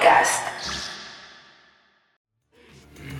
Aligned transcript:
Podcast. 0.00 0.40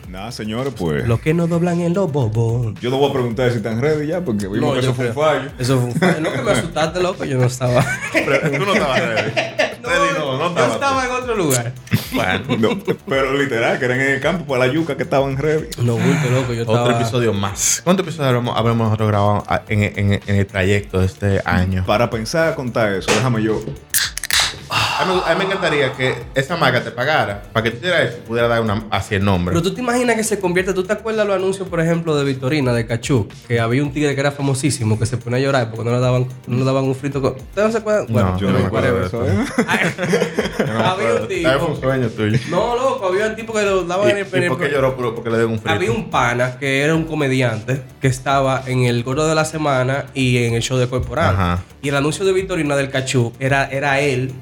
Nada, 0.08 0.32
señores, 0.32 0.72
pues. 0.76 1.06
Lo 1.06 1.20
que 1.20 1.34
no 1.34 1.46
doblan 1.46 1.78
en 1.82 1.92
los 1.92 2.10
bobos. 2.10 2.74
Yo 2.80 2.88
no 2.88 2.96
voy 2.96 3.10
a 3.10 3.12
preguntar 3.12 3.50
si 3.50 3.58
están 3.58 3.82
ready 3.82 4.06
ya, 4.06 4.22
porque 4.24 4.48
vimos 4.48 4.60
No, 4.68 4.72
que 4.72 4.80
eso 4.80 4.94
fue 4.94 5.08
un 5.08 5.14
fallo. 5.14 5.50
Eso 5.58 5.76
fue 5.78 5.90
un 5.90 5.94
fallo. 5.94 6.20
No 6.22 6.32
que 6.32 6.40
me 6.40 6.50
asustaste, 6.52 7.02
loco. 7.02 7.24
Yo 7.26 7.36
no 7.36 7.44
estaba. 7.44 7.84
Pero 8.14 8.50
tú 8.50 8.64
no 8.64 8.72
estabas 8.72 9.00
ready. 9.00 9.30
Ready 9.82 10.18
no, 10.18 10.36
no 10.38 10.38
Yo 10.38 10.48
estabas. 10.48 10.72
estaba 10.74 11.04
en 11.04 11.10
otro 11.10 11.34
lugar. 11.36 11.72
Bueno, 12.12 12.56
No, 12.58 12.78
pero 13.06 13.32
literal, 13.36 13.78
que 13.78 13.84
eran 13.86 14.00
en 14.00 14.10
el 14.12 14.20
campo 14.20 14.44
para 14.46 14.66
la 14.66 14.72
yuca 14.72 14.96
que 14.96 15.02
estaban 15.02 15.36
ready. 15.36 15.68
No, 15.82 15.94
bulto, 15.98 16.30
loco. 16.30 16.52
Yo 16.54 16.62
estaba. 16.62 16.82
otro 16.84 16.96
episodio 16.96 17.32
más. 17.34 17.80
¿Cuántos 17.84 18.04
episodios 18.06 18.28
habremos, 18.28 18.56
habremos 18.56 18.86
nosotros 18.86 19.08
grabado 19.08 19.44
en- 19.68 20.20
en 20.26 20.36
el 20.36 20.46
trayecto 20.46 21.00
de 21.00 21.06
este 21.06 21.42
año? 21.44 21.84
Para 21.86 22.08
pensar 22.08 22.54
contar 22.54 22.92
eso, 22.94 23.10
déjame 23.12 23.42
yo. 23.42 23.60
A 25.00 25.04
mí, 25.06 25.22
a 25.26 25.32
mí 25.32 25.38
me 25.38 25.44
encantaría 25.44 25.92
que 25.92 26.14
esa 26.34 26.56
marca 26.56 26.82
te 26.84 26.90
pagara 26.90 27.42
para 27.52 27.64
que 27.64 27.70
tú 27.70 27.76
hicieras 27.78 28.10
eso 28.10 28.18
y 28.18 28.26
pudiera 28.28 28.48
dar 28.48 28.60
una, 28.60 28.84
así 28.90 29.14
el 29.14 29.24
nombre. 29.24 29.54
Pero 29.54 29.62
tú 29.62 29.74
te 29.74 29.80
imaginas 29.80 30.16
que 30.16 30.24
se 30.24 30.38
convierte. 30.38 30.72
¿Tú 30.74 30.84
te 30.84 30.92
acuerdas 30.92 31.26
los 31.26 31.36
anuncios, 31.36 31.68
por 31.68 31.80
ejemplo, 31.80 32.16
de 32.16 32.24
Victorina, 32.24 32.72
de 32.72 32.86
Cachú? 32.86 33.28
Que 33.48 33.60
había 33.60 33.82
un 33.82 33.92
tigre 33.92 34.14
que 34.14 34.20
era 34.20 34.30
famosísimo 34.32 34.98
que 34.98 35.06
se 35.06 35.16
ponía 35.16 35.38
a 35.38 35.42
llorar 35.42 35.70
porque 35.70 35.84
no 35.88 35.94
le 35.96 36.00
daban, 36.00 36.26
no 36.46 36.56
le 36.58 36.64
daban 36.64 36.84
un 36.84 36.94
frito 36.94 37.20
con. 37.22 37.32
¿Ustedes 37.32 37.66
no 37.66 37.72
se 37.72 37.78
acuerdan? 37.78 38.06
Bueno, 38.10 38.38
Yo 38.38 38.50
no 38.50 38.58
me 38.58 38.66
acuerdo 38.66 38.94
de 38.94 39.00
whatever. 39.00 39.06
eso. 39.06 39.26
¿eh? 39.26 40.20
No 40.66 40.78
había 40.86 41.14
un 41.22 41.28
tipo- 41.28 41.50
fue 41.58 41.68
un 41.68 41.80
sueño 41.80 42.08
tuyo. 42.08 42.38
No, 42.50 42.76
loco, 42.76 43.06
había 43.08 43.26
un 43.26 43.36
tipo 43.36 43.52
que 43.52 43.62
lo 43.62 43.82
daban 43.84 44.10
en 44.10 44.18
el, 44.18 44.44
¿Y, 44.44 44.48
por 44.48 44.58
qué 44.58 44.68
lloró? 44.70 44.96
Por- 44.96 45.14
Porque 45.14 45.30
le 45.30 45.36
dieron 45.36 45.52
un 45.52 45.58
frito. 45.58 45.74
Había 45.74 45.90
un 45.92 46.10
pana 46.10 46.58
que 46.58 46.82
era 46.82 46.94
un 46.94 47.04
comediante 47.04 47.82
que 48.00 48.08
estaba 48.08 48.62
en 48.66 48.84
el 48.84 49.02
Gordo 49.02 49.26
de 49.28 49.34
la 49.34 49.44
Semana 49.44 50.06
y 50.14 50.44
en 50.44 50.54
el 50.54 50.62
show 50.62 50.78
de 50.78 50.88
Corporal. 50.88 51.34
Ajá. 51.34 51.62
Y 51.82 51.88
el 51.88 51.96
anuncio 51.96 52.24
de 52.24 52.32
Victorina 52.32 52.76
del 52.76 52.90
Cachú 52.90 53.32
era, 53.40 53.64
era 53.70 54.00
él, 54.00 54.32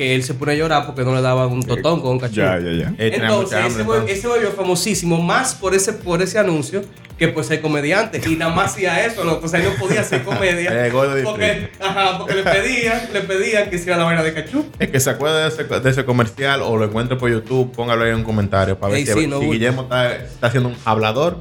que 0.00 0.14
él 0.14 0.22
se 0.22 0.32
pone 0.32 0.52
a 0.52 0.54
llorar 0.54 0.86
porque 0.86 1.04
no 1.04 1.14
le 1.14 1.20
daban 1.20 1.52
un 1.52 1.62
totón 1.62 2.00
con 2.00 2.12
un 2.12 2.18
cachú. 2.18 2.36
Ya, 2.36 2.58
ya, 2.58 2.72
ya. 2.72 2.94
Entonces, 2.96 3.58
ese, 3.66 3.84
ese 4.08 4.28
volvió 4.28 4.50
famosísimo 4.52 5.20
más 5.20 5.54
por 5.54 5.74
ese, 5.74 5.92
por 5.92 6.22
ese 6.22 6.38
anuncio 6.38 6.82
que 7.20 7.28
por 7.28 7.44
ser 7.44 7.60
comediante. 7.60 8.20
Y 8.26 8.34
nada 8.34 8.52
más 8.52 8.72
hacía 8.72 9.04
eso, 9.04 9.22
loco. 9.24 9.44
O 9.44 9.48
sea, 9.48 9.60
él 9.60 9.66
no 9.70 9.78
podía 9.78 10.00
hacer 10.00 10.22
comedia. 10.24 10.70
Eh, 10.90 10.90
porque, 11.24 11.68
ajá, 11.78 12.18
porque 12.18 12.34
le 12.36 12.42
pedían, 12.42 13.00
le 13.12 13.20
pedían 13.20 13.68
que 13.68 13.76
hiciera 13.76 13.98
la 13.98 14.04
vaina 14.04 14.22
de 14.22 14.32
cachú. 14.32 14.64
El 14.78 14.90
que 14.90 14.98
se 14.98 15.10
acuerde 15.10 15.42
de 15.42 15.48
ese, 15.48 15.64
de 15.64 15.90
ese 15.90 16.04
comercial 16.06 16.62
o 16.62 16.76
lo 16.78 16.84
encuentre 16.86 17.16
por 17.16 17.30
YouTube, 17.30 17.70
póngalo 17.72 18.04
ahí 18.04 18.10
en 18.10 18.16
un 18.16 18.24
comentario 18.24 18.78
para 18.78 18.92
ver 18.92 19.00
Ey, 19.00 19.06
si, 19.06 19.12
sí, 19.12 19.26
no, 19.26 19.38
si 19.38 19.44
bulto. 19.44 19.52
Guillermo 19.52 19.82
está, 19.82 20.16
está 20.16 20.46
haciendo 20.46 20.70
un 20.70 20.76
hablador 20.84 21.36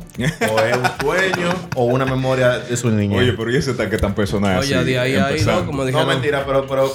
o 0.52 0.60
es 0.60 0.76
un 0.78 0.84
sueño 1.02 1.54
o 1.76 1.86
una 1.86 2.06
memoria 2.06 2.60
de 2.60 2.76
su 2.76 2.90
niñez. 2.92 3.18
Oye, 3.20 3.34
pero 3.34 3.52
¿y 3.52 3.56
ese 3.56 3.72
ataque 3.72 3.98
tan 3.98 4.14
personal? 4.14 4.60
Oye, 4.60 4.76
así, 4.76 4.86
de 4.86 5.00
ahí, 5.00 5.16
ahí, 5.16 5.42
no, 5.46 5.66
como 5.66 5.80
no, 5.80 5.86
dijeron. 5.86 6.08
mentira, 6.08 6.44
pero, 6.46 6.68
pero 6.68 6.94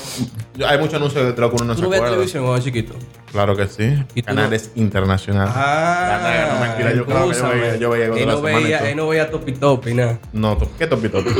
hay 0.68 0.78
muchos 0.78 0.94
anuncios 0.94 1.34
de 1.34 1.40
lo 1.40 1.50
que 1.50 1.56
uno 1.56 1.64
no 1.64 1.72
¿Tú 1.74 1.78
se 1.78 1.82
no 1.84 1.88
ves 1.90 1.98
acuerda. 2.00 2.14
televisión 2.16 2.44
cuando 2.44 2.62
chiquito? 2.64 2.94
Claro 3.32 3.56
que 3.56 3.66
sí. 3.66 4.04
¿Y 4.14 4.22
tú 4.22 4.26
Canales 4.26 4.70
internacionales. 4.76 5.52
Ah, 5.56 6.50
no, 6.54 6.60
mentira, 6.66 6.92
yo 6.94 7.04
creo 7.04 7.28
que 7.28 7.34
yo 7.80 7.90
veía- 7.90 8.10
yo 8.16 8.40
veía 8.42 8.73
Él 8.78 8.84
de 8.84 8.90
la 8.90 8.96
no 8.96 9.02
Semana 9.02 9.10
y 9.10 9.10
veía, 9.10 9.28
todo. 9.30 9.30
él 9.30 9.30
no 9.30 9.30
veía 9.30 9.30
Topi 9.30 9.52
Topi, 9.52 9.94
nada. 9.94 10.18
No, 10.32 10.58
¿qué 10.78 10.86
topi 10.86 11.08
topi? 11.08 11.30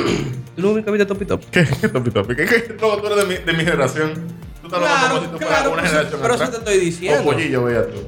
¿Tú 0.57 0.63
nunca 0.63 0.91
viste 0.91 1.07
Topi 1.07 1.25
Topi? 1.25 1.47
¿Qué, 1.51 1.67
qué 1.81 1.89
topi 1.89 2.11
topi? 2.11 2.37
¿Qué, 2.37 2.45
qué? 2.47 2.61
Tú 2.61 2.87
eres 3.07 3.17
de 3.17 3.25
mi, 3.39 3.45
de 3.45 3.53
mi 3.53 3.65
generación. 3.65 4.13
Tú 4.61 4.67
estás 4.69 4.81
hablando 4.83 5.31
tú 5.31 5.37
fueras 5.39 5.49
claro, 5.61 5.73
una 5.73 5.83
pero, 5.83 5.89
generación 5.93 6.21
pero 6.23 6.35
eso 6.35 6.45
atrás. 6.45 6.51
te 6.51 6.71
estoy 6.71 6.79
diciendo. 6.85 7.21
O 7.21 7.25
pollillo 7.25 7.65
veía 7.65 7.87
tú. 7.87 7.99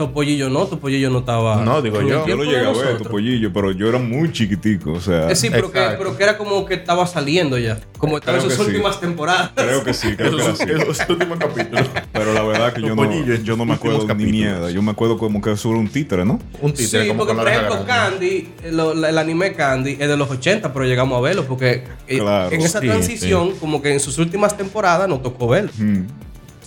Topollillo 0.00 0.48
no, 0.48 0.64
Topollillo 0.66 1.10
no 1.10 1.18
estaba. 1.18 1.62
No, 1.62 1.82
digo 1.82 2.00
en 2.00 2.08
yo. 2.08 2.26
Yo 2.26 2.36
lo 2.36 2.44
llegué 2.44 2.56
a 2.58 2.60
ver, 2.62 2.72
nosotros. 2.74 3.02
tu 3.02 3.08
pollillo, 3.10 3.52
pero 3.52 3.70
yo 3.72 3.86
era 3.88 3.98
muy 3.98 4.32
chiquitico, 4.32 4.92
o 4.92 5.00
sea. 5.00 5.30
Eh, 5.30 5.36
sí, 5.36 5.50
pero 5.50 5.70
que, 5.70 5.80
pero 5.98 6.16
que 6.16 6.22
era 6.22 6.38
como 6.38 6.64
que 6.64 6.74
estaba 6.74 7.06
saliendo 7.06 7.58
ya. 7.58 7.78
Como 7.98 8.16
estaba 8.16 8.38
en 8.38 8.44
sus 8.44 8.54
sí. 8.54 8.62
últimas 8.62 8.98
temporadas. 8.98 9.50
Creo 9.54 9.84
que 9.84 9.92
sí, 9.92 10.16
creo 10.16 10.34
que 10.36 10.42
era 10.42 10.52
así. 10.52 10.64
esos 10.90 11.08
últimos 11.10 11.38
capítulos. 11.38 11.86
Pero 12.12 12.32
la 12.32 12.42
verdad 12.42 12.72
que 12.72 12.80
yo 12.80 12.94
no, 12.94 13.04
en 13.04 13.44
yo 13.44 13.56
no 13.56 13.64
me 13.66 13.74
acuerdo 13.74 14.06
ni 14.14 14.24
mierda. 14.24 14.70
Yo 14.70 14.80
me 14.80 14.90
acuerdo 14.92 15.18
como 15.18 15.40
que 15.42 15.52
eso 15.52 15.68
era 15.68 15.78
un 15.78 15.88
títere, 15.88 16.24
¿no? 16.24 16.38
Un 16.62 16.72
títere 16.72 17.02
Sí, 17.02 17.08
como 17.08 17.26
porque 17.26 17.34
por 17.34 17.46
ejemplo. 17.48 17.84
Candy, 17.86 18.48
eh, 18.64 18.70
lo- 18.72 18.92
el 18.92 19.18
anime 19.18 19.52
Candy 19.52 19.92
es 20.00 20.08
de 20.08 20.16
los 20.16 20.30
80, 20.30 20.72
pero 20.72 20.86
llegamos 20.86 21.18
a 21.18 21.20
verlo 21.20 21.44
porque 21.44 21.84
eh, 22.08 22.18
Claro, 22.18 22.50
en 22.54 22.60
esa 22.62 22.80
sí, 22.80 22.86
transición, 22.86 23.52
como 23.60 23.82
que 23.82 23.92
en 23.92 24.00
sus 24.00 24.16
últimas 24.18 24.56
temporadas 24.56 25.08
nos 25.08 25.22
tocó 25.22 25.48
verlo. 25.48 25.70
Mm. 25.76 26.06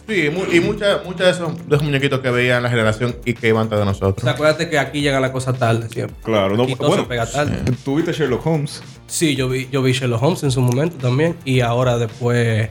Sí, 0.07 0.29
mu- 0.29 0.43
y 0.51 0.59
muchas 0.59 1.05
muchas 1.05 1.25
de 1.27 1.31
esos, 1.31 1.57
de 1.69 1.75
esos 1.75 1.83
muñequitos 1.83 2.19
que 2.19 2.29
veían 2.29 2.61
la 2.63 2.69
generación 2.69 3.15
y 3.25 3.33
que 3.33 3.47
iban 3.47 3.69
de 3.69 3.77
O 3.77 3.85
nosotros. 3.85 4.21
sea, 4.23 4.33
acuérdate 4.33 4.69
que 4.69 4.77
aquí 4.77 5.01
llega 5.01 5.19
la 5.21 5.31
cosa 5.31 5.53
tarde 5.53 5.87
siempre. 5.89 6.15
Claro, 6.23 6.57
no, 6.57 6.67
Y 6.67 6.75
todo 6.75 6.89
bueno, 6.89 7.03
se 7.03 7.09
pega 7.09 7.25
tarde. 7.25 7.59
¿tuviste 7.85 8.11
Sherlock 8.11 8.45
Holmes? 8.45 8.83
Sí, 9.07 9.35
yo 9.35 9.47
vi, 9.47 9.69
yo 9.71 9.81
vi 9.81 9.93
Sherlock 9.93 10.21
Holmes 10.21 10.43
en 10.43 10.51
su 10.51 10.59
momento 10.61 10.97
también. 10.97 11.35
Y 11.45 11.61
ahora 11.61 11.97
después. 11.97 12.69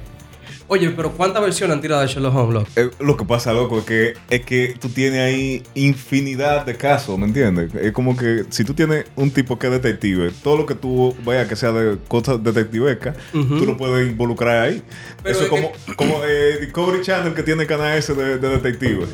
Oye, 0.72 0.88
pero 0.88 1.12
¿cuántas 1.12 1.42
versiones 1.42 1.74
han 1.76 1.82
tirado 1.82 2.00
de 2.00 2.06
Sherlock 2.08 2.34
Holmes, 2.34 2.54
loco? 2.54 2.66
Eh, 2.76 2.88
lo 3.00 3.14
que 3.18 3.26
pasa, 3.26 3.52
loco, 3.52 3.80
es 3.80 3.84
que, 3.84 4.14
es 4.30 4.40
que 4.46 4.74
tú 4.80 4.88
tienes 4.88 5.20
ahí 5.20 5.62
infinidad 5.74 6.64
de 6.64 6.74
casos, 6.76 7.18
¿me 7.18 7.26
entiendes? 7.26 7.74
Es 7.74 7.92
como 7.92 8.16
que 8.16 8.44
si 8.48 8.64
tú 8.64 8.72
tienes 8.72 9.04
un 9.14 9.30
tipo 9.30 9.58
que 9.58 9.66
es 9.66 9.72
detective, 9.74 10.32
todo 10.42 10.56
lo 10.56 10.64
que 10.64 10.74
tú 10.74 11.14
vayas 11.24 11.46
que 11.46 11.56
sea 11.56 11.72
de 11.72 11.98
cosas 12.08 12.42
detectivescas, 12.42 13.14
tú 13.32 13.66
lo 13.66 13.76
puedes 13.76 14.08
involucrar 14.10 14.62
ahí. 14.62 14.82
Pero 15.22 15.34
Eso 15.34 15.44
es 15.44 15.50
como, 15.50 15.72
como 15.94 16.24
eh, 16.24 16.56
Discovery 16.62 17.02
Channel 17.02 17.34
que 17.34 17.42
tiene 17.42 17.62
el 17.64 17.68
canal 17.68 17.98
ese 17.98 18.14
de, 18.14 18.38
de 18.38 18.48
detectives. 18.48 19.10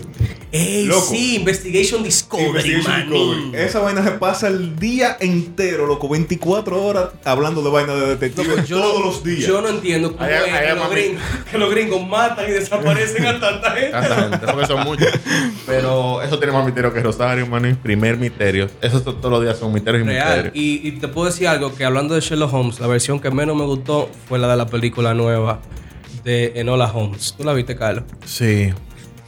¡Ey, 0.53 0.87
Loco. 0.87 1.07
sí! 1.11 1.35
Investigation 1.37 2.03
Discovery, 2.05 2.47
Investigation. 2.47 3.11
Discovery. 3.11 3.51
Esa 3.55 3.81
vaina 3.81 4.03
se 4.05 4.13
pasa 4.13 4.47
el 4.49 4.77
día 4.79 5.17
entero, 5.21 5.87
loco, 5.87 6.09
24 6.09 6.83
horas 6.83 7.09
hablando 7.25 7.63
de 7.63 7.69
vaina 7.71 7.95
de 7.95 8.07
detectives 8.17 8.67
todos 8.69 8.99
no- 9.01 9.05
los 9.07 9.25
días. 9.25 9.41
Yo 9.47 9.61
no 9.61 9.69
entiendo 9.69 10.13
cómo 10.13 10.25
Allá- 10.25 10.47
es 10.47 10.53
allá, 10.55 10.61
que, 10.69 10.75
los 10.75 10.89
mami. 10.89 11.19
Que 11.51 11.59
los 11.59 11.71
gringos 11.71 12.07
matan 12.07 12.47
y 12.49 12.53
desaparecen 12.53 13.27
a 13.27 13.41
tanta 13.41 13.71
gente. 13.73 13.91
Tanta 13.91 14.17
gente, 14.17 14.39
porque 14.47 14.67
son 14.67 14.85
muchos. 14.85 15.09
Pero 15.67 16.23
eso 16.23 16.39
tiene 16.39 16.53
más 16.53 16.65
misterio 16.65 16.93
que 16.93 17.01
Rosario, 17.01 17.47
maní. 17.47 17.75
Primer 17.75 18.17
misterio. 18.17 18.69
Eso 18.83 19.03
to- 19.03 19.15
todos 19.15 19.33
los 19.33 19.43
días 19.43 19.59
son 19.59 19.73
misterios 19.73 20.05
y 20.05 20.09
Real. 20.09 20.27
misterios. 20.45 20.53
Y, 20.57 20.89
y 20.89 20.93
te 20.93 21.09
puedo 21.09 21.27
decir 21.27 21.49
algo, 21.49 21.75
que 21.75 21.85
hablando 21.85 22.15
de 22.15 22.21
Sherlock 22.21 22.53
Holmes, 22.53 22.81
la 22.81 22.87
versión 22.87 23.21
que 23.21 23.31
menos 23.31 23.57
me 23.57 23.65
gustó 23.65 24.11
fue 24.29 24.39
la 24.39 24.49
de 24.49 24.57
la 24.57 24.67
película 24.67 25.15
nueva 25.15 25.61
de 26.25 26.53
Enola 26.57 26.87
Holmes. 26.93 27.35
¿Tú 27.37 27.45
la 27.45 27.53
viste, 27.55 27.77
Carlos? 27.77 28.05
Sí. 28.25 28.73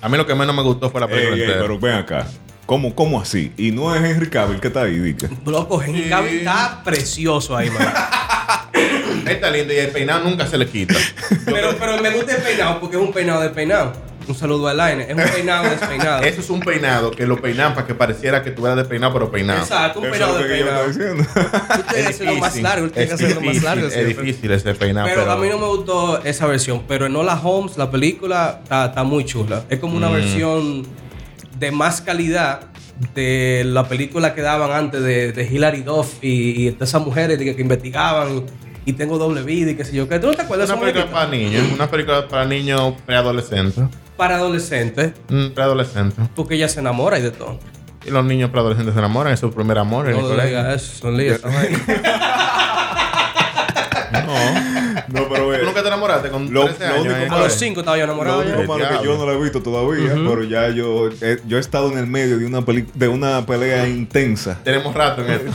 A 0.02 0.08
mí 0.08 0.16
lo 0.16 0.26
que 0.26 0.34
menos 0.34 0.54
me 0.54 0.62
gustó 0.62 0.90
fue 0.90 1.00
la 1.00 1.08
película 1.08 1.36
ey, 1.36 1.42
entera. 1.42 1.60
pero 1.62 1.78
ven 1.78 1.94
acá. 1.94 2.26
¿Cómo, 2.66 2.94
¿Cómo 2.94 3.20
así? 3.20 3.52
Y 3.56 3.72
no 3.72 3.92
es 3.94 4.02
Henry 4.02 4.28
Cavill 4.30 4.60
que 4.60 4.68
está 4.68 4.82
ahí, 4.82 4.98
dique. 4.98 5.28
Loco, 5.44 5.82
Henry 5.82 6.08
Cavill 6.08 6.38
está 6.38 6.82
precioso 6.84 7.56
ahí, 7.56 7.68
man. 7.70 7.86
Está 9.32 9.50
lindo 9.50 9.72
y 9.72 9.76
el 9.76 9.88
peinado 9.88 10.24
nunca 10.28 10.46
se 10.46 10.58
le 10.58 10.66
quita. 10.66 10.94
pero, 11.44 11.74
pero 11.78 12.00
me 12.00 12.10
gusta 12.10 12.36
el 12.36 12.42
peinado 12.42 12.80
porque 12.80 12.96
es 12.96 13.02
un 13.02 13.12
peinado 13.12 13.40
despeinado. 13.42 13.92
Un 14.28 14.34
saludo 14.36 14.68
a 14.68 14.74
Line. 14.74 15.06
Es 15.08 15.14
un 15.16 15.22
peinado 15.34 15.68
despeinado. 15.68 16.22
Eso 16.24 16.40
es 16.40 16.50
un 16.50 16.60
peinado 16.60 17.10
que 17.10 17.26
lo 17.26 17.40
peinan 17.40 17.74
para 17.74 17.86
que 17.86 17.94
pareciera 17.94 18.42
que 18.44 18.50
tuviera 18.52 18.76
despeinado, 18.76 19.12
pero 19.14 19.30
peinado. 19.30 19.60
Exacto, 19.60 19.98
un 20.00 20.06
Eso 20.06 20.14
es 20.14 20.20
peinado 20.20 20.38
lo 20.40 20.46
que 20.46 20.58
yo 20.58 20.64
estaba 20.66 20.86
despeinado. 20.86 21.24
diciendo. 21.24 21.74
Tú 21.74 21.82
tienes 21.92 22.02
que 22.06 22.08
hacerlo 22.14 22.34
más 22.36 22.56
largo, 22.62 22.86
tú 22.86 22.92
tienes 22.92 23.08
que 23.08 23.14
es 23.14 23.20
hacerlo 23.22 23.40
más 23.40 23.42
difícil, 23.54 23.64
largo. 23.64 23.86
Es 23.88 23.92
siempre. 23.94 24.14
difícil 24.24 24.50
ese 24.52 24.74
peinado, 24.74 25.06
Pero, 25.08 25.20
pero, 25.22 25.32
a 25.32 25.36
mí 25.36 25.48
no 25.48 25.58
me 25.58 25.66
gustó 25.66 26.22
esa 26.22 26.46
versión. 26.46 26.82
Pero 26.86 27.06
Enola 27.06 27.40
Holmes, 27.42 27.76
la 27.76 27.90
película, 27.90 28.60
está, 28.62 28.86
está 28.86 29.02
muy 29.02 29.24
chula. 29.24 29.64
Es 29.68 29.78
como 29.80 29.96
una 29.96 30.08
Mm. 30.10 30.12
versión 30.12 30.86
de 31.58 31.70
más 31.72 32.00
calidad 32.00 32.60
de 33.14 33.62
la 33.66 33.88
película 33.88 34.34
que 34.34 34.42
daban 34.42 34.70
antes 34.70 35.02
de, 35.02 35.32
de 35.32 35.42
Hilary 35.44 35.82
Duff 35.82 36.22
y, 36.22 36.66
y 36.66 36.70
de 36.70 36.84
esas 36.84 37.00
mujeres 37.02 37.38
que, 37.38 37.56
que 37.56 37.62
investigaban 37.62 38.44
y 38.90 38.92
tengo 38.94 39.18
doble 39.18 39.42
vida 39.42 39.70
y 39.72 39.74
qué 39.76 39.84
sé 39.84 39.94
yo. 39.96 40.08
¿Qué? 40.08 40.18
¿Tú 40.18 40.26
no 40.28 40.34
te 40.34 40.42
acuerdas 40.42 40.68
de 40.68 40.74
Una 40.74 40.82
película 40.82 41.10
para 41.10 41.26
niños, 41.30 41.62
una 41.72 41.90
película 41.90 42.28
para 42.28 42.44
niños 42.44 42.94
preadolescentes. 43.06 43.84
Para 44.16 44.36
adolescentes, 44.36 45.12
Mm, 45.28 45.48
Preadolescentes. 45.50 46.26
porque 46.36 46.54
ella 46.56 46.68
se 46.68 46.80
enamora 46.80 47.18
y 47.18 47.22
de 47.22 47.30
todo. 47.30 47.58
Y 48.06 48.10
los 48.10 48.24
niños 48.24 48.50
preadolescentes 48.50 48.94
se 48.94 48.98
enamoran, 49.00 49.32
es 49.32 49.40
su 49.40 49.50
primer 49.52 49.78
amor 49.78 50.08
en 50.08 50.16
el 50.16 50.22
No 50.22 50.28
colegio. 50.28 50.70
eso, 50.70 51.00
son 51.00 51.16
líos. 51.16 51.38
esa 51.38 51.48
vaina. 51.48 51.78
No. 54.26 55.20
No, 55.20 55.28
pero 55.28 55.48
ve. 55.48 55.58
¿Tú 55.58 55.64
nunca 55.66 55.74
te 55.74 55.78
enamoraste 55.90 56.28
con 56.30 56.52
Lo- 56.52 56.64
13 56.64 56.80
lo 56.80 56.86
años? 56.86 57.00
único 57.00 57.16
en 57.16 57.22
el 57.22 57.26
A 57.26 57.28
los 57.30 57.38
colegio? 57.38 57.58
cinco 57.58 57.80
estaba 57.80 57.96
yo 57.98 58.06
Lo 58.06 58.12
enamorado. 58.12 58.40
único 58.40 58.60
ya. 58.60 58.66
malo 58.66 58.84
que 58.84 58.90
diablo. 58.92 59.12
yo 59.12 59.18
no 59.18 59.26
lo 59.26 59.32
he 59.32 59.42
visto 59.42 59.62
todavía, 59.62 60.12
pero 60.14 60.44
ya 60.44 60.68
yo, 60.70 61.08
eh, 61.20 61.38
yo 61.46 61.56
he 61.56 61.60
estado 61.60 61.90
en 61.92 61.98
el 61.98 62.06
medio 62.06 62.38
de 62.38 62.46
una, 62.46 62.62
peli- 62.64 62.86
de 62.94 63.08
una 63.08 63.44
pelea 63.46 63.88
intensa. 63.88 64.58
Tenemos 64.64 64.94
rato 64.94 65.22
en 65.24 65.30
esto. 65.32 65.50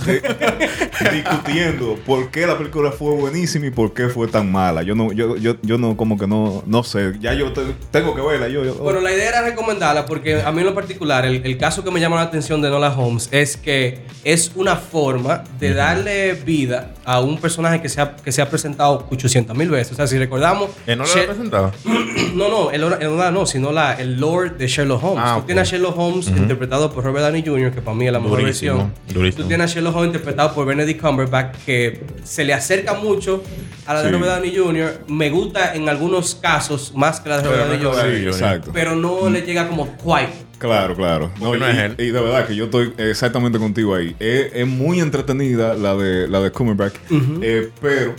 discutiendo 1.12 1.96
por 2.06 2.30
qué 2.32 2.46
la 2.48 2.58
película 2.58 2.92
fue 2.92 3.12
buenísima 3.16 3.68
y 3.68 3.72
por 3.72 3.94
qué 3.94 4.10
fue 4.10 4.28
tan 4.28 4.52
mala. 4.52 4.84
Yo 4.84 4.96
no, 4.96 5.12
yo, 5.12 5.36
yo, 5.38 5.56
yo 5.62 5.78
no, 5.78 5.96
como 5.98 6.18
que 6.18 6.28
no, 6.28 6.64
no 6.66 6.84
sé. 6.84 7.14
Ya 7.20 7.34
yo 7.34 7.52
te- 7.54 7.62
tengo 7.92 8.16
que 8.16 8.22
verla. 8.22 8.48
Yo, 8.48 8.64
yo- 8.64 8.76
Bueno, 8.76 9.00
la 9.02 9.12
idea 9.12 9.30
era 9.30 9.42
recomendarla 9.42 10.06
porque 10.06 10.42
a 10.42 10.52
mí 10.52 10.60
en 10.60 10.66
lo 10.66 10.74
particular, 10.76 11.26
el, 11.26 11.46
el 11.46 11.58
caso 11.58 11.84
que 11.84 11.92
me 11.92 12.00
llama 12.00 12.16
la 12.18 12.24
atención 12.24 12.62
de 12.62 12.70
Nola 12.70 12.94
Holmes 12.96 13.30
es 13.32 13.58
que 13.58 14.02
es 14.24 14.52
una 14.56 14.76
forma 14.76 15.44
de 15.60 15.74
darle 15.74 16.34
vida 16.34 16.92
a 17.06 17.20
un 17.22 17.38
personaje 17.40 17.82
que 17.82 17.90
se 17.90 18.02
ha, 18.02 18.16
que 18.16 18.32
se 18.32 18.42
ha 18.42 18.50
presentado 18.50 19.08
800 19.12 19.56
mil 19.56 19.70
veces. 19.70 19.94
O 19.94 19.96
sea, 19.96 20.08
si 20.08 20.18
recordamos. 20.26 20.70
¿Que 20.86 20.96
no 20.96 21.04
lo 21.04 21.10
Sher- 21.10 21.28
presentaba? 21.28 21.72
no, 22.36 22.50
no, 22.50 22.72
el, 22.72 22.84
el 22.84 22.94
Enola 23.02 23.32
no, 23.32 23.46
sino 23.46 23.72
la, 23.72 23.94
el 23.94 24.20
Lord 24.20 24.58
de 24.58 24.68
Sherlock 24.68 25.04
Holmes. 25.04 25.24
Ah, 25.26 25.38
Tú 25.40 25.46
tienes 25.48 25.68
a 25.68 25.72
Sherlock 25.72 25.98
Holmes 25.98 26.28
interpretado 26.28 26.92
por 26.92 27.04
Robert 27.04 27.26
Downey 27.26 27.44
Jr., 27.46 27.72
que 27.72 27.82
para 27.82 27.96
mí 27.96 28.06
es 28.08 28.12
la 28.14 28.20
mejor 28.20 28.40
Durísimo, 28.42 28.78
versión. 28.78 28.94
durísimo. 29.16 29.44
Tú 29.44 29.48
tienes 29.48 29.72
a 29.72 29.74
Sherlock 29.74 29.96
Holmes 29.96 30.08
interpretado 30.08 30.54
por 30.54 30.66
Benedict 30.66 31.02
Cumberbatch, 31.02 31.56
que 31.66 32.02
se 32.24 32.44
le 32.44 32.54
acerca 32.54 32.94
mucho 32.96 33.44
a 33.86 33.94
la 33.94 34.02
de 34.04 34.10
Sí. 34.10 34.16
Robert 34.16 34.34
Downey 34.36 34.56
Jr. 34.58 35.00
Me 35.08 35.30
gusta 35.30 35.74
en 35.76 35.88
algunos 35.90 36.36
casos 36.36 36.94
más 36.96 37.20
que 37.20 37.30
la 37.30 37.38
de 37.38 37.44
Robert 37.44 37.62
Downey 37.64 37.78
Jr. 37.80 37.96
Downey 37.96 38.18
Jr. 38.20 38.28
Exacto. 38.34 38.72
Pero 38.74 38.96
no 38.96 39.30
le 39.30 39.42
llega 39.42 39.68
como 39.68 39.96
quite. 39.98 40.46
Claro, 40.58 40.96
claro. 40.96 41.32
No, 41.42 41.54
y, 41.54 41.60
no 41.60 41.68
es 41.68 41.78
él. 41.78 41.96
y 42.00 42.06
de 42.12 42.20
verdad 42.22 42.48
que 42.48 42.56
yo 42.56 42.66
estoy 42.66 42.94
exactamente 42.98 43.60
contigo 43.60 43.94
ahí. 43.94 44.16
Es, 44.20 44.52
es 44.54 44.66
muy 44.66 45.02
entretenida 45.02 45.74
la 45.76 45.96
de 45.96 46.28
la 46.30 46.40
de 46.40 46.50
Cumberbatch, 46.52 46.94
eh, 47.42 47.70
pero 47.82 48.16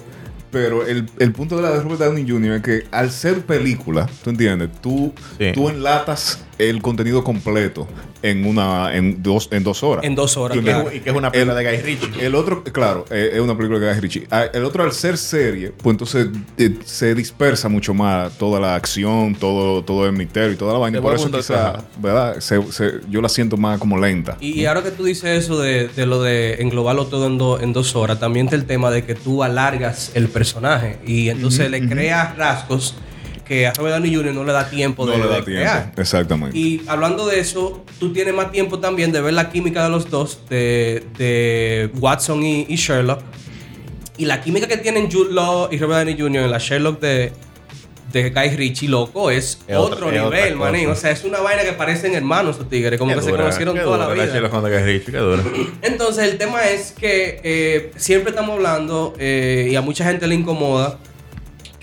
pero 0.50 0.86
el, 0.86 1.08
el 1.18 1.32
punto 1.32 1.56
de 1.56 1.62
la 1.62 1.70
de 1.70 1.80
Robert 1.82 2.00
Downey 2.00 2.28
Jr. 2.28 2.52
es 2.56 2.62
que 2.62 2.84
al 2.90 3.10
ser 3.10 3.40
película, 3.42 4.08
¿tú 4.22 4.30
entiendes? 4.30 4.70
Tú, 4.80 5.12
Sí. 5.38 5.52
tú 5.54 5.68
enlatas 5.68 6.44
el 6.58 6.80
contenido 6.82 7.22
completo 7.24 7.86
en 8.22 8.46
una 8.46 8.94
en 8.96 9.22
dos 9.22 9.48
en 9.52 9.62
dos 9.62 9.82
horas. 9.82 10.04
En 10.04 10.14
dos 10.14 10.36
horas, 10.36 10.56
Y 10.56 10.60
que, 10.62 10.70
entiendes? 10.70 10.92
es- 10.94 10.98
y 11.00 11.04
que 11.04 11.10
es 11.10 11.16
una 11.16 11.30
película 11.30 11.54
de 11.54 11.64
Guy 11.64 11.82
Ritchie. 11.82 12.24
El 12.26 12.34
otro, 12.34 12.64
claro, 12.64 13.04
eh, 13.10 13.30
es 13.34 13.40
una 13.40 13.56
película 13.56 13.78
que 13.80 13.90
es 13.90 14.00
Richie. 14.00 14.26
Ah, 14.30 14.44
El 14.52 14.64
otro, 14.64 14.82
al 14.82 14.92
ser 14.92 15.16
serie, 15.18 15.72
pues 15.76 15.94
entonces 15.94 16.28
eh, 16.58 16.76
se 16.84 17.14
dispersa 17.14 17.68
mucho 17.68 17.92
más 17.94 18.32
toda 18.38 18.58
la 18.58 18.74
acción, 18.74 19.34
todo, 19.34 19.84
todo 19.84 20.06
el 20.06 20.12
misterio 20.12 20.52
y 20.52 20.56
toda 20.56 20.72
la 20.72 20.78
vaina. 20.78 21.00
Por 21.00 21.14
eso 21.14 21.30
quizá. 21.30 21.84
¿verdad? 22.00 22.40
Se- 22.40 22.62
se- 22.72 23.00
yo 23.10 23.20
la 23.20 23.28
siento 23.28 23.56
más 23.56 23.78
como 23.78 23.98
lenta. 23.98 24.36
Y 24.40 24.64
ahora 24.64 24.82
que 24.82 24.90
tú 24.90 25.04
dices 25.04 25.44
eso 25.44 25.58
de, 25.60 25.88
de 25.88 26.06
lo 26.06 26.22
de 26.22 26.54
englobarlo 26.62 27.06
todo 27.06 27.26
en, 27.26 27.38
do- 27.38 27.60
en 27.60 27.72
dos 27.72 27.94
horas, 27.96 28.18
también 28.18 28.46
está 28.46 28.56
el 28.56 28.64
tema 28.64 28.90
de 28.90 29.04
que 29.04 29.14
tú 29.14 29.42
alargas 29.42 30.10
el 30.14 30.28
personaje 30.28 30.98
y 31.06 31.28
entonces 31.28 31.70
le 31.70 31.86
creas 31.86 32.36
rasgos 32.36 32.94
que 33.46 33.66
a 33.66 33.72
Robert 33.72 33.96
Downey 33.96 34.14
Jr. 34.14 34.34
no 34.34 34.44
le 34.44 34.52
da 34.52 34.68
tiempo 34.68 35.06
no 35.06 35.12
de, 35.12 35.18
le 35.18 35.24
da 35.24 35.36
de 35.36 35.42
tiempo. 35.42 35.62
crear. 35.62 35.92
Exactamente. 35.96 36.58
Y 36.58 36.82
hablando 36.86 37.26
de 37.26 37.40
eso, 37.40 37.84
tú 38.00 38.12
tienes 38.12 38.34
más 38.34 38.50
tiempo 38.50 38.78
también 38.78 39.12
de 39.12 39.20
ver 39.20 39.34
la 39.34 39.50
química 39.50 39.84
de 39.84 39.90
los 39.90 40.10
dos, 40.10 40.40
de, 40.48 41.04
de 41.16 41.90
Watson 41.98 42.42
y, 42.42 42.66
y 42.68 42.76
Sherlock. 42.76 43.20
Y 44.18 44.24
la 44.24 44.40
química 44.40 44.66
que 44.66 44.78
tienen 44.78 45.10
Jude 45.10 45.32
Law 45.32 45.68
y 45.70 45.78
Robert 45.78 46.06
Downey 46.06 46.20
Jr. 46.20 46.44
en 46.44 46.50
la 46.50 46.58
Sherlock 46.58 47.00
de, 47.00 47.32
de 48.12 48.30
Guy 48.30 48.56
Ritchie, 48.56 48.88
loco, 48.88 49.30
es, 49.30 49.58
Es 49.68 49.76
otro 49.76 50.10
es 50.10 50.22
nivel, 50.22 50.56
manín. 50.56 50.88
O 50.88 50.94
sea, 50.94 51.10
es 51.10 51.22
una 51.24 51.40
vaina 51.40 51.62
que 51.62 51.72
parecen 51.72 52.14
hermanos 52.14 52.58
los 52.58 52.68
tigres, 52.68 52.98
como 52.98 53.12
Qué 53.12 53.18
que 53.18 53.24
se 53.24 53.30
conocieron 53.30 53.74
qué 53.74 53.82
toda 53.82 54.06
dura 54.06 54.08
la 54.08 54.14
vida. 54.14 54.32
Sherlock 54.32 54.54
Holmes 54.54 54.70
de 54.72 54.78
Guy 54.78 54.92
Ritchie, 54.92 55.12
qué 55.12 55.18
dura. 55.18 55.42
Entonces, 55.82 56.24
el 56.30 56.38
tema 56.38 56.66
es 56.68 56.92
que 56.92 57.40
eh, 57.44 57.92
siempre 57.96 58.30
estamos 58.30 58.56
hablando, 58.56 59.14
eh, 59.18 59.68
y 59.70 59.76
a 59.76 59.82
mucha 59.82 60.04
gente 60.04 60.26
le 60.26 60.34
incomoda, 60.34 60.98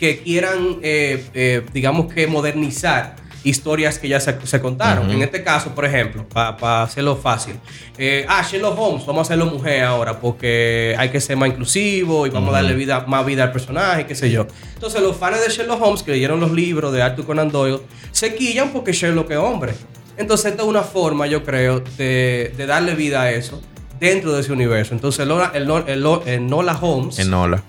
que 0.04 0.20
quieran, 0.20 0.80
eh, 0.82 1.26
eh, 1.34 1.66
digamos 1.74 2.12
que 2.14 2.28
modernizar 2.28 3.16
historias 3.46 4.00
que 4.00 4.08
ya 4.10 4.20
se, 4.20 4.36
se 4.46 4.60
contaron. 4.60 5.10
En 5.12 5.22
este 5.22 5.44
caso, 5.44 5.74
por 5.76 5.86
ejemplo, 5.86 6.26
para 6.28 6.84
hacerlo 6.84 7.16
fácil. 7.16 7.56
eh, 7.98 8.26
ah, 8.28 8.42
Sherlock 8.50 8.78
Holmes, 8.78 9.06
vamos 9.06 9.20
a 9.20 9.24
hacerlo 9.24 9.46
mujer 9.46 9.84
ahora 9.84 10.20
porque 10.20 10.94
hay 10.98 11.08
que 11.10 11.22
ser 11.22 11.38
más 11.38 11.50
inclusivo 11.50 12.28
y 12.28 12.30
vamos 12.32 12.50
a 12.50 12.54
darle 12.54 12.74
vida, 12.76 13.06
más 13.08 13.26
vida 13.26 13.44
al 13.44 13.52
personaje, 13.54 14.06
qué 14.06 14.16
sé 14.16 14.30
yo. 14.30 14.46
Entonces, 14.74 15.02
los 15.02 15.16
fans 15.16 15.40
de 15.46 15.50
Sherlock 15.54 15.82
Holmes 15.82 16.04
que 16.04 16.12
leyeron 16.12 16.40
los 16.42 16.52
libros 16.52 16.92
de 16.94 17.02
Arthur 17.02 17.26
Conan 17.26 17.50
Doyle 17.50 17.80
se 18.12 18.36
quillan 18.36 18.72
porque 18.74 18.92
Sherlock 18.92 19.32
es 19.32 19.38
hombre. 19.38 19.74
Entonces, 20.18 20.48
esta 20.52 20.64
es 20.64 20.68
una 20.70 20.84
forma, 20.84 21.28
yo 21.28 21.44
creo, 21.46 21.80
de, 21.98 22.54
de 22.58 22.66
darle 22.66 22.94
vida 22.96 23.22
a 23.24 23.32
eso 23.32 23.62
dentro 24.02 24.32
de 24.34 24.42
ese 24.42 24.52
universo. 24.52 24.94
Entonces, 24.94 25.26
Lola- 25.28 25.52
el, 25.54 25.64
el, 25.70 25.88
el- 25.88 26.20
el 26.28 26.48
Nola 26.48 26.78
Holmes, 26.82 27.20
Enola. 27.20 27.62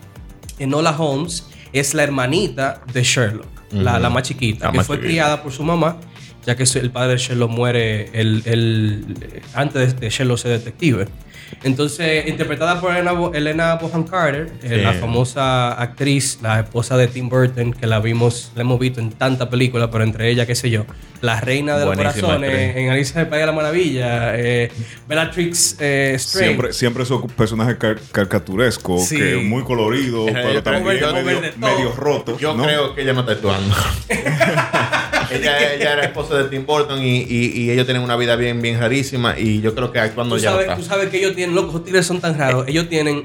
Enola 0.58 0.90
Holmes 0.96 1.44
es 1.74 1.92
la 1.94 2.02
hermanita 2.04 2.82
de 2.92 3.02
Sherlock, 3.02 3.46
la, 3.72 3.98
la 3.98 4.08
más 4.10 4.22
chiquita, 4.22 4.66
La 4.66 4.70
que 4.72 4.78
más 4.78 4.86
fue 4.86 4.96
chiquita. 4.96 5.08
criada 5.10 5.42
por 5.42 5.52
su 5.52 5.62
mamá, 5.62 5.98
ya 6.46 6.56
que 6.56 6.62
el 6.78 6.90
padre 6.90 7.12
de 7.12 7.18
Sherlock 7.18 7.50
muere 7.50 8.10
el, 8.18 8.42
el- 8.46 9.16
antes 9.54 9.98
de 10.00 10.08
Sherlock 10.10 10.38
ser 10.38 10.52
detective. 10.58 11.06
Entonces, 11.62 12.26
interpretada 12.28 12.80
por 12.80 12.90
Elena, 12.92 13.12
Elena 13.32 13.74
Bonham 13.76 14.04
Carter, 14.04 14.50
eh, 14.62 14.78
la 14.82 14.92
famosa 14.94 15.72
actriz, 15.80 16.38
la 16.42 16.60
esposa 16.60 16.96
de 16.96 17.06
Tim 17.08 17.28
Burton, 17.28 17.72
que 17.72 17.86
la 17.86 18.00
vimos, 18.00 18.52
la 18.54 18.62
hemos 18.62 18.78
visto 18.78 19.00
en 19.00 19.10
tantas 19.10 19.48
películas, 19.48 19.88
pero 19.92 20.04
entre 20.04 20.30
ellas, 20.30 20.46
qué 20.46 20.54
sé 20.54 20.70
yo, 20.70 20.84
la 21.20 21.40
reina 21.40 21.78
de 21.78 21.86
los 21.86 21.94
Buenísima 21.96 22.26
corazones, 22.28 22.50
actriz. 22.68 22.76
en 22.84 22.90
Alicia 22.90 23.14
en 23.14 23.20
el 23.20 23.28
País 23.28 23.40
de 23.40 23.46
la 23.46 23.52
Maravilla, 23.52 24.36
eh, 24.38 24.70
Bellatrix 25.08 25.76
eh, 25.80 26.12
Strange. 26.16 26.46
Siempre, 26.48 26.72
siempre 26.74 27.02
esos 27.04 27.32
personajes 27.32 27.76
car- 27.76 27.98
caricaturescos, 28.12 29.06
Sí. 29.06 29.16
que 29.16 29.36
muy 29.36 29.62
colorido, 29.62 30.28
Eh, 30.28 30.32
pero 30.34 30.52
yo 30.52 30.62
también 30.62 30.84
medio, 30.84 31.40
medio 31.56 31.92
roto. 31.92 32.36
Yo 32.38 32.54
¿no? 32.54 32.64
creo 32.64 32.94
que 32.94 33.02
ella 33.02 33.14
no 33.14 33.20
está 33.20 33.32
actuando. 33.32 33.74
ella, 35.30 35.72
ella 35.74 35.92
era 35.94 36.04
esposa 36.04 36.36
de 36.36 36.44
Tim 36.48 36.66
Burton 36.66 37.02
y, 37.02 37.22
y- 37.22 37.52
y 37.62 37.70
ellos 37.70 37.86
tienen 37.86 38.02
una 38.02 38.16
vida 38.16 38.36
bien, 38.36 38.60
bien 38.60 38.78
rarísima. 38.78 39.38
Y 39.38 39.60
yo 39.60 39.74
creo 39.74 39.92
que 39.92 39.98
actuando 40.00 40.36
Tú 40.36 40.42
ya 40.42 40.50
no 40.50 40.56
sabes, 40.56 40.68
está. 40.70 40.76
tú 40.80 40.84
sabes 40.86 41.08
que 41.08 41.18
ellos 41.18 41.34
tienen, 41.34 41.43
esos 41.52 41.84
tigres 41.84 42.06
son 42.06 42.20
tan 42.20 42.38
raros. 42.38 42.66
Ellos 42.68 42.88
tienen 42.88 43.22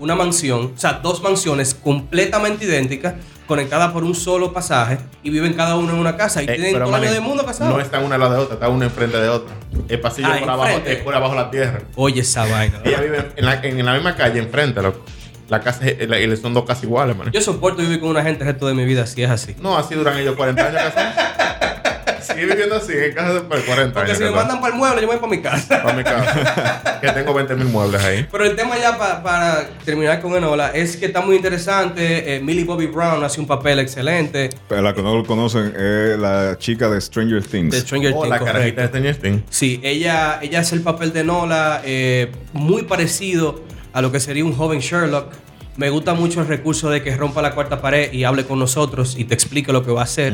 una 0.00 0.14
mansión, 0.14 0.72
o 0.76 0.78
sea, 0.78 0.94
dos 0.94 1.22
mansiones 1.22 1.74
completamente 1.74 2.64
idénticas, 2.66 3.14
conectadas 3.46 3.92
por 3.92 4.02
un 4.04 4.14
solo 4.14 4.52
pasaje, 4.52 4.98
y 5.22 5.30
viven 5.30 5.54
cada 5.54 5.76
uno 5.76 5.92
en 5.92 5.98
una 5.98 6.16
casa. 6.16 6.42
Y 6.42 6.46
Eh, 6.46 6.54
tienen 6.54 6.72
todo 6.74 6.88
el 6.88 6.94
año 7.02 7.12
del 7.12 7.22
mundo 7.22 7.46
casados. 7.46 7.74
No 7.74 7.80
están 7.80 8.04
una 8.04 8.16
al 8.16 8.20
lado 8.20 8.34
de 8.34 8.40
otra, 8.40 8.54
está 8.54 8.68
una 8.68 8.84
enfrente 8.86 9.16
de 9.18 9.28
otra. 9.28 9.54
El 9.88 10.00
pasillo 10.00 10.28
Ah, 10.30 10.36
por 10.40 10.50
abajo, 10.50 10.80
es 10.84 10.96
por 10.98 11.14
abajo 11.14 11.34
la 11.34 11.50
tierra. 11.50 11.80
Oye, 11.94 12.20
esa 12.20 12.44
vaina. 12.44 12.80
Ella 12.84 13.00
vive 13.00 13.28
en 13.36 13.44
la, 13.46 13.54
en 13.62 13.86
la 13.86 13.94
misma 13.94 14.16
calle, 14.16 14.40
enfrente, 14.40 14.82
loco. 14.82 15.00
La 15.48 15.60
casa 15.60 15.82
la- 16.08 16.18
y 16.20 16.36
son 16.36 16.54
dos 16.54 16.64
casas 16.64 16.82
iguales, 16.82 17.16
man. 17.16 17.30
Yo 17.30 17.40
soporto 17.40 17.80
vivir 17.80 18.00
con 18.00 18.08
una 18.10 18.22
gente 18.24 18.42
el 18.42 18.50
resto 18.50 18.66
de 18.66 18.74
mi 18.74 18.84
vida 18.84 19.06
si 19.06 19.22
es 19.22 19.30
así. 19.30 19.54
No, 19.60 19.78
así 19.78 19.94
duran 19.94 20.18
ellos 20.18 20.34
40 20.34 20.66
años 20.66 20.82
casados. 20.82 21.14
Sigue 22.36 22.46
viviendo 22.52 22.76
así, 22.76 22.92
en 22.92 23.12
casa 23.14 23.34
de 23.34 23.40
por 23.40 23.60
40 23.64 23.92
Porque 23.94 24.10
años. 24.12 24.18
si 24.18 24.24
me 24.24 24.30
mandan 24.30 24.60
para 24.60 24.72
el 24.72 24.78
mueble, 24.78 25.00
yo 25.02 25.08
me 25.08 25.16
voy 25.16 25.20
para 25.20 25.30
mi 25.36 25.42
casa. 25.42 25.82
Para 25.82 25.96
mi 25.96 26.04
casa. 26.04 26.98
que 27.00 27.08
tengo 27.12 27.34
20 27.34 27.54
mil 27.56 27.66
muebles 27.66 28.02
ahí. 28.04 28.26
Pero 28.30 28.44
el 28.44 28.54
tema 28.56 28.78
ya 28.78 28.96
pa- 28.96 29.22
para 29.22 29.68
terminar 29.84 30.20
con 30.20 30.34
Enola 30.36 30.70
es 30.70 30.96
que 30.96 31.06
está 31.06 31.20
muy 31.20 31.36
interesante. 31.36 32.36
Eh, 32.36 32.40
Millie 32.40 32.64
Bobby 32.64 32.86
Brown 32.86 33.22
hace 33.24 33.40
un 33.40 33.46
papel 33.46 33.78
excelente. 33.80 34.50
Pero 34.68 34.82
la 34.82 34.94
que 34.94 35.02
no 35.02 35.14
lo 35.16 35.24
conocen 35.24 35.74
es 35.76 36.18
la 36.18 36.56
chica 36.58 36.88
de 36.88 37.00
Stranger 37.00 37.42
Things. 37.42 37.72
De 37.72 37.80
Stranger 37.80 38.12
Oh, 38.14 38.20
Things, 38.22 38.28
la 38.30 38.38
correcto. 38.38 38.52
carajita 38.58 38.80
de 38.82 38.88
Stranger 38.88 39.16
Things. 39.16 39.42
Sí, 39.50 39.80
ella, 39.82 40.38
ella 40.42 40.60
hace 40.60 40.74
el 40.74 40.82
papel 40.82 41.12
de 41.12 41.24
Nola 41.24 41.80
eh, 41.84 42.30
muy 42.52 42.82
parecido 42.82 43.62
a 43.92 44.02
lo 44.02 44.12
que 44.12 44.20
sería 44.20 44.44
un 44.44 44.54
joven 44.54 44.80
Sherlock. 44.80 45.32
Me 45.76 45.90
gusta 45.90 46.14
mucho 46.14 46.40
el 46.40 46.46
recurso 46.48 46.88
de 46.90 47.02
que 47.02 47.14
rompa 47.16 47.42
la 47.42 47.54
cuarta 47.54 47.80
pared 47.82 48.12
y 48.12 48.24
hable 48.24 48.44
con 48.44 48.58
nosotros 48.58 49.14
y 49.18 49.24
te 49.24 49.34
explique 49.34 49.72
lo 49.72 49.84
que 49.84 49.90
va 49.90 50.00
a 50.00 50.04
hacer. 50.04 50.32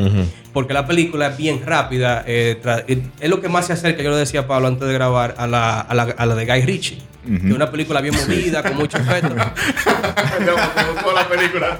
Porque 0.53 0.73
la 0.73 0.87
película 0.87 1.29
es 1.29 1.37
bien 1.37 1.63
rápida. 1.67 2.23
eh, 2.27 2.61
eh, 2.87 3.03
es 3.21 3.29
lo 3.31 3.41
que 3.41 3.49
más 3.49 3.67
se 3.67 3.73
acerca, 3.73 4.03
yo 4.03 4.11
lo 4.11 4.17
decía 4.17 4.41
a 4.41 4.47
Pablo 4.47 4.69
antes 4.69 4.87
de 4.87 4.95
grabar, 4.95 5.35
a 5.39 5.47
la, 5.47 5.81
a 5.81 5.95
la, 5.95 6.03
a 6.05 6.27
la 6.27 6.35
de 6.35 6.47
Guy 6.47 6.61
Ritchie. 6.63 6.99
Que 7.27 7.37
es 7.49 7.55
una 7.55 7.71
película 7.71 8.01
bien 8.01 8.15
movida, 8.15 8.63
con 8.63 8.77
mucho 8.77 8.99
efecto. 8.99 9.35
La 11.15 11.29
película. 11.29 11.79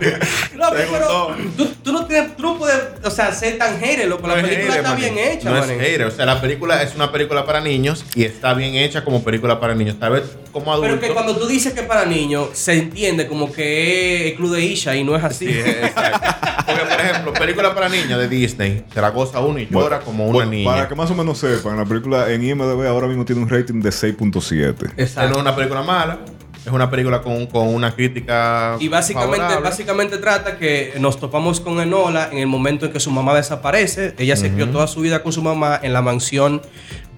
No, 0.57 0.71
pero 0.71 0.89
gustó. 0.89 1.37
tú, 1.57 1.69
tú 1.83 1.93
no 1.93 2.07
tienes, 2.07 2.37
tú 2.37 2.43
no 2.43 2.59
puedes, 2.59 2.79
o 3.03 3.11
sea, 3.11 3.33
ser 3.33 3.59
tan 3.59 3.79
hater, 3.81 4.09
loco. 4.09 4.27
La 4.29 4.37
No 4.37 4.43
película 4.43 4.75
hater, 4.75 4.85
está 4.85 4.95
bien 4.95 5.19
hecha, 5.19 5.51
No 5.51 5.59
es 5.65 5.71
hater. 5.71 6.05
O 6.05 6.11
sea, 6.11 6.27
la 6.27 6.41
película 6.41 6.83
es 6.83 6.95
una 6.95 7.11
película 7.11 7.45
para 7.45 7.61
niños 7.61 8.05
y 8.15 8.25
está 8.25 8.55
bien 8.55 8.75
hecha 8.75 9.05
como 9.05 9.25
película 9.25 9.59
para 9.59 9.75
niños. 9.75 9.99
Tal 9.99 10.13
vez 10.13 10.23
como 10.53 10.73
adulto. 10.73 10.91
Pero 10.91 11.01
que 11.01 11.13
cuando 11.13 11.37
tú 11.37 11.47
dices 11.47 11.73
que 11.73 11.81
es 11.81 11.87
para 11.87 12.05
niños, 12.05 12.51
se 12.53 12.75
entiende 12.75 13.27
como 13.27 13.53
que 13.53 14.27
es 14.27 14.31
el 14.33 14.37
club 14.37 14.55
de 14.55 14.65
Isha 14.65 14.95
y 14.95 15.03
no 15.05 15.17
es 15.17 15.25
así. 15.25 15.47
Sí, 15.47 15.59
exacto. 15.59 16.29
Porque, 16.67 16.83
por 16.83 17.01
ejemplo, 17.01 17.33
película 17.33 17.75
para 17.75 17.89
niños 17.89 18.19
de 18.21 18.29
Disney, 18.29 18.85
se 18.93 19.01
la 19.01 19.11
goza 19.11 19.41
uno 19.41 19.59
y 19.59 19.67
llora 19.69 20.01
como 20.01 20.25
una 20.25 20.33
Bueno, 20.35 20.51
niña. 20.53 20.71
Para 20.71 20.89
que 20.89 20.95
más 20.95 21.11
o 21.11 21.15
menos 21.15 21.39
sepan, 21.39 21.77
la 21.77 21.85
película 21.85 22.31
en 22.31 22.45
IMDb 22.45 22.87
ahora 22.87 23.09
mismo 23.09 23.25
tiene 23.25 23.43
un 23.43 23.49
rating 23.49 23.81
de 23.81 23.91
6.7. 23.91 24.93
Esta 24.97 25.27
no 25.33 25.39
es 25.39 25.43
una 25.43 25.57
película 25.57 25.83
mala, 25.83 26.19
es 26.65 26.71
una 26.73 26.91
película 26.91 27.23
con, 27.23 27.47
con 27.47 27.69
una 27.69 27.95
crítica. 27.95 28.77
Y 28.79 28.89
básicamente, 28.89 29.39
favorable. 29.39 29.69
básicamente 29.69 30.19
trata 30.19 30.59
que 30.59 30.95
nos 30.99 31.19
topamos 31.19 31.61
con 31.61 31.81
Enola 31.81 32.29
en 32.31 32.39
el 32.39 32.47
momento 32.47 32.87
en 32.87 32.93
que 32.93 33.01
su 33.01 33.11
mamá 33.11 33.35
desaparece. 33.35 34.15
Ella 34.19 34.37
se 34.37 34.53
crió 34.53 34.69
toda 34.69 34.87
su 34.87 35.01
vida 35.01 35.23
con 35.23 35.33
su 35.33 35.43
mamá 35.43 35.81
en 35.83 35.93
la 35.93 36.03
mansión 36.03 36.63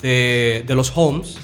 de, 0.01 0.65
de 0.67 0.75
los 0.75 0.93
Holmes. 0.95 1.37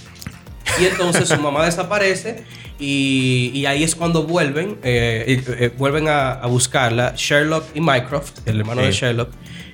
Y 0.81 0.87
entonces 0.87 1.29
su 1.29 1.41
mamá 1.41 1.65
desaparece 1.67 2.45
y, 2.79 3.51
y 3.53 3.67
ahí 3.67 3.83
es 3.85 3.95
cuando 3.95 4.23
vuelven, 4.23 4.79
eh, 4.83 5.43
eh, 5.47 5.71
vuelven 5.77 6.09
a, 6.09 6.33
a 6.33 6.47
buscarla 6.47 7.13
Sherlock 7.17 7.65
y 7.75 7.81
Mycroft, 7.81 8.47
el 8.47 8.61
hermano 8.61 8.81
de. 8.81 8.93
Sherlock, 8.93 9.31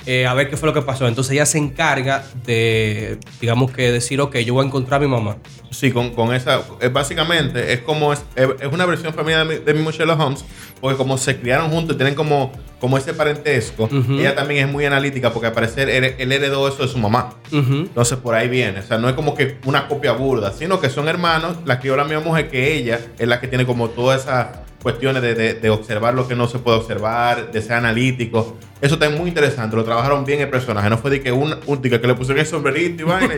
eh, 0.07 0.27
a 0.27 0.33
ver 0.35 0.49
qué 0.49 0.57
fue 0.57 0.69
lo 0.69 0.73
que 0.75 0.83
pasó. 0.83 1.07
Entonces 1.09 1.33
ella 1.33 1.47
se 1.47 1.59
encarga 1.59 2.25
de, 2.45 3.19
digamos 3.41 3.71
que 3.73 3.91
decir, 3.93 4.21
ok, 4.21 4.37
yo 4.39 4.55
voy 4.55 4.65
a 4.65 4.67
encontrar 4.67 5.03
a 5.03 5.05
mi 5.05 5.11
mamá. 5.11 5.37
Sí, 5.71 5.91
con, 5.93 6.11
con 6.15 6.35
esa. 6.35 6.63
es 6.81 6.93
básicamente, 6.93 7.73
es 7.73 7.81
como. 7.81 8.13
Es, 8.13 8.23
es 8.37 8.73
una 8.73 8.87
versión 8.87 9.13
femenina 9.13 9.45
de, 9.45 9.59
mi- 9.59 9.65
de 9.65 9.75
mismo 9.75 9.91
Sherlock 9.91 10.19
Holmes, 10.21 10.45
porque 10.81 10.97
como 10.97 11.19
se 11.19 11.37
criaron 11.39 11.71
juntos, 11.71 11.97
tienen 11.97 12.15
como, 12.15 12.53
como 12.81 12.97
ese 12.97 13.13
parentesco. 13.13 13.89
Ella 14.21 14.35
también 14.35 14.67
es 14.67 14.73
muy 14.73 14.85
analítica, 14.87 15.33
porque 15.33 15.49
al 15.49 15.53
parecer 15.53 15.91
él, 15.91 16.15
él 16.19 16.33
heredó 16.33 16.67
eso 16.69 16.83
de 16.83 16.89
su 16.89 16.99
mamá. 16.99 17.35
Entonces 17.53 18.17
por 18.19 18.35
ahí 18.35 18.49
viene. 18.49 18.79
O 18.79 18.83
sea, 18.83 18.97
no 18.99 19.09
es 19.09 19.15
como 19.15 19.35
que 19.35 19.59
una 19.67 19.89
copia 19.89 20.13
burda, 20.13 20.53
sino 20.53 20.81
que 20.81 20.89
son 20.89 21.09
hermanos. 21.09 21.57
La 21.67 21.79
crió 21.81 21.97
la 21.97 22.05
misma 22.05 22.21
mujer 22.21 22.49
que 22.49 22.75
ella 22.77 23.01
es 23.19 23.29
la 23.29 23.41
que 23.41 23.49
tiene 23.49 23.67
como 23.67 23.91
toda 23.91 24.17
esa 24.17 24.63
cuestiones 24.87 25.21
de, 25.21 25.35
de- 25.35 25.55
de 25.55 25.69
observar 25.71 26.15
lo 26.15 26.29
que 26.29 26.37
no 26.37 26.47
se 26.47 26.61
puede 26.61 26.77
observar, 26.79 27.51
de 27.51 27.61
ser 27.61 27.73
analítico. 27.73 28.57
Eso 28.81 28.95
está 28.95 29.11
muy 29.11 29.27
interesante. 29.27 29.75
Lo 29.75 29.83
trabajaron 29.83 30.25
bien 30.25 30.41
el 30.41 30.49
personaje. 30.49 30.89
No 30.89 30.97
fue 30.97 31.11
de 31.11 31.21
que, 31.21 31.33
un, 31.33 31.57
un- 31.67 31.83
de 31.83 31.91
que, 31.91 32.07
le 32.07 32.15
pusieron 32.15 32.39
el 32.39 32.47
sombrerito 32.47 33.03
y 33.03 33.05
vaina. 33.09 33.35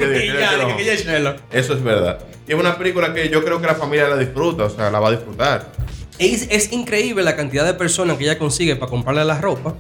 Eso 1.51 1.73
es 1.73 1.83
verdad. 1.83 2.19
Y 2.47 2.53
es 2.53 2.59
una 2.61 2.77
película 2.77 3.15
que 3.15 3.31
yo 3.31 3.43
creo 3.43 3.59
que 3.63 3.67
la 3.67 3.75
familia 3.77 4.09
la 4.09 4.19
disfruta, 4.19 4.65
o 4.65 4.69
sea, 4.71 4.91
la 4.91 5.01
va 5.01 5.09
a 5.09 5.13
disfrutar. 5.13 5.73
Es, 6.19 6.49
es 6.51 6.71
increíble 6.71 7.23
la 7.23 7.35
cantidad 7.35 7.65
de 7.65 7.73
personas 7.73 8.19
que 8.19 8.25
ella 8.25 8.39
consigue 8.39 8.77
para 8.77 8.91
comprarle 8.91 9.25
la 9.25 9.41
ropa. 9.41 9.75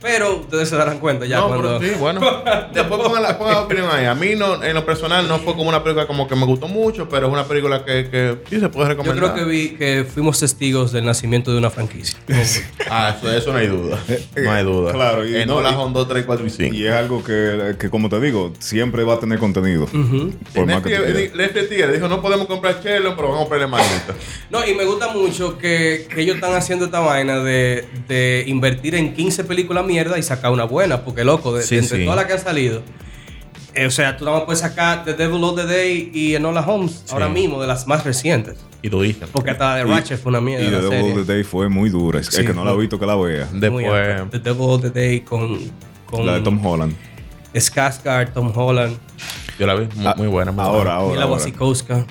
Pero 0.00 0.36
ustedes 0.36 0.68
se 0.68 0.76
darán 0.76 0.98
cuenta 1.00 1.26
ya 1.26 1.38
no, 1.38 1.48
cuando. 1.48 1.78
pero 1.78 1.92
sí, 1.92 1.98
bueno. 1.98 2.20
Después 2.72 3.00
pongan 3.00 3.22
la, 3.22 3.36
pongan 3.38 3.54
la 3.54 3.60
opinión 3.62 3.88
ahí. 3.92 4.04
A 4.06 4.14
mí, 4.14 4.30
no, 4.36 4.62
en 4.62 4.74
lo 4.74 4.86
personal, 4.86 5.26
no 5.26 5.38
fue 5.38 5.54
como 5.56 5.68
una 5.68 5.82
película 5.82 6.06
como 6.06 6.28
que 6.28 6.36
me 6.36 6.44
gustó 6.46 6.68
mucho, 6.68 7.08
pero 7.08 7.26
es 7.26 7.32
una 7.32 7.44
película 7.44 7.84
que, 7.84 8.08
que 8.08 8.38
sí 8.48 8.60
se 8.60 8.68
puede 8.68 8.86
Yo 8.86 8.90
recomendar. 8.90 9.32
creo 9.32 9.34
que 9.34 9.44
vi 9.50 9.70
que 9.70 10.04
fuimos 10.04 10.38
testigos 10.38 10.92
del 10.92 11.04
nacimiento 11.04 11.50
de 11.52 11.58
una 11.58 11.70
franquicia. 11.70 12.18
Ah, 12.90 13.14
eso, 13.18 13.30
eso 13.30 13.52
no 13.52 13.58
hay 13.58 13.66
duda. 13.66 13.98
No 14.36 14.50
hay 14.50 14.64
duda. 14.64 14.92
Claro, 14.92 15.26
y 15.28 15.32
no, 15.44 15.56
no, 15.56 15.60
las 15.60 15.72
y- 15.72 15.76
Honda 15.76 15.98
2, 16.00 16.08
3, 16.08 16.24
4 16.24 16.46
y 16.46 16.50
5. 16.50 16.74
Y 16.74 16.86
es 16.86 16.92
algo 16.92 17.22
que, 17.22 17.76
que, 17.78 17.90
como 17.90 18.08
te 18.08 18.18
digo, 18.18 18.52
siempre 18.60 19.04
va 19.04 19.14
a 19.14 19.20
tener 19.20 19.38
contenido. 19.38 19.84
Ujú. 19.84 20.32
Por 20.54 20.66
más 20.66 20.82
que. 20.82 21.30
Leslie 21.34 21.64
Tigre 21.64 21.92
dijo: 21.92 22.08
No 22.08 22.22
podemos 22.22 22.46
comprar 22.46 22.82
chelo, 22.82 23.14
pero 23.14 23.28
vamos 23.28 23.40
a 23.40 23.40
comprarle 23.40 23.66
manita. 23.66 24.14
No, 24.50 24.66
y 24.66 24.74
me 24.74 24.84
gusta 24.86 25.08
mucho 25.12 25.58
que, 25.58 26.08
que 26.12 26.22
ellos 26.22 26.36
están 26.36 26.54
haciendo 26.54 26.86
esta 26.86 27.00
vaina 27.00 27.40
de, 27.40 27.84
de 28.08 28.44
invertir 28.46 28.94
en 28.94 29.12
15 29.12 29.44
películas 29.44 29.84
mierda 29.88 30.16
y 30.18 30.22
sacar 30.22 30.52
una 30.52 30.64
buena, 30.64 31.02
porque 31.04 31.24
loco, 31.24 31.52
de, 31.54 31.62
Sí, 31.64 31.74
de 31.76 31.80
entre 31.82 31.98
sí. 31.98 32.04
todas 32.04 32.16
las 32.18 32.26
que 32.26 32.32
han 32.34 32.38
salido. 32.40 32.82
eh, 33.74 33.86
o 33.86 33.90
sea, 33.90 34.16
tú 34.16 34.24
nada 34.24 34.38
más 34.38 34.46
puedes 34.46 34.60
sacar 34.60 35.04
The 35.04 35.14
Devil 35.14 35.42
of 35.44 35.56
the 35.56 35.66
Day 35.66 36.10
y 36.14 36.34
Enola 36.34 36.60
Holmes 36.60 37.04
ahora 37.10 37.28
mismo, 37.28 37.60
de 37.60 37.66
las 37.66 37.86
más 37.86 38.04
recientes. 38.04 38.56
Y 38.82 38.88
lo 38.90 39.02
dije. 39.02 39.26
Porque 39.32 39.50
hasta 39.50 39.76
The 39.76 39.88
Y- 39.88 39.90
Ratchet 39.90 40.20
fue 40.22 40.30
una 40.30 40.40
mierda. 40.40 40.64
Y 40.64 40.68
The 40.70 40.76
Devil 40.76 40.90
serie. 40.90 41.12
of 41.12 41.26
the 41.26 41.32
Day 41.32 41.42
fue 41.44 41.68
muy 41.68 41.90
dura. 41.90 42.20
Es 42.20 42.28
que 42.30 42.42
no 42.54 42.64
la 42.64 42.72
fue- 42.72 42.80
visto 42.82 42.98
que 42.98 43.06
la 43.06 43.16
vea. 43.16 43.48
Después. 43.52 44.30
The 44.30 44.38
Devil 44.38 44.62
of 44.68 44.82
the 44.82 44.90
Day 44.90 45.20
con, 45.20 45.58
con 46.06 46.24
La 46.26 46.34
de 46.34 46.40
Tom 46.42 46.64
Holland. 46.64 46.94
Skarsgård, 47.54 48.32
Tom 48.32 48.52
Holland, 48.54 48.96
Yo 49.58 49.66
la 49.66 49.74
vi. 49.74 49.88
Muy, 49.96 50.06
Ah, 50.06 50.14
muy 50.16 50.28
buena. 50.28 50.52
muy 50.52 50.62
ahora, 50.64 50.76
buena. 50.78 50.94
ahora. 50.94 51.10
Mila 51.12 51.22
ahora. 51.24 51.34
Wasikowska. 51.34 52.06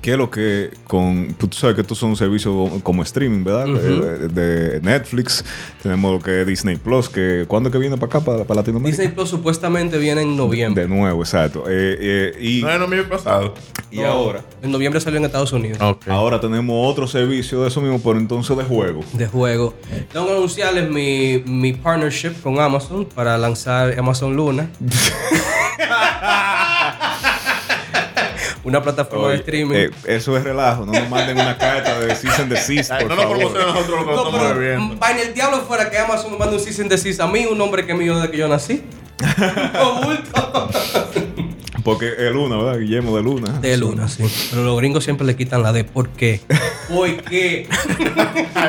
¿Qué 0.00 0.12
es 0.12 0.16
lo 0.16 0.30
que 0.30 0.70
con. 0.84 1.34
Tú 1.34 1.48
sabes 1.52 1.74
que 1.74 1.82
estos 1.82 1.98
son 1.98 2.16
servicios 2.16 2.54
como 2.82 3.02
streaming, 3.02 3.44
¿verdad? 3.44 3.66
Eh, 3.68 4.28
de, 4.28 4.28
de 4.28 4.80
Netflix. 4.80 5.44
Tenemos 5.82 6.12
lo 6.12 6.20
que 6.20 6.40
es 6.40 6.46
Disney 6.46 6.76
Plus. 6.76 7.08
que 7.08 7.44
¿Cuándo 7.46 7.68
es 7.68 7.72
que 7.72 7.78
viene 7.78 7.96
para 7.96 8.06
acá, 8.06 8.20
para, 8.20 8.44
para 8.44 8.60
Latinoamérica? 8.60 9.02
Disney 9.02 9.14
Plus 9.14 9.28
supuestamente 9.28 9.98
viene 9.98 10.22
en 10.22 10.36
noviembre. 10.36 10.84
De 10.84 10.88
nuevo, 10.88 11.20
exacto. 11.20 11.64
Eh, 11.68 11.96
eh, 12.00 12.38
y 12.40 12.62
No, 12.62 12.78
no 12.78 12.86
me 12.88 12.96
había 12.98 13.08
pasado. 13.10 13.54
y 13.90 14.00
ahora. 14.02 14.42
En 14.62 14.70
noviembre 14.72 15.00
salió 15.00 15.18
en 15.18 15.24
Estados 15.26 15.52
Unidos. 15.52 15.78
Ahora 16.06 16.40
tenemos 16.40 16.74
otro 16.90 17.06
servicio 17.06 17.60
de 17.62 17.68
eso 17.68 17.80
mismo, 17.80 18.00
pero 18.02 18.18
entonces 18.18 18.56
de 18.56 18.64
juego. 18.64 19.00
de 19.12 19.26
juego. 19.26 19.74
Tengo 20.12 20.26
que 20.26 20.32
anunciarles 20.32 20.88
mi, 20.88 21.42
mi 21.44 21.72
partnership 21.74 22.32
con 22.42 22.58
Amazon 22.60 23.04
para 23.04 23.36
lanzar 23.36 23.98
Amazon 23.98 24.34
Luna. 24.36 24.70
Una 28.64 28.82
plataforma 28.82 29.28
de 29.30 29.36
streaming. 29.36 29.74
eh, 29.76 29.90
eso 30.06 30.36
es 30.36 30.42
relajo. 30.44 30.84
No 30.84 30.92
nos 30.92 31.08
manden 31.08 31.38
una 31.38 31.56
carta 31.56 31.98
de 32.00 32.14
cease 32.14 32.42
and 32.42 32.52
desist, 32.52 32.90
por 32.92 33.08
no 33.08 33.16
nos 33.16 33.24
promocionen 33.26 33.66
nosotros 33.68 34.00
lo 34.00 34.06
que 34.06 34.12
no, 34.12 34.24
estamos 34.28 34.54
bebiendo. 34.56 34.96
vaina 34.96 35.22
el 35.22 35.32
diablo 35.34 35.60
fuera 35.62 35.88
que 35.90 35.98
Amazon 35.98 36.32
me 36.32 36.38
mande 36.38 36.56
un 36.56 36.62
cease 36.62 36.82
and 36.82 36.90
desist 36.90 37.20
a 37.20 37.26
mí, 37.26 37.46
un 37.46 37.56
nombre 37.56 37.86
que 37.86 37.92
es 37.92 37.98
mío 37.98 38.16
desde 38.16 38.30
que 38.30 38.36
yo 38.38 38.48
nací. 38.48 38.82
Bulto. 40.04 40.68
Porque 41.84 42.12
es 42.18 42.30
Luna, 42.32 42.56
¿verdad? 42.58 42.78
Guillermo 42.80 43.16
de 43.16 43.22
Luna. 43.22 43.52
De 43.60 43.76
Luna, 43.78 44.08
sí. 44.08 44.24
Pero 44.50 44.64
los 44.64 44.76
gringos 44.76 45.04
siempre 45.04 45.26
le 45.26 45.36
quitan 45.36 45.62
la 45.62 45.72
de 45.72 45.84
¿por 45.84 46.10
qué? 46.10 46.40
¿Por 46.88 47.22
qué? 47.24 47.66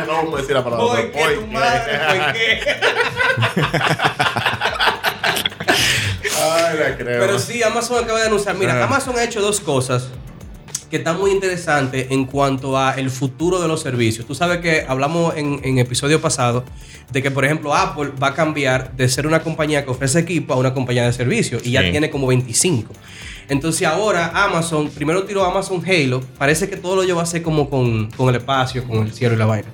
No 0.08 0.14
vamos 0.16 0.36
a 0.36 0.38
decir 0.38 0.56
la 0.56 0.64
palabra. 0.64 0.86
¿Por 0.86 1.12
qué 1.12 1.36
tu 1.36 1.48
madre? 1.48 2.00
¿Por 2.08 2.34
qué? 2.34 2.60
Pero 7.20 7.40
sí, 7.40 7.62
Amazon 7.64 8.04
acaba 8.04 8.20
de 8.20 8.28
anunciar. 8.28 8.56
Mira, 8.58 8.80
Ah. 8.82 8.86
Amazon 8.86 9.16
ha 9.18 9.24
hecho 9.24 9.42
dos 9.42 9.60
cosas 9.60 10.08
que 10.90 10.98
están 10.98 11.20
muy 11.20 11.30
interesantes 11.32 12.08
en 12.10 12.26
cuanto 12.26 12.76
a 12.78 12.94
el 12.96 13.12
futuro 13.12 13.62
de 13.62 13.68
los 13.68 13.82
servicios. 13.82 14.26
Tú 14.26 14.34
sabes 14.34 14.58
que 14.58 14.86
hablamos 14.88 15.36
en, 15.38 15.62
en 15.64 15.78
episodio 15.78 16.20
pasado 16.20 16.64
de 17.12 17.22
que, 17.22 17.30
por 17.30 17.46
ejemplo, 17.46 17.76
Apple 17.76 18.12
va 18.22 18.28
a 18.30 18.34
cambiar 18.34 18.92
de 18.96 19.08
ser 19.08 19.28
una 19.28 19.44
compañía 19.44 19.84
que 19.86 19.92
ofrece 19.92 20.20
equipo 20.20 20.54
a 20.54 20.58
una 20.58 20.74
compañía 20.74 21.06
de 21.06 21.14
servicios 21.14 21.62
y 21.66 21.72
ya 21.72 21.82
tiene 21.92 22.10
como 22.10 22.26
25. 22.28 22.92
Entonces 23.50 23.88
ahora 23.88 24.32
Amazon, 24.46 24.90
primero 24.90 25.24
tiró 25.24 25.44
Amazon 25.44 25.82
Halo, 25.86 26.22
parece 26.38 26.70
que 26.70 26.78
todo 26.78 26.96
lo 26.98 27.04
lleva 27.04 27.22
a 27.22 27.24
hacer 27.24 27.42
como 27.42 27.70
con, 27.70 28.10
con 28.12 28.30
el 28.30 28.36
espacio, 28.36 28.84
con 28.86 29.00
el 29.08 29.12
cielo 29.12 29.34
y 29.36 29.38
la 29.38 29.46
vaina. 29.46 29.68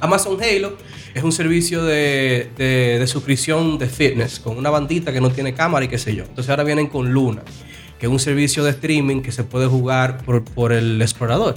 Amazon 0.00 0.38
Halo 0.40 0.76
es 1.14 1.22
un 1.22 1.32
servicio 1.32 1.82
de, 1.84 2.50
de- 2.56 2.98
de 3.00 3.06
suscripción 3.06 3.76
de 3.78 3.88
fitness 3.88 4.38
con 4.38 4.56
una 4.56 4.70
bandita 4.70 5.12
que 5.12 5.20
no 5.20 5.30
tiene 5.30 5.52
cámara 5.52 5.84
y 5.84 5.88
qué 5.88 5.98
sé 5.98 6.14
yo. 6.14 6.22
Entonces 6.24 6.48
ahora 6.50 6.64
vienen 6.64 6.86
con 6.86 7.12
Luna, 7.12 7.42
que 7.98 8.06
es 8.06 8.12
un 8.12 8.18
servicio 8.20 8.62
de 8.64 8.70
streaming 8.70 9.20
que 9.20 9.32
se 9.32 9.44
puede 9.44 9.66
jugar 9.66 10.18
por, 10.24 10.44
por 10.44 10.72
el 10.72 11.02
explorador. 11.02 11.56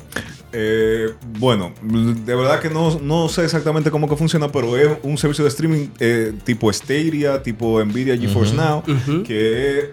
Eh, 0.58 1.10
bueno, 1.38 1.74
de 1.84 2.34
verdad 2.36 2.60
que 2.62 2.70
no, 2.70 2.98
no 3.02 3.28
sé 3.30 3.44
exactamente 3.44 3.92
cómo 3.92 4.08
que 4.10 4.16
funciona, 4.16 4.50
pero 4.52 4.78
es 4.78 4.90
un 5.04 5.18
servicio 5.18 5.44
de 5.44 5.50
streaming 5.50 5.88
eh, 6.00 6.34
tipo 6.44 6.72
Stadia, 6.72 7.44
tipo 7.44 7.84
Nvidia 7.84 8.18
GeForce 8.18 8.56
Now, 8.56 8.82
que 9.26 9.92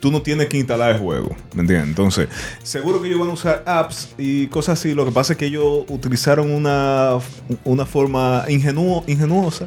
tú 0.00 0.10
no 0.12 0.22
tienes 0.22 0.48
que 0.48 0.58
instalar 0.58 0.92
el 0.92 0.98
juego, 0.98 1.34
¿me 1.54 1.62
entiendes? 1.62 1.88
Entonces, 1.88 2.28
seguro 2.62 3.00
que 3.00 3.08
ellos 3.08 3.20
van 3.20 3.30
a 3.30 3.32
usar 3.32 3.62
apps 3.66 4.10
y 4.18 4.46
cosas 4.48 4.78
así. 4.78 4.94
Lo 4.94 5.04
que 5.04 5.10
pasa 5.12 5.32
es 5.32 5.38
que 5.38 5.46
ellos 5.46 5.84
utilizaron 5.88 6.50
una, 6.50 7.18
una 7.64 7.86
forma 7.86 8.44
ingenuo, 8.48 9.04
ingenuosa, 9.06 9.66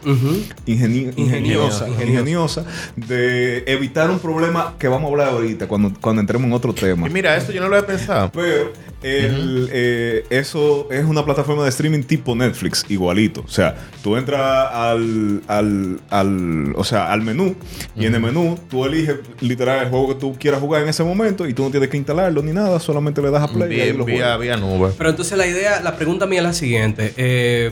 ingeni- 0.66 1.12
Ingeniosa, 1.18 1.88
ingeniosa, 1.88 1.90
ingeniosa 1.90 2.66
de 2.96 3.64
evitar 3.68 4.10
un 4.10 4.20
problema 4.20 4.76
que 4.78 4.88
vamos 4.88 5.08
a 5.08 5.12
hablar 5.12 5.30
ahorita 5.30 5.68
cuando, 5.68 5.92
cuando 6.00 6.22
entremos 6.22 6.46
en 6.48 6.54
otro 6.54 6.74
tema. 6.74 7.08
Y 7.08 7.10
mira, 7.10 7.36
eso 7.36 7.52
yo 7.52 7.62
no 7.62 7.68
lo 7.70 7.76
había 7.76 7.88
pensado. 7.88 8.32
Pero 8.32 8.72
el, 9.04 9.70
eh, 9.72 10.26
eso 10.30 10.88
es 10.92 11.04
una 11.06 11.26
plataforma 11.26 11.64
de 11.64 11.70
streaming 11.70 12.04
tipo 12.04 12.36
Netflix, 12.36 12.86
igualito. 12.90 13.42
O 13.42 13.48
sea, 13.48 13.76
tú 14.04 14.16
entras 14.16 14.70
al, 14.72 15.42
al, 15.48 16.00
al, 16.10 16.74
o 16.76 16.84
sea, 16.84 17.12
al 17.12 17.22
menú 17.22 17.56
y 17.96 18.06
en 18.06 18.16
el 18.16 18.22
menú 18.22 18.58
tú 18.70 18.86
eliges 18.86 19.16
literal 19.40 19.84
el 19.86 19.90
juego 19.90 20.10
que 20.10 20.16
tú 20.16 20.36
quieras 20.40 20.60
jugar 20.60 20.84
en 20.84 20.90
ese 20.90 21.04
momento 21.04 21.48
y 21.48 21.54
tú 21.54 21.64
no 21.64 21.72
tienes 21.72 21.90
que 21.90 21.98
instalarlo 21.98 22.42
ni 22.44 22.52
nada, 22.54 22.80
solamente 22.80 23.22
le 23.22 23.32
das 23.32 23.44
a 23.44 23.48
play 23.48 23.76
y 23.78 23.82
ahí 23.82 23.88
Vía, 23.92 23.98
lo 23.98 24.06
vía, 24.06 24.16
juegas. 24.16 24.40
vía 24.40 24.58
nube. 24.58 24.92
Pero 24.98 25.10
entonces 25.10 25.38
la 25.38 25.48
idea, 25.48 25.82
la 25.82 25.96
pregunta 25.98 26.26
mía 26.28 26.40
es 26.40 26.46
la 26.46 26.54
siguiente. 26.54 27.14
Eh, 27.18 27.72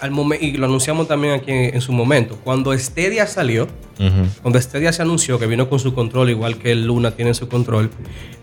al 0.00 0.10
momen- 0.12 0.38
y 0.40 0.52
lo 0.52 0.66
anunciamos 0.66 1.08
también 1.08 1.34
aquí 1.34 1.50
en, 1.50 1.74
en 1.74 1.80
su 1.80 1.92
momento. 1.92 2.36
Cuando 2.44 2.76
Stadia 2.78 3.26
salió. 3.26 3.68
Cuando 4.42 4.60
Stadia 4.60 4.92
se 4.92 5.02
anunció 5.02 5.40
que 5.40 5.46
vino 5.48 5.68
con 5.68 5.80
su 5.80 5.92
control, 5.92 6.30
igual 6.30 6.56
que 6.58 6.70
el 6.70 6.84
Luna 6.86 7.10
tiene 7.10 7.34
su 7.34 7.48
control, 7.48 7.90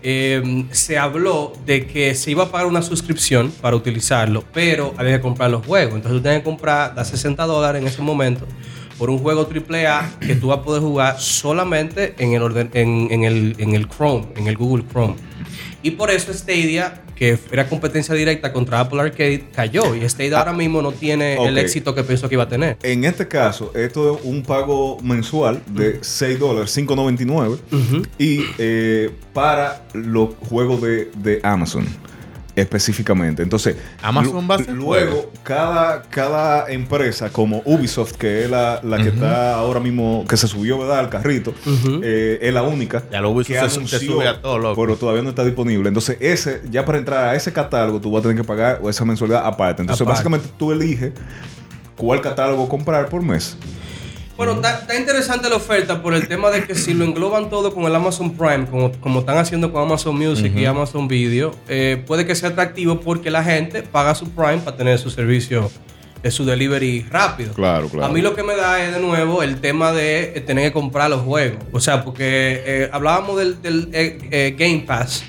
eh, 0.02 0.66
se 0.70 0.98
habló 0.98 1.54
de 1.64 1.86
que 1.86 2.14
se 2.14 2.30
iba 2.30 2.44
a 2.44 2.50
pagar 2.50 2.66
una 2.66 2.82
suscripción 2.82 3.50
para 3.62 3.74
utilizarlo, 3.74 4.44
pero 4.52 4.92
había 4.98 5.16
que 5.16 5.22
comprar 5.22 5.50
los 5.50 5.64
juegos. 5.64 5.94
Entonces 5.94 6.18
tú 6.18 6.22
tenías 6.22 6.40
que 6.40 6.44
comprar, 6.44 6.94
da 6.94 7.06
60 7.06 7.46
dólares 7.46 7.80
en 7.80 7.88
ese 7.88 8.02
momento 8.02 8.46
por 8.98 9.08
un 9.08 9.18
juego 9.18 9.48
AAA 9.50 10.18
que 10.20 10.34
tú 10.36 10.48
vas 10.48 10.58
a 10.58 10.62
poder 10.62 10.82
jugar 10.82 11.18
solamente 11.20 12.14
en 12.18 12.34
el, 12.34 12.42
orden, 12.42 12.68
en, 12.74 13.08
en 13.10 13.24
el, 13.24 13.54
en 13.58 13.74
el 13.74 13.88
Chrome, 13.88 14.26
en 14.36 14.48
el 14.48 14.56
Google 14.58 14.84
Chrome. 14.92 15.14
Y 15.82 15.92
por 15.92 16.10
eso 16.10 16.34
Stadia, 16.34 17.02
que 17.16 17.38
era 17.50 17.68
competencia 17.68 18.14
directa 18.14 18.52
contra 18.52 18.80
Apple 18.80 19.00
Arcade, 19.00 19.46
cayó. 19.54 19.94
Y 19.94 20.08
Stadia 20.08 20.38
ahora 20.38 20.52
mismo 20.52 20.82
no 20.82 20.92
tiene 20.92 21.42
el 21.44 21.58
éxito 21.58 21.94
que 21.94 22.04
pensó 22.04 22.28
que 22.28 22.34
iba 22.34 22.44
a 22.44 22.48
tener. 22.48 22.76
En 22.82 23.04
este 23.04 23.26
caso, 23.26 23.72
esto 23.74 24.16
es 24.16 24.24
un 24.24 24.42
pago 24.42 24.98
mensual 25.02 25.62
de 25.66 25.98
6 26.02 26.38
dólares, 26.38 26.76
5.99 26.76 27.58
Ujú. 27.72 28.02
y 28.18 28.44
eh, 28.58 29.10
para 29.32 29.82
los 29.94 30.30
juegos 30.48 30.82
de, 30.82 31.10
de 31.16 31.40
Amazon 31.42 31.86
específicamente. 32.56 33.42
Entonces, 33.42 33.76
Amazon 34.02 34.48
va 34.50 34.54
a 34.56 34.58
luego 34.72 35.30
cada, 35.42 36.02
cada 36.02 36.68
empresa 36.70 37.30
como 37.30 37.62
Ubisoft, 37.64 38.12
que 38.14 38.44
es 38.44 38.50
la, 38.50 38.80
la 38.82 38.96
que 38.96 39.10
está 39.10 39.54
ahora 39.56 39.78
mismo, 39.78 40.24
que 40.28 40.36
se 40.36 40.48
subió 40.48 40.78
¿verdad? 40.78 40.98
al 41.00 41.08
carrito, 41.10 41.54
eh, 42.02 42.38
es 42.42 42.52
la 42.54 42.62
única 42.62 43.02
Ya 43.12 43.20
lo 43.20 43.30
Ubisoft 43.30 43.52
que 43.52 43.60
se- 43.60 43.68
se 43.70 43.76
anunció, 43.76 43.98
sube 44.00 44.26
a 44.28 44.40
todo, 44.40 44.58
loco. 44.58 44.80
pero 44.82 44.96
todavía 44.96 45.22
no 45.22 45.28
está 45.28 45.44
disponible. 45.44 45.86
Entonces, 45.88 46.16
ese, 46.18 46.62
ya 46.70 46.84
para 46.84 46.98
entrar 46.98 47.24
a 47.28 47.34
ese 47.36 47.52
catálogo, 47.52 48.00
tú 48.00 48.10
vas 48.10 48.20
a 48.20 48.22
tener 48.28 48.36
que 48.38 48.44
pagar 48.44 48.80
esa 48.88 49.04
mensualidad 49.04 49.46
aparte. 49.46 49.82
Entonces, 49.82 50.00
Aparte. 50.02 50.16
básicamente 50.24 50.48
tú 50.58 50.72
eliges 50.72 51.12
cuál 51.96 52.20
catálogo 52.20 52.68
comprar 52.68 53.08
por 53.08 53.22
mes. 53.22 53.56
Bueno, 54.36 54.52
está, 54.52 54.94
interesante 54.98 55.48
la 55.48 55.56
oferta 55.56 56.02
por 56.02 56.12
el 56.12 56.28
tema 56.28 56.50
de 56.50 56.64
que 56.64 56.74
si 56.74 56.92
lo 56.92 57.06
engloban 57.06 57.48
todo 57.48 57.72
con 57.72 57.84
el 57.84 57.94
Amazon 57.94 58.36
Prime, 58.36 58.66
como, 58.66 58.92
como 59.00 59.20
están 59.20 59.38
haciendo 59.38 59.72
con 59.72 59.82
Amazon 59.82 60.18
Music 60.18 60.52
y 60.54 60.66
Amazon 60.66 61.08
Video, 61.08 61.54
eh, 61.68 62.02
puede 62.06 62.26
que 62.26 62.34
sea 62.34 62.50
atractivo 62.50 63.00
porque 63.00 63.30
la 63.30 63.42
gente 63.42 63.82
paga 63.82 64.14
su 64.14 64.28
Prime 64.30 64.58
para 64.58 64.76
tener 64.76 64.98
su 64.98 65.08
servicio 65.08 65.70
de 66.22 66.30
su 66.30 66.44
delivery 66.44 67.06
rápido. 67.10 67.54
Claro, 67.54 67.88
claro. 67.88 68.06
A 68.06 68.10
mí 68.10 68.20
lo 68.20 68.34
que 68.34 68.42
me 68.42 68.54
da 68.56 68.84
es 68.84 68.92
de 68.92 69.00
nuevo 69.00 69.42
el 69.42 69.58
tema 69.58 69.92
de 69.92 70.32
eh, 70.36 70.40
tener 70.42 70.64
que 70.64 70.72
comprar 70.72 71.08
los 71.08 71.22
juegos. 71.22 71.64
O 71.72 71.80
sea, 71.80 72.04
porque 72.04 72.62
eh, 72.66 72.90
hablábamos 72.92 73.38
del, 73.38 73.62
del, 73.62 73.88
eh, 73.92 74.54
Game 74.58 74.84
Pass. 74.86 75.24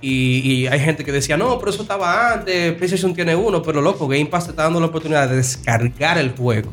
Y, 0.00 0.38
y 0.38 0.66
hay 0.68 0.80
gente 0.80 1.04
que 1.04 1.12
decía, 1.12 1.36
no, 1.36 1.58
pero 1.58 1.70
eso 1.70 1.82
estaba 1.82 2.32
antes, 2.32 2.72
PlayStation 2.74 3.12
tiene 3.14 3.36
uno, 3.36 3.60
pero 3.62 3.82
loco, 3.82 4.08
Game 4.08 4.26
Pass 4.26 4.44
te 4.44 4.50
está 4.50 4.62
dando 4.62 4.80
la 4.80 4.86
oportunidad 4.86 5.28
de 5.28 5.36
descargar 5.36 6.16
el 6.16 6.30
juego 6.30 6.70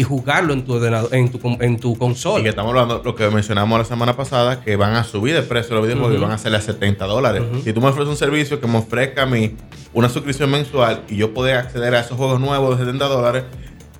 y 0.00 0.02
jugarlo 0.02 0.54
en 0.54 0.64
tu 0.64 0.72
ordenador, 0.72 1.14
en 1.14 1.30
tu, 1.30 1.38
en 1.60 1.78
tu 1.78 1.90
Y 1.90 1.92
que 1.92 1.98
consola. 1.98 2.48
estamos 2.48 2.70
hablando, 2.70 3.02
lo 3.04 3.14
que 3.14 3.28
mencionamos 3.28 3.78
la 3.78 3.84
semana 3.84 4.16
pasada, 4.16 4.62
que 4.62 4.74
van 4.74 4.94
a 4.94 5.04
subir 5.04 5.34
de 5.34 5.42
precio 5.42 5.74
los 5.74 5.84
videojuegos 5.84 6.16
y 6.16 6.18
van 6.18 6.30
a 6.30 6.36
hacerle 6.36 6.56
a 6.56 6.62
70 6.62 7.04
dólares. 7.04 7.42
Si 7.62 7.74
tú 7.74 7.82
me 7.82 7.88
ofreces 7.88 8.08
un 8.08 8.16
servicio 8.16 8.62
que 8.62 8.66
me 8.66 8.78
ofrezca 8.78 9.24
a 9.24 9.26
mí 9.26 9.56
una 9.92 10.08
suscripción 10.08 10.50
mensual 10.50 11.02
y 11.06 11.16
yo 11.16 11.34
poder 11.34 11.56
acceder 11.56 11.94
a 11.94 12.00
esos 12.00 12.16
juegos 12.16 12.40
nuevos 12.40 12.78
de 12.78 12.86
70 12.86 13.08
dólares, 13.08 13.44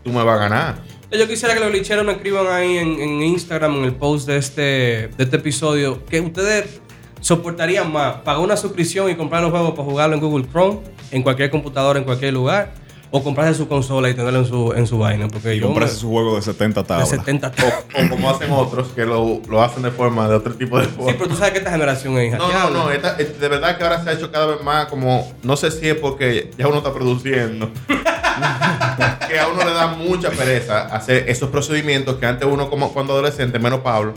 tú 0.02 0.10
me 0.10 0.24
vas 0.24 0.36
a 0.36 0.38
ganar. 0.38 0.78
Yo 1.12 1.28
quisiera 1.28 1.52
que 1.52 1.60
los 1.60 1.70
licheros 1.70 2.06
nos 2.06 2.14
escriban 2.14 2.46
ahí 2.46 2.78
en, 2.78 2.98
en 2.98 3.22
Instagram, 3.22 3.76
en 3.76 3.84
el 3.84 3.92
post 3.92 4.26
de 4.26 4.38
este, 4.38 4.62
de 4.62 5.24
este 5.24 5.36
episodio, 5.36 6.02
que 6.06 6.18
ustedes 6.22 6.80
soportarían 7.20 7.92
más 7.92 8.22
pagar 8.22 8.40
una 8.40 8.56
suscripción 8.56 9.10
y 9.10 9.16
comprar 9.16 9.42
los 9.42 9.50
juegos 9.50 9.72
para 9.72 9.84
jugarlo 9.84 10.14
en 10.14 10.22
Google 10.22 10.46
Chrome, 10.50 10.80
en 11.10 11.22
cualquier 11.22 11.50
computadora, 11.50 11.98
en 11.98 12.06
cualquier 12.06 12.32
lugar, 12.32 12.72
o 13.12 13.22
comprarse 13.24 13.54
su 13.58 13.66
consola 13.68 14.08
y 14.08 14.14
tenerlo 14.14 14.38
en 14.40 14.46
su, 14.46 14.72
en 14.72 14.86
su 14.86 14.98
vaina. 14.98 15.26
Porque 15.28 15.56
Y 15.56 15.60
yo 15.60 15.66
comprarse 15.66 15.94
me- 15.94 16.00
su 16.00 16.08
juego 16.10 16.36
de 16.36 16.42
70 16.42 16.82
de 16.82 16.86
tablas. 16.88 17.08
70 17.08 17.52
O 18.04 18.08
como 18.08 18.30
hacen 18.30 18.50
otros 18.52 18.88
que 18.94 19.04
lo, 19.04 19.40
lo 19.48 19.62
hacen 19.62 19.82
de 19.82 19.90
forma 19.90 20.28
de 20.28 20.36
otro 20.36 20.54
tipo 20.54 20.78
de 20.78 20.84
Sí, 20.86 20.92
forma. 20.96 21.12
pero 21.18 21.28
tú 21.28 21.34
sabes 21.36 21.52
que 21.52 21.58
esta 21.58 21.70
generación 21.72 22.16
es 22.18 22.38
No, 22.38 22.52
no, 22.52 22.70
no. 22.70 22.90
esta- 22.90 23.14
de 23.14 23.48
verdad 23.48 23.76
que 23.76 23.82
ahora 23.84 24.02
se 24.04 24.10
ha 24.10 24.12
hecho 24.12 24.30
cada 24.30 24.46
vez 24.46 24.62
más 24.62 24.86
como. 24.86 25.32
No 25.42 25.56
sé 25.56 25.70
si 25.70 25.88
es 25.88 25.96
porque 25.96 26.50
ya 26.56 26.68
uno 26.68 26.78
está 26.78 26.92
produciendo. 26.92 27.70
que 29.28 29.38
a 29.38 29.48
uno 29.48 29.64
le 29.64 29.72
da 29.72 29.88
mucha 29.88 30.30
pereza 30.30 30.82
hacer 30.86 31.28
esos 31.28 31.50
procedimientos 31.50 32.16
que 32.16 32.26
antes 32.26 32.48
uno, 32.50 32.70
como 32.70 32.92
cuando 32.92 33.12
adolescente, 33.12 33.58
menos 33.58 33.80
Pablo, 33.80 34.14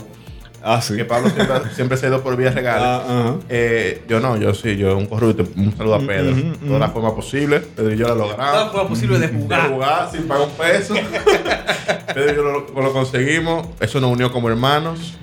Ah, 0.64 0.80
sí. 0.80 0.96
que 0.96 1.04
Pablo 1.04 1.28
siempre, 1.30 1.56
siempre 1.74 1.96
se 1.98 2.06
ha 2.06 2.08
ido 2.08 2.22
por 2.22 2.36
vías 2.36 2.54
legales. 2.54 2.82
Ah. 3.06 3.34
Eh, 3.48 4.02
yo 4.08 4.18
no, 4.20 4.36
yo 4.38 4.54
sí, 4.54 4.76
yo 4.76 4.96
un 4.96 5.06
corrupto. 5.06 5.44
Un 5.56 5.76
saludo 5.76 5.96
a 5.96 6.00
Pedro. 6.00 6.32
ujú, 6.32 6.40
De 6.60 6.66
toda 6.66 6.78
la 6.78 6.88
forma 6.88 7.14
posible. 7.14 7.60
Pedro 7.60 7.92
y 7.92 7.96
yo 7.98 8.08
lo 8.08 8.14
Toda 8.14 8.28
logramos. 8.28 8.72
forma 8.72 8.88
posible 8.88 9.18
de 9.18 9.28
De 9.28 9.34
jugar. 9.34 9.68
jugar 9.70 10.08
sin 10.10 10.22
pagar 10.26 10.48
un 10.48 10.54
peso. 10.54 10.94
Pedro 12.14 12.32
y 12.32 12.36
yo 12.36 12.42
lo, 12.42 12.82
lo 12.82 12.92
conseguimos. 12.92 13.66
Eso 13.80 14.00
nos 14.00 14.10
unió 14.10 14.32
como 14.32 14.48
hermanos. 14.48 15.14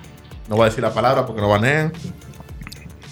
No 0.47 0.55
voy 0.57 0.63
a 0.63 0.69
decir 0.69 0.83
la 0.83 0.93
palabra 0.93 1.25
porque 1.25 1.41
nos 1.41 1.49
banean. 1.49 1.91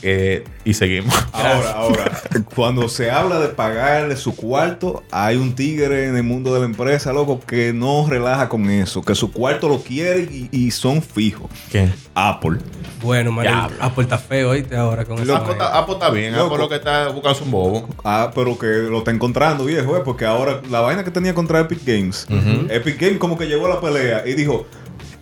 Eh, 0.02 0.44
y 0.64 0.74
seguimos. 0.74 1.14
Ahora, 1.34 1.72
ahora, 1.72 2.22
cuando 2.56 2.90
se 2.90 3.10
habla 3.10 3.40
de 3.40 3.50
pagarle 3.50 4.16
su 4.18 4.36
cuarto, 4.36 5.04
hay 5.12 5.38
un 5.38 5.56
tigre 5.56 6.08
en 6.08 6.16
el 6.16 6.24
mundo 6.24 6.54
de 6.54 6.60
la 6.60 6.66
empresa, 6.66 7.14
loco, 7.14 7.40
que 7.40 7.74
no 7.74 8.06
relaja 8.10 8.50
con 8.50 8.70
eso, 8.70 9.02
que 9.02 9.16
su 9.16 9.32
cuarto 9.32 9.70
lo 9.70 9.82
quiere 9.82 10.22
y, 10.22 10.50
y 10.52 10.72
son 10.72 11.02
fijos. 11.02 11.50
¿Quién? 11.72 11.94
Apple. 12.14 12.60
Bueno, 13.02 13.32
Mario, 13.32 13.52
Diablo. 13.52 13.78
Apple 13.80 14.04
está 14.04 14.18
feo, 14.18 14.50
¿oíste? 14.50 14.76
Ahora 14.76 15.06
con 15.06 15.20
eso. 15.20 15.36
Apple 15.36 15.54
está, 15.54 15.78
Apple 15.78 15.94
está 15.94 16.10
bien. 16.10 16.34
Loco. 16.34 16.46
Apple 16.48 16.58
lo 16.58 16.70
que 16.70 16.76
está 16.76 17.08
buscando 17.08 17.38
es 17.38 17.42
un 17.42 17.52
bobo. 17.52 17.90
Ah, 18.04 18.32
pero 18.36 18.58
que 18.58 18.68
lo 18.68 19.00
está 19.00 19.12
encontrando, 19.12 19.66
viejo, 19.66 19.96
eh, 19.98 20.02
porque 20.04 20.26
ahora 20.26 20.62
la 20.70 20.82
vaina 20.82 21.04
que 21.04 21.12
tenía 21.12 21.34
contra 21.34 21.62
Epic 21.62 21.86
Games, 21.86 22.28
Epic 22.70 23.00
Games 23.00 23.18
como 23.18 23.38
que 23.38 23.48
llegó 23.48 23.68
a 23.68 23.70
la 23.70 23.82
pelea 23.82 24.24
y 24.26 24.34
dijo, 24.34 24.66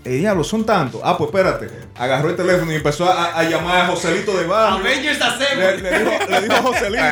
eh, 0.07 0.17
diablo, 0.17 0.43
son 0.43 0.65
tantos. 0.65 1.01
Ah, 1.03 1.17
pues 1.17 1.29
espérate. 1.29 1.69
Agarró 1.95 2.29
el 2.29 2.35
teléfono 2.35 2.71
y 2.71 2.75
empezó 2.75 3.05
a, 3.09 3.37
a 3.37 3.43
llamar 3.43 3.81
a 3.81 3.87
Joselito 3.87 4.35
de 4.37 4.45
barrio. 4.47 4.79
Avengers 4.79 5.19
Le, 5.57 5.77
le 5.77 5.99
dijo, 5.99 6.11
le 6.29 6.41
dijo 6.41 6.53
a 6.53 6.61
Joselito. 6.61 7.03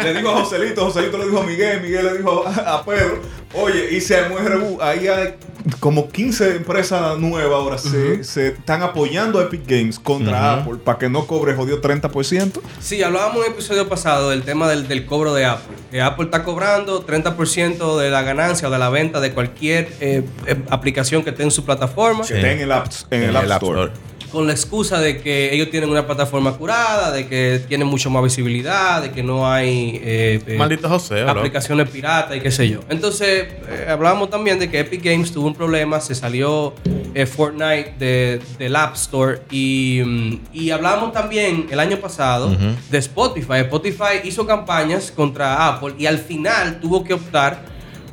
Le 0.02 0.14
dijo 0.14 0.28
a 0.30 0.32
Joselito, 0.40 0.84
Joselito 0.84 1.18
le 1.18 1.24
dijo 1.26 1.40
a 1.40 1.44
Miguel, 1.44 1.80
Miguel 1.80 2.04
le 2.06 2.18
dijo 2.18 2.44
a, 2.46 2.74
a 2.74 2.84
Pedro, 2.84 3.20
oye, 3.54 3.94
y 3.94 4.00
se 4.00 4.16
armó. 4.16 4.36
Ahí 4.80 5.08
hay 5.08 5.34
como 5.78 6.08
15 6.08 6.56
empresas 6.56 7.18
nuevas 7.18 7.52
ahora 7.52 7.78
se, 7.78 8.24
se 8.24 8.48
están 8.48 8.82
apoyando 8.82 9.38
a 9.38 9.44
Epic 9.44 9.62
Games 9.66 9.98
contra 9.98 10.54
Apple 10.54 10.78
para 10.82 10.98
que 10.98 11.08
no 11.08 11.26
cobre 11.26 11.54
jodido 11.54 11.80
30%. 11.80 12.60
Sí, 12.80 13.02
hablábamos 13.02 13.38
en 13.38 13.44
el 13.46 13.52
episodio 13.52 13.88
pasado 13.88 14.30
del 14.30 14.42
tema 14.42 14.68
del, 14.68 14.88
del 14.88 15.06
cobro 15.06 15.34
de 15.34 15.44
Apple. 15.44 15.76
Que 15.90 16.00
Apple 16.00 16.26
está 16.26 16.44
cobrando 16.44 17.04
30% 17.06 17.98
de 17.98 18.10
la 18.10 18.22
ganancia 18.22 18.68
o 18.68 18.70
de 18.70 18.78
la 18.78 18.88
venta 18.90 19.20
de 19.20 19.32
cualquier 19.32 19.92
eh, 20.00 20.24
eh, 20.46 20.56
aplicación 20.70 21.22
que 21.24 21.30
esté 21.30 21.42
en 21.42 21.50
su 21.50 21.64
plataforma. 21.74 22.24
Que 22.26 22.34
está 22.36 22.52
en 22.52 22.60
el 22.60 22.72
App, 22.72 22.86
en 23.10 23.22
el 23.22 23.36
App 23.36 23.44
Store. 23.62 23.92
Con 24.32 24.46
la 24.46 24.52
excusa 24.52 25.00
de 25.00 25.20
que 25.20 25.52
ellos 25.52 25.70
tienen 25.70 25.90
una 25.90 26.06
plataforma 26.06 26.52
curada, 26.52 27.10
de 27.10 27.26
que 27.26 27.60
tienen 27.66 27.88
mucho 27.88 28.10
más 28.10 28.22
visibilidad, 28.22 29.02
de 29.02 29.10
que 29.10 29.24
no 29.24 29.50
hay 29.50 30.00
eh, 30.04 30.40
eh, 30.46 30.78
José, 30.88 31.22
aplicaciones 31.22 31.90
piratas 31.90 32.36
y 32.36 32.40
qué 32.40 32.52
sé 32.52 32.68
yo. 32.68 32.78
Entonces, 32.88 33.48
eh, 33.68 33.86
hablábamos 33.88 34.30
también 34.30 34.60
de 34.60 34.70
que 34.70 34.78
Epic 34.78 35.02
Games 35.02 35.32
tuvo 35.32 35.48
un 35.48 35.54
problema, 35.56 35.98
se 35.98 36.14
salió 36.14 36.74
eh, 37.12 37.26
Fortnite 37.26 37.94
de- 37.98 38.40
del 38.56 38.76
App 38.76 38.94
Store 38.94 39.40
y, 39.50 40.00
mm, 40.06 40.40
y 40.52 40.70
hablábamos 40.70 41.12
también 41.12 41.66
el 41.68 41.80
año 41.80 41.96
pasado 41.96 42.54
de 42.88 42.98
Spotify. 42.98 43.54
Spotify 43.62 44.20
hizo 44.22 44.46
campañas 44.46 45.10
contra 45.10 45.66
Apple 45.66 45.94
y 45.98 46.06
al 46.06 46.18
final 46.18 46.78
tuvo 46.78 47.02
que 47.02 47.14
optar 47.14 47.62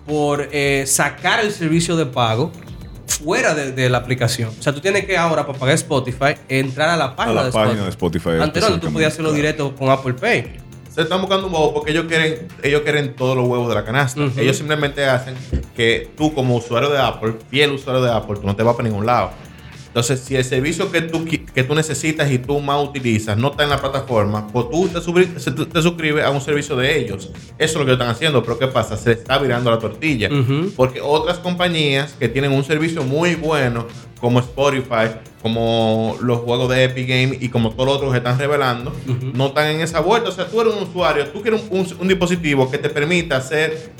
por 0.08 0.50
eh, 0.52 0.86
sacar 0.88 1.42
el 1.42 1.52
servicio 1.52 1.96
de 1.96 2.08
pago 2.08 2.52
fuera 3.08 3.54
de, 3.54 3.72
de 3.72 3.90
la 3.90 4.00
aplicación. 4.00 4.52
O 4.60 4.62
sea, 4.62 4.74
tú 4.74 4.82
tienes 4.82 5.06
que 5.06 5.18
ahora, 5.18 5.46
para 5.46 5.58
pagar 5.58 5.76
Spotify, 5.76 6.36
entrar 6.48 6.90
a 6.90 6.98
la 6.98 7.06
A 7.06 7.16
página, 7.16 7.44
la 7.44 7.52
página 7.52 7.84
de 7.84 7.90
Spotify. 7.90 8.30
Antes 8.42 8.70
no, 8.70 8.80
tú 8.80 8.92
podías 8.92 9.14
hacerlo 9.14 9.32
directo 9.32 9.76
con 9.76 9.90
Apple 9.90 10.14
Pay. 10.14 10.58
Se 10.94 11.04
están 11.04 11.22
buscando 11.22 11.46
un 11.46 11.54
bobo 11.54 11.76
porque 11.76 11.92
ellos 11.92 12.06
quieren, 12.08 12.48
ellos 12.64 12.82
quieren 12.82 13.16
todos 13.16 13.38
los 13.38 13.48
huevos 13.48 13.70
de 13.70 13.76
la 13.76 13.86
canasta. 13.86 14.20
Ellos 14.38 14.58
simplemente 14.58 15.06
hacen 15.06 15.36
que 15.76 16.10
tú, 16.18 16.34
como 16.34 16.56
usuario 16.56 16.90
de 16.90 17.00
Apple, 17.00 17.36
fiel 17.52 17.72
usuario 17.72 18.02
de 18.02 18.12
Apple, 18.12 18.38
tú 18.42 18.48
no 18.48 18.56
te 18.56 18.64
vas 18.64 18.76
para 18.76 18.90
ningún 18.90 19.06
lado. 19.06 19.30
Entonces, 19.98 20.20
si 20.20 20.36
el 20.36 20.44
servicio 20.44 20.92
que 20.92 21.02
tú, 21.02 21.26
que 21.26 21.64
tú 21.64 21.74
necesitas 21.74 22.30
y 22.32 22.38
tú 22.38 22.60
más 22.60 22.84
utilizas 22.88 23.36
no 23.36 23.50
está 23.50 23.64
en 23.64 23.72
la 23.72 23.82
plataforma, 23.82 24.46
pues 24.54 24.68
tú 24.70 24.88
te, 24.88 25.66
te 25.66 25.82
suscribes 25.82 26.24
a 26.24 26.30
un 26.30 26.40
servicio 26.40 26.76
de 26.76 27.00
ellos. 27.00 27.32
Eso 27.58 27.74
es 27.74 27.76
lo 27.76 27.84
que 27.88 27.94
están 27.94 28.08
haciendo. 28.10 28.44
Pero 28.44 28.60
¿qué 28.60 28.68
pasa? 28.68 28.96
Se 28.96 29.14
está 29.14 29.40
virando 29.40 29.72
la 29.72 29.80
tortilla. 29.80 30.30
Porque 30.76 31.02
otras 31.02 31.40
compañías 31.40 32.14
que 32.20 32.30
tienen 32.30 32.52
un 32.52 32.64
servicio 32.64 33.02
muy 33.04 33.34
bueno, 33.34 33.88
como 34.22 34.38
Spotify, 34.40 35.16
como 35.42 36.16
los 36.22 36.42
juegos 36.42 36.70
de 36.70 36.84
Epic 36.84 37.08
Games 37.08 37.38
y 37.42 37.50
como 37.50 37.72
todos 37.72 37.86
los 37.88 37.96
otros 37.98 38.12
que 38.12 38.18
están 38.20 38.38
revelando, 38.38 38.94
no 39.34 39.48
están 39.48 39.68
en 39.72 39.82
esa 39.82 40.00
vuelta. 40.02 40.30
O 40.30 40.32
sea, 40.32 40.46
tú 40.48 40.62
eres 40.62 40.74
un 40.76 40.84
usuario, 40.84 41.26
tú 41.30 41.42
quieres 41.42 41.64
un, 41.72 41.80
un- 41.80 41.98
un 42.02 42.08
dispositivo 42.08 42.70
que 42.70 42.78
te 42.78 42.90
permita 42.90 43.42
ser 43.42 43.92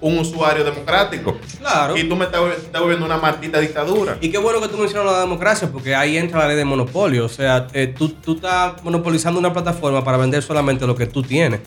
un 0.00 0.18
usuario 0.18 0.64
democrático. 0.64 1.36
Claro. 1.58 1.96
Y 1.96 2.08
tú 2.08 2.16
me 2.16 2.24
estás, 2.24 2.42
estás 2.56 2.80
volviendo 2.80 3.06
una 3.06 3.18
maldita 3.18 3.58
dictadura. 3.58 4.18
Y 4.20 4.30
qué 4.30 4.38
bueno 4.38 4.60
que 4.60 4.68
tú 4.68 4.78
mencionas 4.78 5.12
la 5.12 5.20
democracia, 5.20 5.68
porque 5.70 5.94
ahí 5.94 6.16
entra 6.16 6.40
la 6.40 6.48
ley 6.48 6.56
de 6.56 6.64
monopolio. 6.64 7.24
O 7.24 7.28
sea, 7.28 7.66
eh, 7.72 7.94
tú, 7.96 8.08
tú 8.10 8.36
estás 8.36 8.82
monopolizando 8.82 9.38
una 9.38 9.52
plataforma 9.52 10.02
para 10.02 10.16
vender 10.16 10.42
solamente 10.42 10.86
lo 10.86 10.94
que 10.94 11.06
tú 11.06 11.22
tienes. 11.22 11.60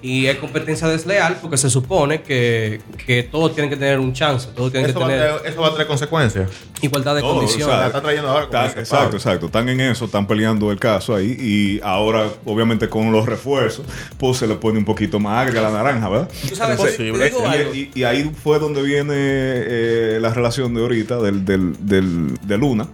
Y 0.00 0.26
es 0.26 0.36
competencia 0.36 0.86
desleal 0.86 1.38
porque 1.42 1.56
se 1.56 1.68
supone 1.68 2.22
que, 2.22 2.80
que 3.04 3.24
todos 3.24 3.52
tienen 3.54 3.68
que 3.68 3.76
tener 3.76 3.98
un 3.98 4.12
chance, 4.12 4.48
todos 4.54 4.70
tienen 4.70 4.90
Eso 4.90 4.98
que 5.00 5.04
va, 5.04 5.10
a 5.10 5.12
tener 5.14 5.28
traer, 5.36 5.52
eso 5.52 5.60
va 5.60 5.68
a 5.68 5.72
traer 5.72 5.88
consecuencias. 5.88 6.50
igualdad 6.82 7.16
de 7.16 7.20
Todo, 7.20 7.34
condiciones. 7.34 7.66
o 7.66 7.70
sea, 7.70 7.80
la 7.80 7.86
está 7.88 8.00
trayendo 8.00 8.28
ahora. 8.28 8.46
como 8.46 8.58
Está- 8.58 8.68
dice 8.68 8.78
exacto, 8.80 9.04
Pablo. 9.04 9.16
exacto. 9.18 9.46
Están 9.46 9.68
en 9.70 9.80
eso, 9.80 10.04
están 10.04 10.26
peleando 10.28 10.70
el 10.70 10.78
caso 10.78 11.14
ahí. 11.16 11.36
Y 11.38 11.80
ahora, 11.82 12.28
obviamente, 12.44 12.88
con 12.88 13.10
los 13.10 13.26
refuerzos, 13.26 13.84
pues 14.18 14.36
se 14.36 14.46
le 14.46 14.54
pone 14.54 14.78
un 14.78 14.84
poquito 14.84 15.18
más 15.18 15.46
agria 15.46 15.62
la 15.62 15.70
naranja, 15.72 16.08
¿verdad? 16.08 16.30
Tú 16.48 16.54
sabes, 16.54 16.78
Es 16.78 16.96
te- 16.96 17.04
te 17.04 17.10
posible, 17.12 17.24
digo 17.24 17.74
Y-. 17.74 17.78
Y, 17.94 18.00
y 18.00 18.04
ahí 18.04 18.30
fue 18.42 18.58
donde 18.60 18.82
viene 18.82 19.14
eh, 19.16 20.18
la 20.20 20.32
relación 20.32 20.74
de 20.74 20.80
ahorita 20.82 21.16
del, 21.20 21.44
del, 21.44 21.74
del- 21.80 22.34
de 22.42 22.56
Luna, 22.58 22.86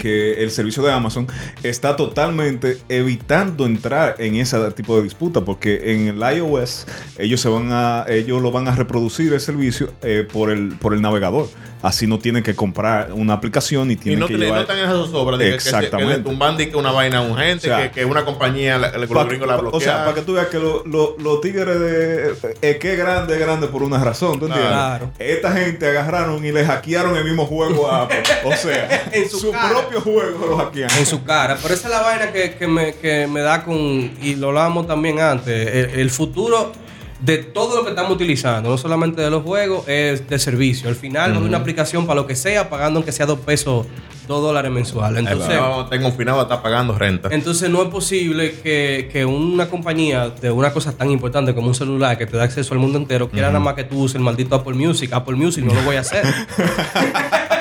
que 0.00 0.42
el 0.42 0.50
servicio 0.50 0.82
de 0.82 0.92
Amazon 0.92 1.26
está 1.62 1.94
totalmente 1.96 2.78
evitando 2.88 3.66
entrar 3.66 4.16
en 4.18 4.36
ese 4.36 4.58
tipo 4.72 4.96
de 4.96 5.02
disputa, 5.04 5.40
porque 5.42 5.92
en 5.92 6.08
el 6.08 6.15
iOS 6.22 6.86
ellos 7.18 7.40
se 7.40 7.48
van 7.48 7.68
a, 7.72 8.04
ellos 8.08 8.42
lo 8.42 8.50
van 8.50 8.68
a 8.68 8.74
reproducir 8.74 9.32
el 9.32 9.40
servicio 9.40 9.92
eh, 10.02 10.26
por 10.30 10.50
el 10.50 10.76
por 10.76 10.94
el 10.94 11.02
navegador. 11.02 11.48
Así 11.82 12.06
no 12.06 12.18
tienen 12.18 12.42
que 12.42 12.54
comprar 12.56 13.12
una 13.12 13.34
aplicación 13.34 13.90
y 13.90 13.94
Y 13.94 13.96
tienen 13.96 14.20
no, 14.20 14.26
que 14.26 14.32
te, 14.32 14.38
no 14.38 14.44
llevar. 14.46 14.60
están 14.62 14.78
en 14.78 14.84
esas 14.86 15.12
obras 15.12 15.38
de 15.38 15.44
que- 15.44 15.50
que, 15.52 15.56
que, 15.62 15.68
Exactamente. 15.68 16.20
tumban 16.20 16.56
que 16.56 16.74
una 16.74 16.90
vaina 16.90 17.22
urgente, 17.22 17.70
O 17.70 17.76
sea, 17.76 17.90
que, 17.92 18.00
que 18.00 18.04
una 18.06 18.24
compañía, 18.24 18.78
la, 18.78 18.96
la, 18.96 19.06
Pa- 19.06 19.14
los 19.14 19.26
gringos 19.28 19.46
la 19.46 19.56
pa- 19.58 19.68
o 19.70 19.80
sea, 19.80 19.98
para 20.04 20.14
que 20.14 20.22
tú 20.22 20.32
veas 20.32 20.46
que 20.46 20.58
lo- 20.58 20.84
lo- 20.86 21.16
los 21.18 21.40
tigres 21.42 21.78
de. 21.78 22.34
Es 22.62 22.78
que 22.78 22.92
es 22.94 22.98
grande, 22.98 23.34
es 23.34 23.40
grande 23.40 23.66
por 23.68 23.82
una 23.82 24.02
razón, 24.02 24.38
¿tú 24.40 24.46
entiendes? 24.46 24.70
Claro. 24.72 25.10
Esta 25.18 25.52
gente 25.52 25.86
agarraron 25.86 26.44
y 26.44 26.50
le 26.50 26.64
hackearon 26.64 27.16
el 27.16 27.24
mismo 27.24 27.44
juego 27.46 27.88
a 27.90 28.02
Apple. 28.02 28.22
O 28.44 28.52
sea, 28.54 29.08
En 29.12 29.28
su 29.28 29.38
su, 29.38 29.52
propio 29.52 30.00
juego 30.00 30.46
lo 30.46 30.56
hackearon. 30.56 30.96
en 30.98 31.06
su 31.06 31.22
cara. 31.24 31.56
Pero 31.62 31.74
esa 31.74 31.88
es 31.88 31.94
la 31.94 32.00
vaina 32.02 32.32
que, 32.32 32.54
que 32.54 32.66
me, 32.66 32.94
que 32.94 33.26
me 33.26 33.40
da 33.40 33.62
con, 33.62 33.76
y 33.78 34.34
lo 34.36 34.48
hablábamos 34.48 34.86
también 34.86 35.20
antes, 35.20 35.68
el, 35.68 36.00
el 36.00 36.10
futuro 36.10 36.72
de 37.20 37.38
todo 37.38 37.76
lo 37.76 37.84
que 37.84 37.90
estamos 37.90 38.12
utilizando, 38.12 38.68
no 38.68 38.78
solamente 38.78 39.22
de 39.22 39.30
los 39.30 39.42
juegos, 39.42 39.88
es 39.88 40.28
de 40.28 40.38
servicio. 40.38 40.88
Al 40.88 40.96
final, 40.96 41.32
es 41.32 41.38
una 41.38 41.58
aplicación 41.58 42.06
para 42.06 42.20
lo 42.20 42.26
que 42.26 42.36
sea, 42.36 42.68
pagando 42.68 42.98
aunque 42.98 43.12
sea 43.12 43.26
dos 43.26 43.40
pesos, 43.40 43.86
dos 44.28 44.42
dólares 44.42 44.70
mensuales. 44.70 45.20
Entonces, 45.20 45.56
no, 45.56 45.86
tengo 45.86 46.08
confinado, 46.08 46.42
está 46.42 46.62
pagando 46.62 46.96
renta. 46.96 47.28
entonces 47.32 47.70
no 47.70 47.82
es 47.82 47.88
posible 47.88 48.60
que, 48.62 49.08
que 49.12 49.24
una 49.24 49.68
compañía 49.68 50.28
de 50.28 50.50
una 50.50 50.72
cosa 50.72 50.96
tan 50.96 51.10
importante 51.10 51.54
como 51.54 51.68
un 51.68 51.74
celular 51.74 52.18
que 52.18 52.26
te 52.26 52.36
da 52.36 52.44
acceso 52.44 52.74
al 52.74 52.80
mundo 52.80 52.98
entero 52.98 53.30
quiera 53.30 53.48
nada 53.48 53.60
más 53.60 53.74
que 53.74 53.84
tú 53.84 54.02
uses 54.02 54.16
el 54.16 54.22
maldito 54.22 54.54
Apple 54.54 54.74
Music. 54.74 55.12
Apple 55.12 55.36
Music 55.36 55.64
no 55.64 55.74
lo 55.74 55.82
voy 55.82 55.96
a 55.96 56.00
hacer. 56.00 56.24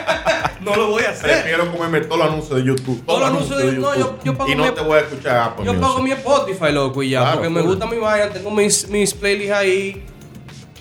no 0.65 0.75
lo 0.75 0.88
voy 0.89 1.04
a 1.04 1.10
hacer. 1.12 1.30
Prefiero 1.32 1.71
comerme 1.71 2.01
todos 2.01 2.17
los 2.19 2.28
anuncios 2.28 2.58
de 2.60 2.63
YouTube. 2.65 3.06
Todos 3.06 3.19
los 3.21 3.30
anuncios 3.30 3.58
de- 3.58 3.71
no, 3.73 3.95
yo- 3.95 4.17
yo 4.23 4.36
pago 4.38 4.49
Y 4.51 4.56
no 4.56 4.63
mi- 4.65 4.71
te 4.71 4.82
voy 4.82 4.97
a 4.97 5.01
escuchar 5.01 5.38
Apple 5.38 5.65
Yo 5.65 5.73
Music. 5.73 5.88
pago 5.88 6.01
mi 6.04 6.12
Spotify, 6.12 6.71
loco, 6.71 7.04
y 7.04 7.10
ya, 7.12 7.19
Claro, 7.21 7.36
porque 7.38 7.49
me 7.49 7.62
gusta 7.62 7.86
mi 7.86 7.97
vaina, 7.97 8.30
tengo 8.30 8.51
mis, 8.51 8.89
mis 8.89 9.13
playlists 9.13 9.54
ahí. 9.56 10.04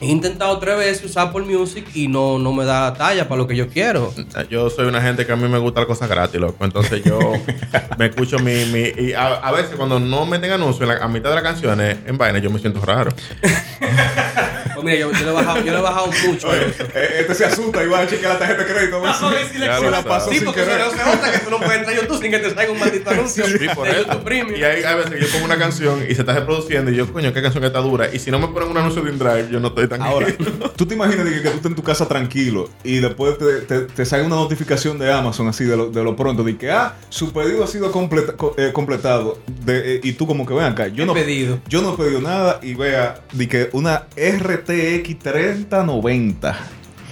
He 0.00 0.06
intentado 0.06 0.58
tres 0.58 0.76
veces 0.76 1.04
usar 1.04 1.28
Apple 1.28 1.42
Music 1.44 1.86
y 1.94 2.08
no, 2.08 2.38
no 2.38 2.52
me 2.52 2.64
da 2.64 2.90
la 2.90 2.94
talla 2.94 3.26
para 3.28 3.40
lo 3.40 3.46
que 3.46 3.56
yo 3.56 3.68
quiero. 3.68 4.12
Yo 4.50 4.68
soy 4.68 4.86
una 4.86 5.00
gente 5.00 5.24
que 5.24 5.32
a 5.32 5.36
mí 5.36 5.48
me 5.48 5.58
gusta 5.58 5.80
las 5.80 5.86
cosas 5.86 6.08
gratis, 6.10 6.38
loco. 6.40 6.62
Entonces 6.64 7.02
yo 7.04 7.18
me 7.98 8.06
escucho 8.06 8.38
mi... 8.40 8.64
mi 8.66 8.80
y 9.02 9.12
a, 9.14 9.34
a 9.34 9.52
veces 9.52 9.76
cuando 9.76 10.00
no 10.00 10.26
meten 10.26 10.50
anuncios 10.50 10.90
a 10.90 11.08
mitad 11.08 11.28
de 11.30 11.36
las 11.36 11.44
canciones 11.44 11.98
en 12.06 12.18
vaina, 12.18 12.38
yo 12.40 12.50
me 12.50 12.58
siento 12.58 12.80
raro. 12.84 13.12
Mira, 14.84 14.96
yo, 14.98 15.12
yo 15.12 15.24
le 15.24 15.30
he 15.30 15.32
bajado, 15.34 15.58
yo 15.64 15.72
le 15.72 15.78
he 15.78 15.82
bajado 15.82 16.06
mucho 16.26 16.54
eso. 16.54 16.84
Eh, 16.94 17.16
Este 17.20 17.34
se 17.34 17.44
asusta 17.46 17.82
y 17.82 17.88
va 17.88 18.00
a 18.00 18.06
chequear 18.06 18.34
la 18.34 18.38
tarjeta 18.38 18.64
de 18.64 18.72
crédito. 18.72 18.96
a 18.96 19.00
ver 19.00 19.14
si- 19.14 19.24
A 19.24 19.28
ver 19.30 19.46
si 19.48 19.58
le 19.58 19.66
lo 19.66 19.90
la 19.90 20.20
Sí, 20.20 20.34
sin 20.36 20.44
porque 20.44 20.60
eso 20.62 20.70
querer. 20.70 20.84
no 20.86 20.90
se 20.90 20.96
nota 20.98 21.32
que 21.32 21.38
tú 21.38 21.50
no 21.50 21.58
puedes 21.58 21.78
entrar 21.78 21.96
a 21.96 22.00
YouTube 22.00 22.20
sin 22.20 22.30
que 22.30 22.38
te 22.38 22.54
salga 22.54 22.72
un 22.72 22.78
maldito 22.78 23.10
anuncio 23.10 23.46
Sí, 23.46 23.66
por 23.74 23.86
de 23.86 23.92
eso. 23.92 24.00
YouTube 24.02 24.24
Premium. 24.24 24.60
Y 24.60 24.64
hay, 24.64 24.82
hay 24.82 24.96
veces 24.96 25.12
que 25.12 25.20
yo 25.20 25.26
pongo 25.28 25.44
una 25.46 25.58
canción 25.58 26.02
y 26.08 26.14
se 26.14 26.20
está 26.22 26.34
reproduciendo 26.34 26.90
y 26.90 26.96
yo, 26.96 27.12
coño, 27.12 27.32
qué 27.32 27.42
canción 27.42 27.64
está 27.64 27.80
dura. 27.80 28.08
Y 28.12 28.18
si 28.18 28.30
no 28.30 28.38
me 28.38 28.48
ponen 28.48 28.68
un 28.70 28.76
anuncio 28.76 29.02
de 29.02 29.10
InDrive, 29.10 29.48
yo 29.50 29.60
no 29.60 29.68
estoy 29.68 29.88
tan 29.88 30.02
Ahora, 30.02 30.26
tú 30.76 30.86
te 30.86 30.94
imaginas 30.94 31.24
de 31.24 31.30
que, 31.32 31.42
que 31.42 31.48
tú 31.50 31.56
estés 31.56 31.66
en 31.70 31.74
tu 31.74 31.82
casa 31.82 32.06
tranquilo 32.06 32.68
y 32.82 32.98
después 33.00 33.38
te, 33.38 33.60
te, 33.62 33.80
te 33.82 34.04
sale 34.04 34.22
una 34.24 34.36
notificación 34.36 34.98
de 34.98 35.10
Amazon 35.12 35.48
así 35.48 35.64
de 35.64 35.76
lo, 35.76 35.90
de 35.90 36.02
lo 36.04 36.14
pronto 36.16 36.42
de 36.44 36.56
que 36.56 36.70
ah, 36.70 36.94
su 37.08 37.32
pedido 37.32 37.64
ha 37.64 37.66
sido 37.66 37.90
completa- 37.90 38.34
co- 38.36 38.54
eh, 38.58 38.70
completado 38.72 39.38
de, 39.64 39.96
eh, 39.96 40.00
y 40.02 40.12
tú 40.12 40.26
como 40.26 40.44
que 40.46 40.52
ven 40.54 40.64
acá, 40.64 40.88
yo 40.88 40.96
¿Qué 40.96 41.06
no 41.06 41.14
pedido? 41.14 41.58
yo 41.68 41.80
no 41.82 41.94
he 41.94 41.96
pedido 41.96 42.20
nada 42.20 42.58
y 42.62 42.74
vea 42.74 43.20
de 43.32 43.48
que 43.48 43.68
una 43.72 44.04
RTX 44.16 44.70
3090 44.78 46.56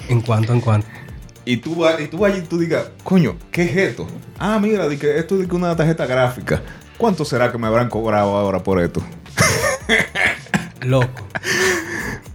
¿En 0.09 0.21
cuánto? 0.21 0.53
¿En 0.53 0.61
cuánto? 0.61 0.87
y 1.45 1.57
tú 1.59 1.75
vas 1.77 2.01
y 2.01 2.07
tú 2.09 2.19
vas 2.19 2.37
y 2.39 2.43
tú 2.43 2.57
digas, 2.59 2.85
coño, 3.03 3.37
¿qué 3.51 3.63
es 3.65 3.77
esto? 3.77 4.07
Ah, 4.39 4.59
mira, 4.61 4.87
de 4.89 4.97
que 4.99 5.19
esto 5.19 5.35
es 5.35 5.41
de 5.43 5.49
que 5.49 5.55
una 5.57 5.75
tarjeta 5.75 6.07
gráfica. 6.07 6.63
¿Cuánto 6.97 7.25
será 7.25 7.51
que 7.51 7.59
me 7.59 7.67
habrán 7.67 7.89
cobrado 7.89 8.37
ahora 8.37 8.63
por 8.63 8.81
esto? 8.81 9.03
Loco. 10.83 11.09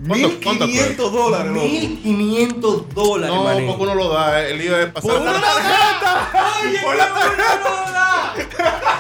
¿Cuánto- 0.08 0.40
cuánto 0.44 0.68
1500 0.68 1.12
dólares, 1.12 1.52
loco. 1.54 1.68
1500 1.68 2.94
dólares, 2.94 3.36
No, 3.36 3.44
porque 3.68 3.84
uno 3.84 3.96
lo 3.96 4.10
da. 4.10 4.42
El 4.48 4.58
lío 4.58 4.78
es 4.80 4.88
pasar. 4.88 5.10
Por 5.12 5.22
una 5.22 5.32
tarjeta. 5.34 6.30
Oye, 6.64 6.80
Por 6.84 6.96
la 6.98 7.06
que 7.06 7.12
uno 7.12 7.44
lo 7.64 7.92
da. 7.92 8.34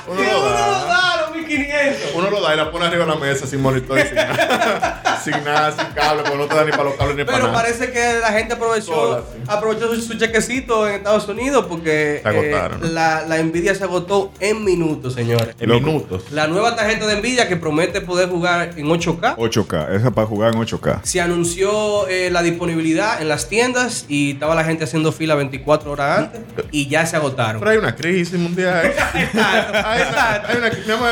Uno 0.07 0.21
lo 0.21 0.49
da. 0.49 0.67
lo 0.67 0.87
da, 0.87 1.21
los 1.27 1.35
1500. 1.35 2.11
Uno 2.15 2.29
lo 2.29 2.41
da 2.41 2.53
y 2.53 2.57
la 2.57 2.71
pone 2.71 2.85
arriba 2.85 3.05
de 3.05 3.11
la 3.11 3.17
mesa 3.17 3.45
sin 3.45 3.61
monitor 3.61 3.99
y 3.99 4.03
sin 4.07 4.15
nada. 4.15 5.16
Sin 5.33 5.43
nada, 5.43 5.71
sin 5.71 5.85
cable, 5.93 6.23
porque 6.23 6.37
no 6.37 6.45
te 6.45 6.55
da 6.55 6.65
ni 6.65 6.71
para 6.71 6.83
los 6.85 6.93
cables 6.95 7.15
ni 7.17 7.23
para 7.23 7.37
Pero 7.37 7.51
nada. 7.51 7.61
parece 7.63 7.91
que 7.91 8.19
la 8.21 8.31
gente 8.31 8.53
aprovechó, 8.53 8.85
Sola, 8.93 9.21
sí. 9.33 9.41
aprovechó 9.47 9.93
su, 9.95 10.01
su 10.01 10.17
chequecito 10.17 10.87
en 10.87 10.95
Estados 10.95 11.27
Unidos 11.27 11.65
porque 11.67 12.19
Se 12.23 12.27
agotaron. 12.29 12.83
eh, 12.83 12.89
la, 12.91 13.25
la 13.27 13.37
Nvidia 13.43 13.75
se 13.75 13.83
agotó 13.83 14.31
en 14.39 14.63
minutos, 14.63 15.13
señores. 15.13 15.55
En 15.59 15.69
Loco. 15.69 15.85
minutos. 15.85 16.23
La 16.31 16.47
nueva 16.47 16.75
tarjeta 16.75 17.05
de 17.07 17.15
Nvidia 17.17 17.47
que 17.47 17.55
promete 17.57 18.01
poder 18.01 18.29
jugar 18.29 18.71
en 18.75 18.85
8K 18.87 19.35
8K, 19.37 19.95
esa 19.95 20.11
para 20.11 20.27
jugar 20.27 20.53
en 20.53 20.61
8K. 20.61 21.01
se 21.03 21.21
anunció 21.21 22.07
eh, 22.07 22.29
la 22.31 22.41
disponibilidad 22.43 23.21
en 23.21 23.27
las 23.29 23.47
tiendas 23.49 24.05
y 24.07 24.31
estaba 24.31 24.55
la 24.55 24.63
gente 24.63 24.83
haciendo 24.83 25.11
fila 25.11 25.35
24 25.35 25.91
horas 25.91 26.19
antes 26.19 26.41
y 26.71 26.87
ya 26.87 27.05
se 27.05 27.15
agotaron. 27.15 27.59
Pero 27.59 27.71
hay 27.71 27.77
una 27.77 27.95
crisis 27.95 28.37
mundial. 28.39 28.85
Exacto, 29.13 29.77
hay, 29.87 30.01
una, 30.11 30.33
hay, 30.47 30.57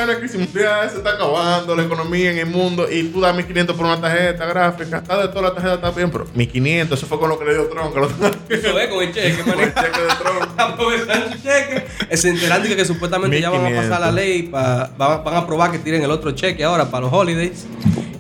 una, 0.06 0.12
hay 0.12 0.18
crisis 0.20 0.40
mundial, 0.40 0.90
se 0.90 0.98
está 0.98 1.12
acabando 1.12 1.76
la 1.76 1.84
economía 1.84 2.32
en 2.32 2.38
el 2.40 2.46
mundo 2.48 2.88
y 2.92 3.04
tú 3.10 3.22
das 3.22 3.36
1500 3.36 3.76
por 3.76 3.86
una 3.86 4.00
tarjeta 4.10 4.46
gráfica. 4.46 4.98
Está 4.98 5.22
de 5.22 5.28
toda 5.30 5.42
la 5.44 5.54
tarjeta 5.54 5.76
está 5.76 5.92
bien, 5.92 6.12
pero 6.12 6.26
1500, 6.34 6.98
eso 7.00 7.08
fue 7.08 7.20
con 7.20 7.30
lo 7.30 7.40
que 7.40 7.46
le 7.46 7.54
dio 7.54 7.66
Trump. 7.68 7.94
que 7.94 8.00
lo- 8.00 8.08
Eso 8.08 8.80
es 8.80 8.88
con 8.90 9.04
el 9.04 9.14
cheque, 9.14 9.42
con 9.44 9.60
el 9.60 9.74
cheque 9.74 10.02
de 10.02 10.08
Trump. 10.22 10.60
Aprovechando 10.60 11.28
su 11.32 11.38
cheque, 11.42 11.86
eh, 12.10 12.18
se 12.18 12.30
enteran 12.30 12.64
de 12.64 12.76
que 12.76 12.86
supuestamente 12.86 13.40
ya 13.42 13.50
van 13.50 13.62
a 13.62 13.64
1500. 13.70 13.90
pasar 13.98 14.02
la 14.08 14.12
ley, 14.12 14.44
pa- 14.44 14.90
va- 15.00 15.18
van 15.18 15.36
a 15.36 15.46
probar 15.48 15.72
que 15.72 15.80
tiren 15.80 16.04
el 16.04 16.12
otro 16.12 16.32
cheque 16.32 16.64
ahora 16.64 16.86
para 16.90 17.06
los 17.06 17.14
holidays. 17.14 17.66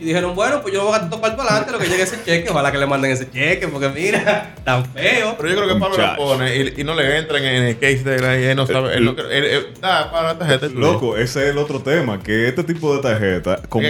Y 0.05 0.09
dijeron, 0.09 0.35
bueno, 0.35 0.61
pues 0.61 0.71
yo 0.71 0.85
voy 0.85 0.95
a 0.95 1.09
tocar 1.09 1.35
para 1.35 1.49
adelante 1.49 1.71
lo 1.71 1.79
que 1.79 1.87
llegue 1.87 2.03
ese 2.03 2.23
cheque, 2.23 2.47
ojalá 2.51 2.71
que 2.71 2.77
le 2.77 2.85
manden 2.85 3.09
ese 3.11 3.27
cheque, 3.31 3.67
porque 3.67 3.89
mira, 3.89 4.53
tan 4.63 4.85
feo. 4.85 5.33
Pero 5.35 5.49
yo 5.49 5.55
creo 5.55 5.67
que 5.73 5.79
Pablo 5.79 5.97
lo 5.97 6.15
pone 6.15 6.55
y, 6.55 6.73
y 6.81 6.83
no 6.83 6.93
le 6.93 7.17
entran 7.17 7.43
en 7.43 7.63
el 7.63 7.79
case 7.79 8.03
de 8.03 8.19
la 8.19 8.39
y 8.39 8.43
él 8.43 8.55
no 8.55 8.67
sabe. 8.67 8.95
Él, 8.97 9.05
no- 9.05 9.11
él- 9.17 9.43
él- 9.45 9.67
da 9.81 10.11
para 10.11 10.33
la 10.33 10.37
tarjeta. 10.37 10.67
Loco, 10.67 11.17
ese 11.17 11.43
es 11.45 11.49
el 11.49 11.57
otro 11.57 11.79
tema, 11.81 12.21
que 12.21 12.47
este 12.47 12.63
tipo 12.63 12.95
de 12.95 13.01
tarjeta, 13.01 13.59
como 13.67 13.81
que 13.81 13.89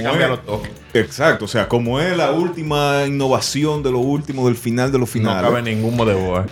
es, 0.93 1.05
exacto, 1.05 1.43
o 1.43 1.47
sea, 1.49 1.67
como 1.67 1.99
es 1.99 2.15
la 2.15 2.31
última 2.31 3.03
innovación 3.05 3.83
de 3.83 3.91
lo 3.91 3.99
último, 3.99 4.45
del 4.47 4.55
final 4.55 4.93
de 4.93 4.99
los 4.99 5.09
No 5.09 5.13
finales, 5.13 5.43
cabe 5.49 5.61
ningún 5.61 5.97
modelo. 5.97 6.45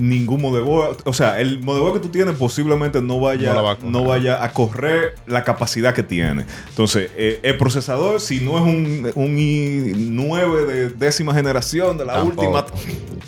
Ningún 0.00 0.40
modelo, 0.42 0.96
o 1.04 1.12
sea, 1.12 1.40
el 1.40 1.60
modelo 1.62 1.92
que 1.92 2.00
tú 2.00 2.08
tienes 2.08 2.34
posiblemente 2.36 3.00
no 3.02 3.20
vaya, 3.20 3.52
No 3.54 3.62
va 3.62 3.72
a 3.72 3.76
correr. 3.76 4.06
vaya 4.06 4.44
a 4.44 4.52
correr 4.52 5.14
la 5.26 5.44
capacidad 5.44 5.94
que 5.94 6.02
tiene. 6.02 6.44
Entonces, 6.70 7.10
eh, 7.16 7.40
el 7.42 7.56
procesador, 7.56 8.20
si 8.20 8.40
no 8.40 8.56
es 8.58 8.62
un, 8.62 9.12
un 9.14 9.36
i9 9.36 10.66
de 10.66 10.88
décima 10.90 11.34
generación 11.34 11.98
de 11.98 12.04
la 12.06 12.14
Tampoco. 12.14 12.40
última, 12.42 12.66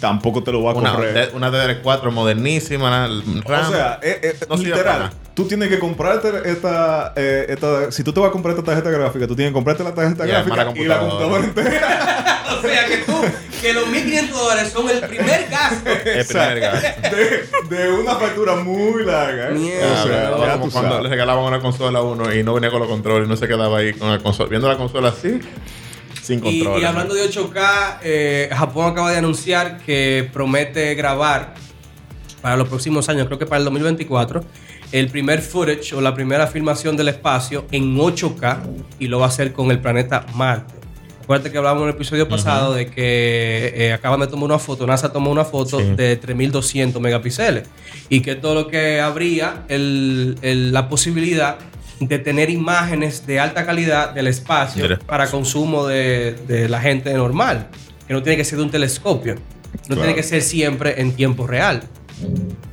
tampoco 0.01 0.43
te 0.43 0.53
lo 0.53 0.63
va 0.63 0.73
a 0.73 0.75
Una, 0.75 0.95
correr. 0.95 1.31
de- 1.31 1.37
una 1.37 1.51
DDR4 1.51 2.11
modernísima, 2.11 3.07
RAM. 3.45 3.69
O 3.69 3.71
sea, 3.73 4.01
eh, 4.03 4.21
eh, 4.23 4.37
No 4.49 4.57
literal. 4.57 5.11
Tú 5.35 5.47
tienes 5.47 5.69
que 5.69 5.79
comprarte 5.79 6.31
esta, 6.51 7.13
eh, 7.17 7.47
esta. 7.49 7.91
Si 7.93 8.03
tú 8.05 8.13
te 8.13 8.21
vas 8.21 8.29
a 8.31 8.33
comprar 8.33 8.55
esta 8.57 8.65
tarjeta 8.65 8.91
gráfica, 8.91 9.27
tú 9.27 9.35
tienes 9.37 9.51
que 9.51 9.55
comprarte 9.55 9.83
la 9.85 9.95
tarjeta 9.95 10.27
gráfica 10.27 10.57
la 10.57 10.73
y 10.75 10.85
la 10.85 10.99
computadora. 11.01 11.45
entera. 11.45 12.45
O 12.59 12.63
sea 12.63 12.87
que 12.87 12.99
tú, 12.99 13.13
que 13.61 13.73
los 13.73 13.87
1500 13.89 14.39
dólares 14.39 14.73
son 14.73 14.89
el 14.91 15.01
primer 15.01 15.49
gasto. 15.51 15.91
el 15.91 16.27
primer 16.27 16.61
gasto. 16.61 17.17
de, 17.71 17.77
de 17.77 17.93
una 17.93 18.15
factura 18.17 18.57
muy 18.57 19.05
larga. 19.05 19.51
Mierda, 19.51 20.03
o 20.03 20.07
sea, 20.07 20.31
no, 20.31 20.37
como 20.53 20.65
tú 20.67 20.71
cuando 20.73 20.91
sabes. 20.91 21.03
le 21.05 21.09
regalaban 21.09 21.45
una 21.45 21.61
consola 21.61 21.99
a 21.99 22.03
uno 22.03 22.33
y 22.33 22.43
no 22.43 22.55
venía 22.55 22.71
con 22.71 22.81
los 22.81 22.89
controles 22.89 23.27
y 23.27 23.31
no 23.31 23.37
se 23.37 23.49
quedaba 23.49 23.79
ahí 23.79 23.95
con 23.95 24.11
la 24.11 24.19
consola. 24.19 24.49
Viendo 24.51 24.69
la 24.69 24.77
consola 24.77 25.09
así, 25.09 25.41
sin 26.23 26.39
Y, 26.47 26.63
control. 26.63 26.83
y 26.83 26.85
hablando 26.85 27.15
de 27.15 27.29
8K, 27.29 27.99
eh, 28.03 28.51
Japón 28.53 28.93
acaba 28.93 29.11
de 29.11 29.19
anunciar 29.19 29.79
que 29.79 30.29
promete 30.33 30.95
grabar 30.95 31.55
para 32.43 32.57
los 32.57 32.69
próximos 32.69 33.09
años, 33.09 33.27
creo 33.27 33.39
que 33.39 33.47
para 33.47 33.59
el 33.61 33.65
2024, 33.65 34.45
el 34.93 35.09
primer 35.09 35.41
footage 35.41 35.95
o 35.95 36.01
la 36.01 36.15
primera 36.15 36.47
filmación 36.47 36.97
del 36.97 37.09
espacio 37.09 37.67
en 37.73 37.97
8K 37.97 38.59
y 38.99 39.09
lo 39.09 39.19
va 39.19 39.27
a 39.27 39.29
hacer 39.29 39.53
con 39.53 39.71
el 39.71 39.79
planeta 39.81 40.27
Marte. 40.35 40.75
Acuérdate 41.23 41.51
que 41.51 41.57
hablábamos 41.59 41.85
en 41.85 41.89
el 41.91 41.95
episodio 41.95 42.29
pasado 42.29 42.75
de 42.75 42.87
que 42.91 43.73
eh, 43.75 43.93
acaban 43.93 44.21
de 44.21 44.27
tomar 44.27 44.45
una 44.47 44.59
foto, 44.59 44.87
NASA 44.87 45.13
tomó 45.13 45.31
una 45.31 45.45
foto 45.45 45.79
Sí. 45.79 45.95
de 45.97 46.17
3200 46.17 47.01
megapíxeles 47.01 47.65
y 48.09 48.21
que 48.21 48.35
todo 48.35 48.55
lo 48.55 48.69
que 48.69 49.01
habría 49.01 49.65
el- 49.69 50.37
el- 50.43 50.73
la 50.73 50.89
posibilidad 50.89 51.57
de 52.01 52.19
tener 52.19 52.51
imágenes 52.51 53.25
de 53.27 53.39
alta 53.39 53.65
calidad 53.65 54.11
del 54.13 54.27
espacio, 54.27 54.83
Del 54.83 54.93
espacio. 54.93 55.07
para 55.09 55.31
consumo 55.31 55.87
de, 55.87 56.35
de 56.49 56.69
la 56.69 56.81
gente 56.81 57.15
normal, 57.15 57.69
que 58.07 58.13
no 58.13 58.23
tiene 58.23 58.37
que 58.37 58.45
ser 58.45 58.59
de 58.59 58.65
un 58.65 58.71
telescopio, 58.73 59.37
no 59.37 59.41
Claro. 59.87 60.03
tiene 60.03 60.15
que 60.17 60.25
ser 60.25 60.43
siempre 60.43 61.01
en 61.01 61.13
tiempo 61.13 61.47
real. 61.47 61.85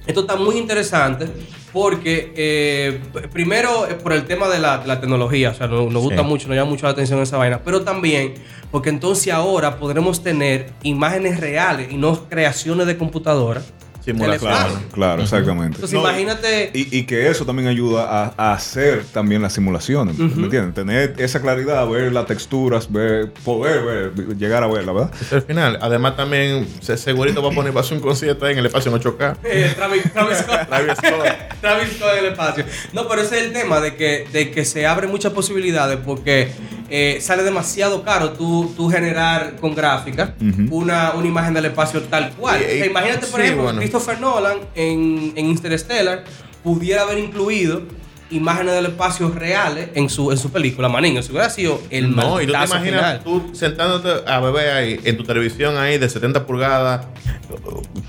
Esto 0.08 0.22
está 0.22 0.36
muy 0.36 0.58
interesante 0.58 1.28
porque, 1.74 2.34
eh, 2.36 3.00
primero, 3.32 3.88
eh, 3.88 3.94
por 3.96 4.14
el 4.14 4.26
tema 4.26 4.48
de 4.50 4.60
la, 4.60 4.80
de 4.80 4.88
la 4.88 5.00
tecnología, 5.00 5.52
o 5.52 5.54
sea, 5.54 5.68
nos, 5.68 5.92
nos 5.92 6.02
gusta 6.04 6.22
Sí. 6.22 6.28
mucho, 6.28 6.48
nos 6.48 6.58
llama 6.58 6.70
mucho 6.72 6.86
la 6.86 6.92
atención 6.94 7.20
esa 7.22 7.38
vaina, 7.38 7.62
pero 7.64 7.82
también 7.82 8.34
porque 8.72 8.90
entonces 8.90 9.32
ahora 9.34 9.78
podremos 9.78 10.24
tener 10.24 10.72
imágenes 10.84 11.40
reales 11.40 11.92
y 11.92 11.98
no 11.98 12.28
creaciones 12.30 12.88
de 12.88 12.98
computadora. 12.98 13.62
Simulación. 14.04 14.52
del 14.80 14.90
Claro, 14.92 15.22
exactamente. 15.24 15.76
Entonces, 15.76 15.94
No, 15.94 16.02
imagínate. 16.02 16.72
Y, 16.74 16.98
y 17.00 17.04
que 17.04 17.30
eso 17.30 17.46
también 17.46 17.68
ayuda 17.68 18.06
a, 18.10 18.34
a 18.38 18.54
hacer 18.54 19.04
también 19.14 19.42
las 19.42 19.54
simulaciones, 19.54 20.18
¿me 20.18 20.44
entiendes? 20.46 20.74
Tener 20.74 21.16
esa 21.18 21.42
claridad, 21.42 21.88
ver 21.88 22.12
las 22.12 22.26
texturas, 22.26 22.92
ver, 22.92 23.32
poder 23.44 23.84
ver, 24.16 24.38
llegar 24.38 24.64
a 24.64 24.68
verla, 24.68 24.92
¿verdad? 24.94 25.12
El 25.32 25.42
final. 25.44 25.80
Además, 25.82 26.16
también 26.16 26.68
se- 26.82 26.98
segurito 26.98 27.42
va 27.44 27.50
a 27.50 27.54
poner 27.56 27.76
va 27.76 27.82
a 27.82 27.84
hacer 27.84 27.98
un 27.98 28.04
concierto 28.04 28.46
ahí 28.46 28.54
en 28.54 28.60
el 28.60 28.66
espacio 28.68 28.92
en 28.96 29.02
8K. 29.02 29.36
eh, 29.44 29.74
Travis, 29.76 30.14
Travis 30.14 30.38
Scott. 30.40 30.60
Travis 30.70 30.94
Scott. 30.98 31.28
Travis 31.62 31.90
Scott 31.98 32.10
en 32.18 32.26
el 32.26 32.32
espacio. 32.32 32.66
No, 32.94 33.08
pero 33.08 33.22
ese 33.22 33.38
es 33.40 33.44
el 33.46 33.54
tema 33.54 33.80
de 33.82 33.96
que, 33.96 34.28
de 34.32 34.52
que 34.52 34.66
se 34.66 34.86
abren 34.88 35.10
muchas 35.12 35.34
posibilidades 35.34 35.98
porque 36.06 36.52
eh, 36.90 37.20
sale 37.22 37.44
demasiado 37.44 38.04
caro 38.04 38.32
tú, 38.32 38.74
tú 38.76 38.90
generar 38.90 39.56
con 39.58 39.76
gráfica 39.76 40.34
una, 40.72 41.12
una 41.12 41.28
imagen 41.28 41.54
del 41.54 41.66
espacio 41.66 42.02
tal 42.04 42.32
cual. 42.32 42.62
O 42.62 42.66
sea, 42.66 42.86
imagínate, 42.86 43.28
por 43.28 43.40
sí, 43.40 43.46
ejemplo, 43.46 43.64
bueno. 43.64 43.80
Christopher 43.80 44.20
Nolan 44.20 44.58
en, 44.76 45.34
en 45.36 45.46
Interstellar 45.46 46.24
pudiera 46.64 47.04
haber 47.04 47.20
incluido 47.20 47.84
imágenes 48.32 48.76
del 48.76 48.88
espacio 48.88 49.30
reales 49.30 49.90
en 49.96 50.10
su, 50.10 50.32
en 50.32 50.38
su 50.38 50.52
película, 50.52 50.90
manín. 50.90 51.18
Eso 51.18 51.32
hubiera 51.32 51.50
sido 51.50 51.82
el 51.90 52.16
No, 52.16 52.42
y 52.42 52.46
tú 52.46 52.54
te 52.54 52.58
imaginas 52.66 52.82
final. 52.84 53.24
tú 53.24 53.50
sentándote 53.54 54.30
a 54.30 54.40
beber 54.40 54.72
ahí 54.72 55.00
en 55.04 55.18
tu 55.18 55.24
televisión 55.24 55.78
ahí 55.78 55.98
de 55.98 56.08
70 56.10 56.46
pulgadas 56.46 57.06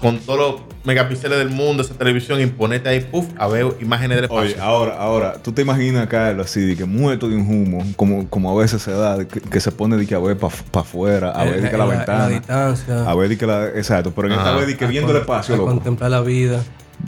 con 0.01 0.19
todos 0.19 0.39
los 0.39 0.61
megapíxeles 0.85 1.39
del 1.39 1.51
mundo, 1.51 1.83
esa 1.83 1.95
televisión, 1.95 2.41
y 2.41 2.47
ponerte 2.47 2.89
ahí, 2.89 3.01
puff, 3.01 3.27
a 3.39 3.49
ver 3.49 3.67
imágenes 3.81 4.17
del 4.17 4.25
espacio. 4.25 4.53
Oye, 4.55 4.61
ahora, 4.61 4.97
ahora, 4.99 5.35
tú 5.43 5.53
te 5.53 5.63
imaginas, 5.63 6.07
Carlos, 6.09 6.47
así, 6.47 6.61
de 6.61 6.77
que 6.77 6.85
muerto 6.85 7.29
de 7.29 7.37
un 7.37 7.49
humo, 7.49 7.85
como, 7.97 8.29
como 8.29 8.59
a 8.59 8.63
veces 8.63 8.83
se 8.83 8.93
da, 8.93 9.19
de 9.19 9.27
que, 9.29 9.41
que 9.41 9.61
se 9.61 9.73
pone 9.73 9.97
de 9.97 10.07
que 10.07 10.15
a 10.15 10.19
ver 10.19 10.37
para 10.39 10.53
afuera, 10.75 11.31
a 11.31 11.45
ver 11.45 11.63
de 11.63 11.71
que 11.71 11.77
la, 11.77 11.85
En 11.85 11.91
ventana, 11.91 12.29
distancia. 12.29 13.11
a 13.11 13.15
ver 13.15 13.29
de 13.29 13.39
que 13.39 13.47
la. 13.47 13.67
Exacto, 13.69 14.13
pero 14.15 14.29
en 14.29 14.35
esta 14.35 14.55
vez 14.57 14.67
de 14.67 14.77
que 14.77 14.87
viendo 14.87 15.11
el 15.13 15.19
espacio, 15.19 15.57
loco, 15.57 15.71
contemplar 15.71 16.11
la 16.11 16.21
vida. 16.21 16.63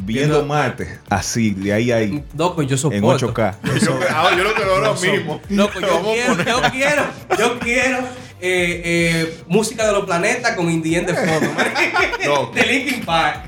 Viendo 0.04 0.44
Marte, 0.46 0.98
así, 1.08 1.50
de 1.50 1.72
ahí 1.72 1.90
a 1.92 1.96
ahí, 1.96 2.24
Loco, 2.36 2.62
yo 2.62 2.74
en 2.74 2.78
soporto. 2.78 3.32
8K. 3.32 3.80
yo, 3.80 3.98
ahora 4.14 4.36
yo 4.36 4.44
lo 4.44 4.54
que 4.54 4.62
ahora 4.62 4.92
mismo. 4.94 5.40
Loco, 5.48 5.80
yo 5.80 6.02
quiero, 6.12 6.44
yo 6.44 6.62
quiero, 6.70 7.04
yo 7.38 7.58
quiero 7.58 7.98
eh, 8.40 8.82
eh, 8.84 9.38
música 9.46 9.86
de 9.86 9.92
los 9.92 10.04
planetas 10.04 10.56
con 10.56 10.70
Indien 10.70 11.06
de 11.06 11.14
fondo. 11.14 11.52
man. 11.52 12.52
De 12.54 12.66
Linkin 12.66 13.04
Park. 13.04 13.44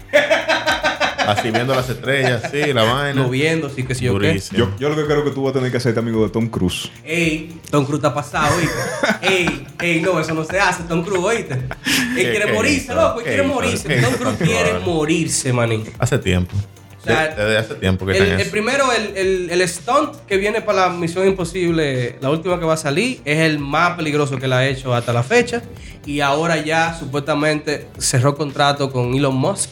Así 1.26 1.50
viendo 1.50 1.74
las 1.74 1.88
estrellas, 1.88 2.42
sí, 2.50 2.72
la 2.72 2.82
vaina. 2.84 3.22
Lo 3.22 3.28
viendo, 3.30 3.68
sí 3.70 3.82
que 3.84 3.94
sí, 3.94 4.04
yo 4.04 4.18
qué. 4.18 4.40
Yo, 4.52 4.70
yo 4.78 4.88
lo 4.88 4.96
que 4.96 5.04
creo 5.04 5.24
que 5.24 5.30
tú 5.30 5.42
vas 5.44 5.50
a 5.52 5.54
tener 5.54 5.70
que 5.70 5.76
hacerte 5.78 5.98
amigo 6.00 6.22
de 6.24 6.30
Tom 6.30 6.48
Cruise. 6.48 6.90
Ey, 7.04 7.60
Tom 7.70 7.84
Cruise 7.84 7.98
está 7.98 8.12
pasado, 8.14 8.54
¿oíste? 8.56 8.74
Ey, 9.22 9.66
ey, 9.80 10.00
no, 10.02 10.18
eso 10.20 10.34
no 10.34 10.44
se 10.44 10.58
hace, 10.60 10.82
Tom 10.84 11.02
Cruise, 11.02 11.24
¿oíste? 11.24 11.54
Él 11.54 11.68
¿Qué- 12.16 12.30
quiere 12.30 12.52
morirse, 12.52 12.94
loco, 12.94 13.18
él 13.20 13.24
¿Qué 13.24 13.30
quiere 13.32 13.42
morirse. 13.48 13.88
¿Qué 13.88 13.96
Tom 14.02 14.14
Cruise 14.14 14.36
quiere 14.38 14.78
morirse, 14.80 15.52
manín. 15.52 15.84
Hace 15.98 16.18
tiempo. 16.18 16.54
O 17.00 17.06
sea, 17.06 17.28
De- 17.28 17.42
Desde 17.44 17.58
hace 17.58 17.74
tiempo 17.74 18.06
que 18.06 18.16
El, 18.16 18.22
el 18.22 18.40
eso. 18.40 18.50
primero, 18.50 18.90
el, 18.90 19.14
el, 19.16 19.50
el 19.50 19.68
stunt 19.68 20.14
que 20.26 20.38
viene 20.38 20.62
para 20.62 20.86
la 20.88 20.94
Misión 20.94 21.26
Imposible, 21.28 22.16
la 22.22 22.30
última 22.30 22.58
que 22.58 22.64
va 22.64 22.74
a 22.74 22.78
salir, 22.78 23.20
es 23.26 23.40
el 23.40 23.58
más 23.58 23.94
peligroso 23.96 24.38
que 24.38 24.48
le 24.48 24.54
ha 24.54 24.66
hecho 24.66 24.94
hasta 24.94 25.12
la 25.12 25.22
fecha. 25.22 25.60
Y 26.06 26.20
ahora 26.20 26.56
ya 26.64 26.94
supuestamente 26.98 27.88
cerró 27.98 28.34
contrato 28.34 28.90
con 28.90 29.14
Elon 29.14 29.34
Musk 29.36 29.70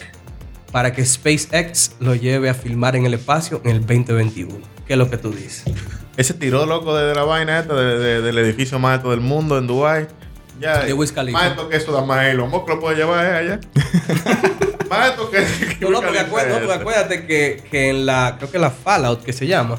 para 0.73 0.93
que 0.93 1.05
SpaceX 1.05 1.93
lo 2.01 2.15
lleve 2.15 2.49
a 2.49 2.55
filmar 2.55 2.97
en 2.97 3.07
el 3.07 3.15
espacio 3.15 3.61
en 3.65 3.71
el 3.73 3.81
2021. 3.81 4.57
¿Qué 4.87 4.95
es 4.95 4.99
lo 4.99 5.09
que 5.11 5.19
tú 5.19 5.31
dices? 5.31 5.65
Ese 6.17 6.35
tiró 6.35 6.67
loco 6.67 6.97
de, 6.97 7.07
de 7.07 7.15
la 7.15 7.23
vaina 7.25 7.59
esta 7.61 7.75
de- 7.75 7.99
de- 7.99 8.23
del 8.23 8.39
edificio 8.39 8.79
más 8.79 8.97
alto 8.99 9.11
del 9.11 9.21
mundo 9.21 9.57
en 9.59 9.67
Dubai. 9.67 10.09
Ya, 10.61 10.81
De 10.85 10.93
Wiz. 10.93 11.13
Más 11.33 11.43
alto 11.45 11.69
que 11.69 11.77
eso 11.77 11.93
da 11.93 12.03
más 12.05 12.25
Elon 12.27 12.49
Musk 12.51 12.69
lo 12.69 12.81
puede 12.81 12.97
llevar 12.97 13.25
eh, 13.25 13.37
allá. 13.37 13.61
más 14.91 15.11
alto 15.11 15.31
que, 15.31 15.45
que 15.79 15.85
No, 15.85 15.91
no, 15.91 16.01
porque, 16.03 16.19
acuérdate, 16.21 16.49
no, 16.53 16.59
porque 16.61 16.73
ese. 16.73 16.81
acuérdate 16.81 17.27
que, 17.27 17.65
que 17.71 17.91
en 17.91 18.07
la, 18.07 18.37
creo 18.39 18.51
que 18.51 18.59
la 18.59 18.71
Fallout 18.71 19.23
que 19.25 19.33
se 19.33 19.47
llama, 19.47 19.79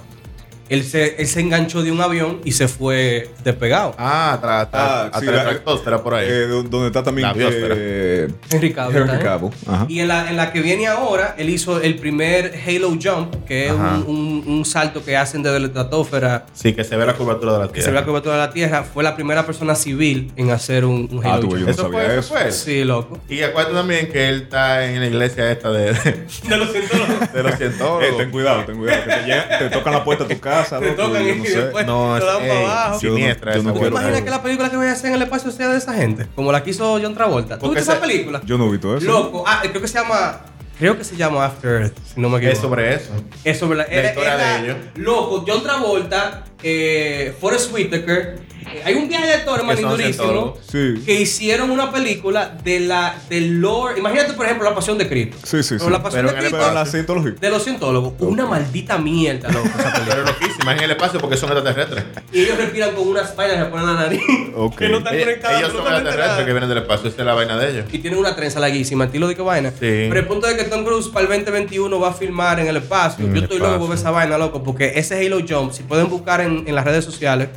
él 0.69 0.83
se, 0.83 1.15
él 1.21 1.27
se 1.27 1.39
enganchó 1.41 1.83
de 1.83 1.91
un 1.91 2.01
avión 2.01 2.39
y 2.45 2.53
se 2.53 2.67
fue 2.67 3.29
despegado. 3.43 3.93
Ah, 3.97 4.33
atrás, 4.33 4.61
atrás. 4.67 5.09
Ah, 5.13 5.19
sí, 5.19 5.25
la- 5.25 6.03
por 6.03 6.13
ahí. 6.15 6.27
Eh, 6.29 6.47
do- 6.47 6.63
donde 6.63 6.87
está 6.87 7.03
también 7.03 7.27
La 7.27 7.33
biosfera. 7.33 7.75
eh, 7.77 8.27
Henry 8.49 8.73
Cavill. 8.73 8.95
Henry 8.97 9.09
¿está, 9.13 9.21
eh? 9.21 9.23
Cavill. 9.23 9.49
Ajá. 9.67 9.85
Y 9.89 9.99
en 9.99 10.07
la, 10.07 10.29
en 10.29 10.37
la 10.37 10.51
que 10.51 10.61
viene 10.61 10.87
ahora, 10.87 11.35
él 11.37 11.49
hizo 11.49 11.81
el 11.81 11.95
primer 11.95 12.53
Halo 12.67 12.89
Jump, 13.01 13.45
que 13.45 13.67
es 13.67 13.71
un, 13.73 14.05
un- 14.07 14.43
un 14.47 14.65
salto 14.65 15.03
que 15.03 15.15
hacen 15.17 15.43
desde 15.43 15.59
la 15.59 15.67
estratosfera, 15.67 16.45
sí, 16.53 16.73
que 16.73 16.83
se 16.83 16.95
ve 16.95 17.05
la 17.05 17.13
curvatura 17.13 17.53
de 17.53 17.59
la 17.59 17.67
que 17.67 17.73
Tierra. 17.73 17.85
se 17.85 17.91
ve 17.91 17.99
la 17.99 18.05
curvatura 18.05 18.35
de 18.35 18.41
la 18.41 18.51
Tierra. 18.51 18.83
Fue 18.83 19.03
la 19.03 19.15
primera 19.15 19.45
persona 19.45 19.75
civil 19.75 20.31
en 20.35 20.49
hacer 20.51 20.85
un, 20.85 21.07
un 21.11 21.21
Ah, 21.25 21.33
Halo 21.33 21.41
tú, 21.41 21.47
Jump. 21.49 21.59
yo 21.59 21.65
no 21.65 21.71
Eso 21.71 21.81
sabía 21.83 21.99
fue, 21.99 22.05
eso 22.05 22.19
eso. 22.19 22.33
fue. 22.33 22.51
Sí, 22.51 22.83
loco. 22.83 23.19
Y 23.29 23.41
acuérdate 23.41 23.75
también 23.75 24.11
que 24.11 24.29
él 24.29 24.41
está 24.43 24.85
en 24.85 24.99
la 25.01 25.07
iglesia 25.07 25.51
esta 25.51 25.71
de, 25.71 25.93
de, 25.93 25.93
De 26.49 26.57
los 26.57 26.71
cientólogos. 26.71 27.33
de 27.33 27.43
los 27.43 27.53
Eh, 27.53 27.57
cientólogos. 27.57 28.17
ten 28.17 28.31
cuidado, 28.31 28.63
ten 28.65 28.77
cuidado. 28.77 29.03
Que 29.03 29.09
te, 29.09 29.21
llegan- 29.25 29.59
te 29.59 29.69
tocan 29.69 29.93
la 29.93 30.03
puerta 30.03 30.23
de 30.25 30.35
tu 30.35 30.41
casa. 30.41 30.52
Te 30.79 30.85
loco, 30.91 31.03
tocan 31.03 31.23
yo 31.23 31.29
y 31.33 31.37
no 31.37 31.45
sé. 31.45 31.61
después 31.61 31.85
No, 31.85 32.15
te 32.19 32.25
dan 32.25 32.41
ey, 32.43 32.47
para 32.49 32.59
abajo. 32.61 32.99
Yo 33.01 33.15
siniestra 33.15 33.55
yo 33.55 33.63
no 33.63 33.69
esa 33.69 33.73
¿Tú 33.79 33.79
te 33.85 33.89
vaina. 33.89 33.99
imaginas 34.01 34.21
que 34.23 34.29
la 34.29 34.43
película 34.43 34.69
que 34.69 34.77
voy 34.77 34.87
a 34.87 34.91
hacer 34.91 35.09
en 35.09 35.15
el 35.15 35.21
espacio 35.23 35.51
sea 35.51 35.67
de 35.69 35.77
esa 35.77 35.93
gente? 35.93 36.27
Como 36.35 36.51
la 36.51 36.63
que 36.63 36.69
hizo 36.71 36.99
John 37.01 37.13
Travolta. 37.13 37.57
¿Tú 37.59 37.65
viste 37.67 37.81
esa 37.81 37.99
película? 37.99 38.41
Yo 38.45 38.57
no 38.57 38.67
he 38.67 38.71
visto 38.71 38.95
eso. 38.97 39.05
Loco. 39.05 39.43
Ah, 39.47 39.59
creo 39.61 39.81
que 39.81 39.87
se 39.87 39.99
llama... 39.99 40.41
Creo 40.79 40.97
que 40.97 41.03
se 41.03 41.15
llama 41.15 41.45
After 41.45 41.81
Earth, 41.83 41.97
si 42.13 42.19
no 42.19 42.29
me 42.29 42.37
equivoco. 42.37 42.55
Es 42.55 42.61
sobre 42.61 42.93
eso. 42.95 43.11
Es 43.43 43.59
sobre 43.59 43.77
la, 43.77 43.83
era- 43.83 44.09
historia 44.09 44.33
era- 44.33 44.57
de 44.57 44.63
ellos. 44.65 44.77
Loco, 44.95 45.45
John 45.47 45.61
Travolta, 45.63 46.43
eh, 46.63 47.33
Forrest 47.39 47.73
Whitaker. 47.73 48.39
eh, 48.73 48.81
hay 48.85 48.95
un 48.95 49.07
viaje 49.09 49.27
de 49.27 49.63
manín, 49.63 49.81
son 49.83 49.91
durísimo. 49.91 50.57
Sí. 50.71 51.03
Que 51.05 51.21
hicieron 51.21 51.69
una 51.69 51.91
película 51.91 52.57
de 52.63 52.79
la 52.81 53.15
del 53.29 53.59
lore. 53.59 53.99
Imagínate, 53.99 54.33
por 54.33 54.45
ejemplo, 54.45 54.67
La 54.67 54.75
Pasión 54.75 54.97
de 54.97 55.07
Cristo. 55.07 55.37
Sí, 55.43 55.61
sí, 55.63 55.75
Pero 55.75 55.85
sí. 55.85 55.91
La 55.91 56.03
Pasión 56.03 56.25
Pero 56.25 56.33
de 56.33 56.39
Cristo 56.39 56.57
Pero 56.57 56.69
en 56.69 56.75
la 56.75 56.85
cientología. 56.85 57.31
de 57.39 57.49
los 57.49 57.63
cientólogos. 57.63 58.13
Una 58.19 58.45
maldita 58.45 58.97
mierda, 58.97 59.51
loco, 59.51 59.67
esa 59.67 59.93
película. 59.93 60.05
Pero 60.15 60.23
loquísima 60.25 60.73
en 60.73 60.79
el 60.83 60.91
espacio 60.91 61.19
porque 61.19 61.37
son 61.37 61.51
extraterrestres. 61.51 62.03
y 62.31 62.39
ellos 62.41 62.57
respiran 62.57 62.95
con 62.95 63.07
unas 63.07 63.35
vainas 63.35 63.57
que 63.57 63.63
se 63.63 63.69
ponen 63.69 63.89
en 63.89 63.95
la 63.95 64.01
nariz. 64.01 64.21
Ok. 64.55 64.77
Que 64.77 64.89
no 64.89 64.97
están 64.99 65.19
conectadas 65.19 65.59
ellos 65.59 65.71
son 65.71 65.81
extraterrestres 65.81 66.27
nada. 66.27 66.45
que 66.45 66.51
vienen 66.51 66.69
del 66.69 66.77
espacio. 66.79 67.09
Esa 67.09 67.19
es 67.21 67.25
la 67.25 67.33
vaina 67.33 67.57
de 67.57 67.69
ellos. 67.71 67.85
Y 67.91 67.99
tienen 67.99 68.19
una 68.19 68.35
trenza 68.35 68.59
larguísima, 68.59 69.05
estilo 69.05 69.27
de 69.27 69.35
qué 69.35 69.41
vaina. 69.41 69.69
Sí. 69.71 69.75
Pero 69.79 70.19
el 70.19 70.25
punto 70.27 70.47
es 70.47 70.55
que 70.55 70.63
Tom 70.65 70.83
Cruise 70.83 71.07
para 71.09 71.25
el 71.25 71.27
2021 71.43 71.99
va 71.99 72.09
a 72.09 72.13
filmar 72.13 72.59
en 72.59 72.67
el 72.67 72.77
espacio. 72.77 73.25
En 73.25 73.31
Yo 73.33 73.37
el 73.37 73.43
estoy 73.43 73.59
loco 73.59 73.71
espacio. 73.71 73.87
por 73.87 73.95
esa 73.97 74.11
vaina, 74.11 74.37
loco, 74.37 74.63
porque 74.63 74.93
ese 74.95 75.25
Halo 75.25 75.39
Jump, 75.47 75.73
si 75.73 75.83
pueden 75.83 76.09
buscar 76.09 76.41
en, 76.41 76.52
en 76.67 76.75
las 76.75 76.85
redes 76.85 77.03
sociales 77.05 77.49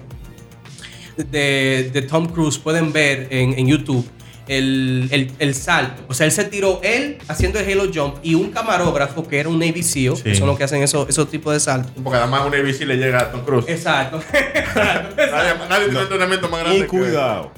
de, 1.16 1.90
de 1.92 2.02
Tom 2.02 2.26
Cruise, 2.26 2.58
pueden 2.58 2.92
ver 2.92 3.28
en, 3.30 3.58
en 3.58 3.66
YouTube 3.66 4.06
el, 4.48 5.08
el- 5.10 5.32
el 5.38 5.54
salto. 5.54 6.02
O 6.08 6.14
sea, 6.14 6.26
él 6.26 6.32
se 6.32 6.44
tiró 6.44 6.80
él 6.84 7.18
haciendo 7.26 7.58
el 7.58 7.68
Halo 7.70 7.90
Jump 7.92 8.16
y 8.22 8.34
un 8.34 8.50
camarógrafo 8.50 9.26
que 9.26 9.40
era 9.40 9.48
un 9.48 9.58
Navy 9.58 9.82
SEAL, 9.82 10.16
Sí. 10.16 10.22
que 10.22 10.34
son 10.36 10.46
los 10.46 10.56
que 10.58 10.64
hacen 10.64 10.82
esos, 10.82 11.08
esos 11.08 11.28
tipos 11.30 11.52
de 11.52 11.58
saltos. 11.60 11.90
Porque 12.02 12.18
además 12.18 12.42
un 12.46 12.54
ABC 12.54 12.82
le 12.86 12.96
llega 12.96 13.18
a 13.20 13.30
Tom 13.32 13.40
Cruise. 13.44 13.64
Exacto. 13.68 14.20
Nadie, 14.76 15.54
nadie 15.68 15.84
tiene 15.86 15.96
un 15.98 16.02
entrenamiento 16.02 16.48
más 16.48 16.60
grande. 16.60 16.78
Y 16.78 16.82
que- 16.82 16.86
cuidado. 16.88 17.50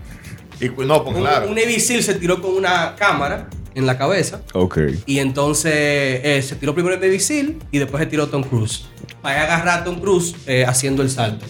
Y 0.60 0.68
cu- 0.70 0.84
no, 0.84 1.04
pues 1.04 1.16
un, 1.16 1.22
claro. 1.22 1.48
un 1.48 1.54
Navy 1.54 1.78
SEAL 1.78 2.02
se 2.02 2.14
tiró 2.14 2.40
con 2.40 2.52
una 2.54 2.94
cámara 2.96 3.48
en 3.74 3.86
la 3.86 3.98
cabeza. 3.98 4.42
Ok. 4.54 4.78
Y 5.06 5.18
entonces 5.18 5.72
eh, 5.74 6.42
se 6.46 6.56
tiró 6.56 6.74
primero 6.74 6.94
el 6.94 7.00
Navy 7.00 7.20
SEAL 7.20 7.56
y 7.70 7.78
después 7.78 8.02
se 8.02 8.06
tiró 8.06 8.28
Tom 8.28 8.42
Cruise. 8.42 8.86
Para 9.22 9.42
agarrar 9.42 9.80
a 9.80 9.84
Tom 9.84 10.00
Cruise 10.00 10.34
eh, 10.46 10.64
haciendo 10.66 11.02
el 11.02 11.10
salto. 11.10 11.44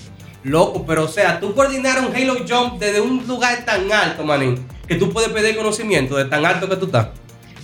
Loco, 0.45 0.85
pero 0.87 1.05
o 1.05 1.09
sea, 1.09 1.41
tú 1.41 1.55
coordinar 1.55 1.99
un 1.99 2.15
Halo 2.15 2.37
Jump 2.49 2.79
desde 2.79 3.01
un 3.01 3.27
lugar 3.27 3.65
tan 3.65 3.91
alto, 3.93 4.25
manín, 4.25 4.67
que 4.87 4.95
tú 4.95 5.13
puedes 5.13 5.31
pedir 5.31 5.57
conocimiento 5.57 6.17
de 6.17 6.25
tan 6.25 6.45
alto 6.47 6.69
que 6.69 6.77
tú 6.77 6.87
estás. 6.87 7.09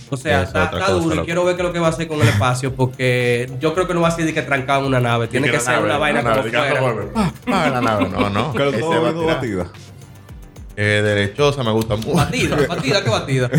O 0.09 0.17
sea, 0.17 0.43
está, 0.43 0.65
otra 0.65 0.79
está 0.79 0.93
cosa, 0.93 1.03
duro 1.03 1.21
y 1.21 1.25
quiero 1.25 1.45
ver 1.45 1.55
qué 1.55 1.61
es 1.63 1.67
lo 1.67 1.73
que 1.73 1.79
va 1.79 1.87
a 1.87 1.89
hacer 1.89 2.07
con 2.07 2.21
el 2.21 2.27
espacio 2.27 2.75
porque 2.75 3.51
yo 3.59 3.73
creo 3.73 3.87
que 3.87 3.93
no 3.95 4.01
va 4.01 4.09
a 4.09 4.11
ser 4.11 4.25
de 4.25 4.33
que 4.33 4.43
trancado 4.43 4.81
en 4.81 4.87
una 4.87 4.99
nave. 4.99 5.27
Tiene 5.27 5.49
que 5.49 5.59
ser 5.59 5.75
nave, 5.75 5.85
una 5.85 5.97
vaina 5.97 6.21
como 6.21 6.35
nave, 6.35 6.51
fuera. 6.51 7.33
Ah, 7.47 7.69
la 7.71 7.81
nave, 7.81 8.09
no, 8.09 8.29
no. 8.29 8.53
Que 8.53 8.65
lo 8.65 9.25
batida. 9.25 9.71
Eh, 10.77 11.01
derechosa 11.03 11.63
me 11.63 11.71
gusta 11.71 11.95
mucho. 11.95 12.13
Batida, 12.13 12.55
batida, 12.67 13.03
¿qué 13.03 13.09
batida? 13.09 13.49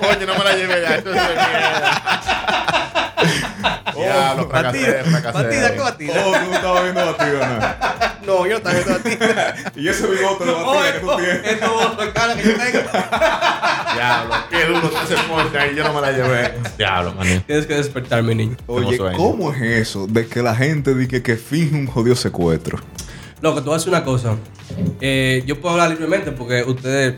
Coño, 0.00 0.26
no 0.26 0.34
me 0.38 0.44
la 0.44 0.54
llevé 0.56 0.80
ya. 0.82 0.96
Esto 0.96 1.10
es 1.10 1.16
de 1.16 1.34
mierda. 1.34 2.02
Diablo, 3.96 4.48
fracasé, 4.50 4.78
Batida, 4.78 5.04
fracasé. 5.10 5.42
batida, 5.44 5.72
¿qué 5.72 5.78
batida? 5.80 6.12
Oh, 6.26 6.32
tú 6.32 6.50
no 6.50 6.54
estabas 6.56 6.82
viendo 6.82 7.06
batida, 7.06 7.98
No, 8.26 8.46
yo 8.46 8.50
no 8.50 8.56
estaba 8.56 8.74
viendo 8.74 8.92
batida. 8.94 9.54
¿no? 9.64 9.70
Y 9.80 9.88
ese 9.88 10.06
bigote 10.06 10.44
de 10.44 10.50
Oh, 10.52 10.74
batida 10.74 10.92
que 10.92 10.98
tú 11.00 11.10
esto, 11.10 11.16
tienes. 11.16 11.52
esto, 11.52 11.96
de 12.04 12.12
cara 12.12 12.34
que 12.36 12.42
yo 12.42 12.56
tengo. 12.56 12.90
Diablo, 13.94 14.34
qué 14.50 14.64
duro 14.66 14.86
está 14.88 15.02
ese 15.04 15.16
podcast 15.28 15.72
y 15.72 15.76
yo 15.76 15.84
no 15.84 15.92
me 15.94 16.00
la 16.02 16.12
llevé. 16.12 16.54
Diablo, 16.76 17.14
maní. 17.14 17.40
Tienes 17.40 17.66
que 17.66 17.74
despertar, 17.74 18.22
mi 18.22 18.34
niño. 18.34 18.56
Oye. 18.66 18.98
¿cómo 19.16 19.52
es 19.52 19.62
eso 19.62 20.06
de 20.06 20.26
que 20.26 20.42
la 20.42 20.54
gente 20.54 20.94
dice 20.94 21.22
que 21.22 21.36
finge 21.36 21.74
un 21.74 21.86
jodido 21.86 22.16
secuestro? 22.16 22.78
Loco, 23.42 23.58
te 23.60 23.64
voy 23.66 23.74
a 23.74 23.76
decir 23.78 23.90
una 23.92 24.04
cosa. 24.04 24.36
Eh, 25.00 25.42
yo 25.46 25.60
puedo 25.60 25.74
hablar 25.74 25.90
libremente 25.90 26.32
porque 26.32 26.62
ustedes 26.64 27.14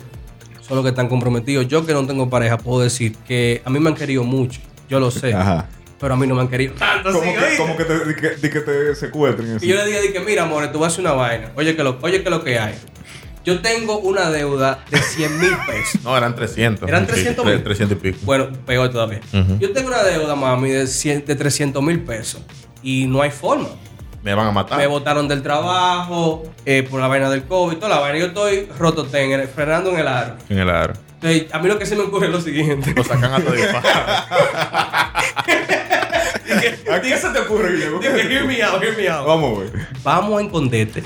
son 0.66 0.76
los 0.76 0.84
que 0.84 0.90
están 0.90 1.08
comprometidos. 1.08 1.68
Yo 1.68 1.86
que 1.86 1.92
no 1.92 2.06
tengo 2.06 2.28
pareja 2.28 2.58
puedo 2.58 2.80
decir 2.82 3.14
que 3.26 3.62
a 3.64 3.70
mí 3.70 3.78
me 3.78 3.88
han 3.90 3.94
querido 3.94 4.24
mucho. 4.24 4.60
Yo 4.88 4.98
lo 5.00 5.10
sé. 5.10 5.32
Ajá. 5.34 5.68
Pero 6.00 6.14
a 6.14 6.16
mí 6.16 6.26
no 6.26 6.34
me 6.34 6.42
han 6.42 6.48
querido 6.48 6.74
tanto. 6.74 7.10
Como 7.12 7.24
sí, 7.24 7.30
que, 7.36 7.56
como 7.56 7.76
que 7.76 7.84
te, 7.84 8.04
di 8.04 8.14
que, 8.14 8.30
di 8.36 8.50
que 8.50 8.60
te 8.60 8.94
secuestren. 8.94 9.56
así. 9.56 9.66
Y 9.66 9.68
yo 9.68 9.76
le 9.76 9.86
dije, 9.86 10.00
dije, 10.02 10.20
mira, 10.20 10.44
amor, 10.44 10.66
te 10.70 10.76
voy 10.76 10.84
a 10.84 10.88
hacer 10.88 11.00
una 11.00 11.12
vaina. 11.12 11.50
Oye, 11.56 11.74
que 11.74 11.82
lo, 11.82 11.98
oye, 12.02 12.22
que 12.22 12.30
lo 12.30 12.42
que 12.44 12.58
hay. 12.58 12.74
Yo 13.44 13.60
tengo 13.60 13.98
una 13.98 14.30
deuda 14.30 14.84
de 14.90 14.98
100 15.00 15.40
mil 15.40 15.50
pesos. 15.66 16.02
No, 16.04 16.16
eran 16.16 16.34
300. 16.34 16.86
¿Eran 16.88 17.06
Sí, 17.06 17.12
300 17.12 17.44
tre- 17.46 17.48
mil? 17.54 17.62
300 17.64 17.96
y 17.96 18.00
pico. 18.00 18.18
Bueno, 18.22 18.48
peor 18.66 18.90
todavía. 18.90 19.20
Yo 19.58 19.72
tengo 19.72 19.88
una 19.88 20.02
deuda, 20.02 20.34
mami, 20.36 20.70
de, 20.70 20.86
100 20.86 21.24
de 21.24 21.34
300 21.34 21.82
mil 21.82 22.00
pesos. 22.00 22.42
Y 22.82 23.06
no 23.06 23.22
hay 23.22 23.30
forma. 23.30 23.68
Me 24.22 24.34
van 24.34 24.46
a 24.48 24.52
matar. 24.52 24.78
Me 24.78 24.86
botaron 24.86 25.28
del 25.28 25.42
trabajo 25.42 26.42
eh, 26.66 26.86
por 26.88 27.00
la 27.00 27.08
vaina 27.08 27.30
del 27.30 27.44
COVID, 27.44 27.76
toda 27.76 27.88
la 27.88 28.00
vaina. 28.00 28.18
Yo 28.18 28.26
estoy 28.26 28.68
roto, 28.78 29.06
frenando 29.06 29.90
en 29.90 29.98
el 29.98 30.08
aro. 30.08 30.34
En 30.48 30.58
el 30.58 30.70
aro. 30.70 30.94
Entonces, 31.20 31.52
a 31.52 31.58
mí 31.58 31.68
lo 31.68 31.78
que 31.78 31.86
se 31.86 31.96
me 31.96 32.02
ocurre 32.02 32.26
es 32.26 32.32
lo 32.32 32.40
siguiente. 32.40 32.92
Lo 32.94 33.02
sacan 33.04 33.32
hasta 33.34 33.50
de 33.50 33.68
¿A 36.90 37.00
qué 37.00 37.16
se 37.16 37.28
te 37.30 37.38
ocurre, 37.40 37.72
Guillermo? 37.72 38.00
¿Qué 38.00 38.06
se 38.10 38.24
te 38.24 38.32
hear 38.34 38.44
me 38.44 38.62
out, 38.62 38.82
hear 38.82 38.96
me 38.96 39.08
out. 39.08 39.26
Vamos 39.26 39.58
a 39.58 39.60
ver. 39.62 39.72
Vamos 40.02 40.40
a 40.40 40.44
esconderte. 40.44 41.02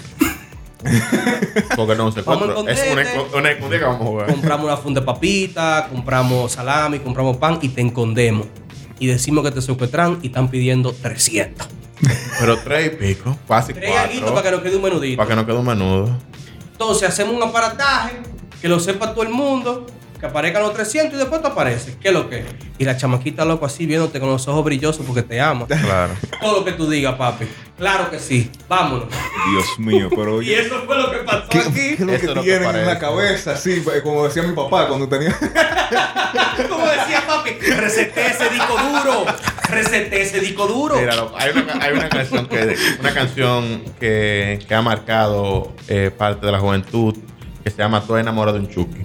Porque 1.76 1.94
no 1.94 2.10
se 2.12 2.22
Vamos 2.22 2.48
encuentra. 2.50 2.74
a 2.74 2.76
Es 2.76 3.32
una, 3.32 3.50
una 3.58 3.78
vamos 3.86 4.00
a 4.00 4.04
jugar. 4.04 4.26
Compramos 4.26 4.66
una 4.66 4.76
funda 4.76 5.00
de 5.00 5.06
papita, 5.06 5.88
compramos 5.90 6.52
salami, 6.52 6.98
compramos 6.98 7.36
pan 7.36 7.58
y 7.62 7.68
te 7.68 7.82
escondemos. 7.82 8.46
Y 8.98 9.06
decimos 9.06 9.44
que 9.44 9.50
te 9.50 9.62
secuestran 9.62 10.18
y 10.22 10.26
están 10.28 10.48
pidiendo 10.48 10.92
300. 10.92 11.68
Pero 12.38 12.58
tres 12.58 12.92
y 12.92 12.96
pico. 12.96 13.38
Casi 13.46 13.72
Tres 13.72 13.96
aguitos 13.96 14.30
para 14.30 14.42
que 14.42 14.50
nos 14.50 14.62
quede 14.62 14.76
un 14.76 14.82
menudito. 14.82 15.16
Para 15.16 15.28
que 15.28 15.36
no 15.36 15.46
quede 15.46 15.56
un 15.56 15.66
menudo. 15.66 16.18
Entonces 16.72 17.08
hacemos 17.08 17.34
un 17.36 17.42
aparataje 17.42 18.20
que 18.60 18.68
lo 18.68 18.80
sepa 18.80 19.12
todo 19.12 19.22
el 19.22 19.28
mundo, 19.30 19.86
que 20.22 20.28
aparezcan 20.28 20.62
los 20.62 20.72
300 20.72 21.14
y 21.14 21.18
después 21.18 21.42
te 21.42 21.48
aparece. 21.48 21.96
¿Qué 22.00 22.08
es 22.08 22.14
lo 22.14 22.30
que? 22.30 22.38
es? 22.38 22.44
Y 22.78 22.84
la 22.84 22.96
chamaquita 22.96 23.44
loco 23.44 23.66
así 23.66 23.86
viéndote 23.86 24.20
con 24.20 24.28
los 24.30 24.46
ojos 24.46 24.64
brillosos 24.64 25.04
porque 25.04 25.22
te 25.22 25.40
ama. 25.40 25.66
Claro. 25.82 26.14
todo 26.40 26.60
lo 26.60 26.64
que 26.64 26.70
tú 26.72 26.88
digas, 26.88 27.16
papi. 27.16 27.44
Claro 27.76 28.08
que 28.08 28.20
sí. 28.20 28.48
Vámonos. 28.68 29.08
Dios 29.50 29.78
mío, 29.80 30.08
pero 30.14 30.40
Y 30.42 30.54
eso 30.54 30.80
fue 30.86 30.96
lo 30.96 31.10
que 31.10 31.18
pasó 31.18 31.48
¿Qué, 31.48 31.58
aquí. 31.58 31.72
qué 31.72 31.92
es 31.94 32.00
lo 32.00 32.12
Eso 32.12 32.20
que 32.20 32.26
lo 32.28 32.34
que 32.34 32.40
tienen 32.42 32.76
en 32.76 32.86
la 32.86 33.00
cabeza? 33.00 33.56
Sí, 33.56 33.82
como 34.04 34.22
decía 34.22 34.44
mi 34.44 34.54
papá 34.54 34.86
cuando 34.86 35.08
tenía. 35.08 35.36
Como 36.68 36.86
decía 36.86 37.22
papi, 37.26 37.50
reseté 37.50 38.26
ese 38.26 38.48
disco 38.50 38.76
duro. 38.78 39.24
Reseté 39.68 40.22
ese 40.22 40.38
disco 40.40 40.66
duro. 40.66 40.96
Mira, 40.96 41.16
loco, 41.16 41.34
hay 41.36 41.50
una, 41.50 41.72
hay 41.82 41.92
una 41.94 42.08
canción 42.08 42.46
que 42.46 42.76
una 43.00 43.12
canción 43.12 43.82
que, 43.98 44.60
que 44.68 44.74
ha 44.74 44.82
marcado 44.82 45.72
eh, 45.88 46.10
parte 46.16 46.46
de 46.46 46.52
la 46.52 46.60
juventud 46.60 47.16
que 47.64 47.70
se 47.70 47.78
llama 47.78 48.02
Todo 48.02 48.18
enamorado 48.18 48.58
de 48.58 48.64
un 48.64 48.70
Chucky. 48.70 49.02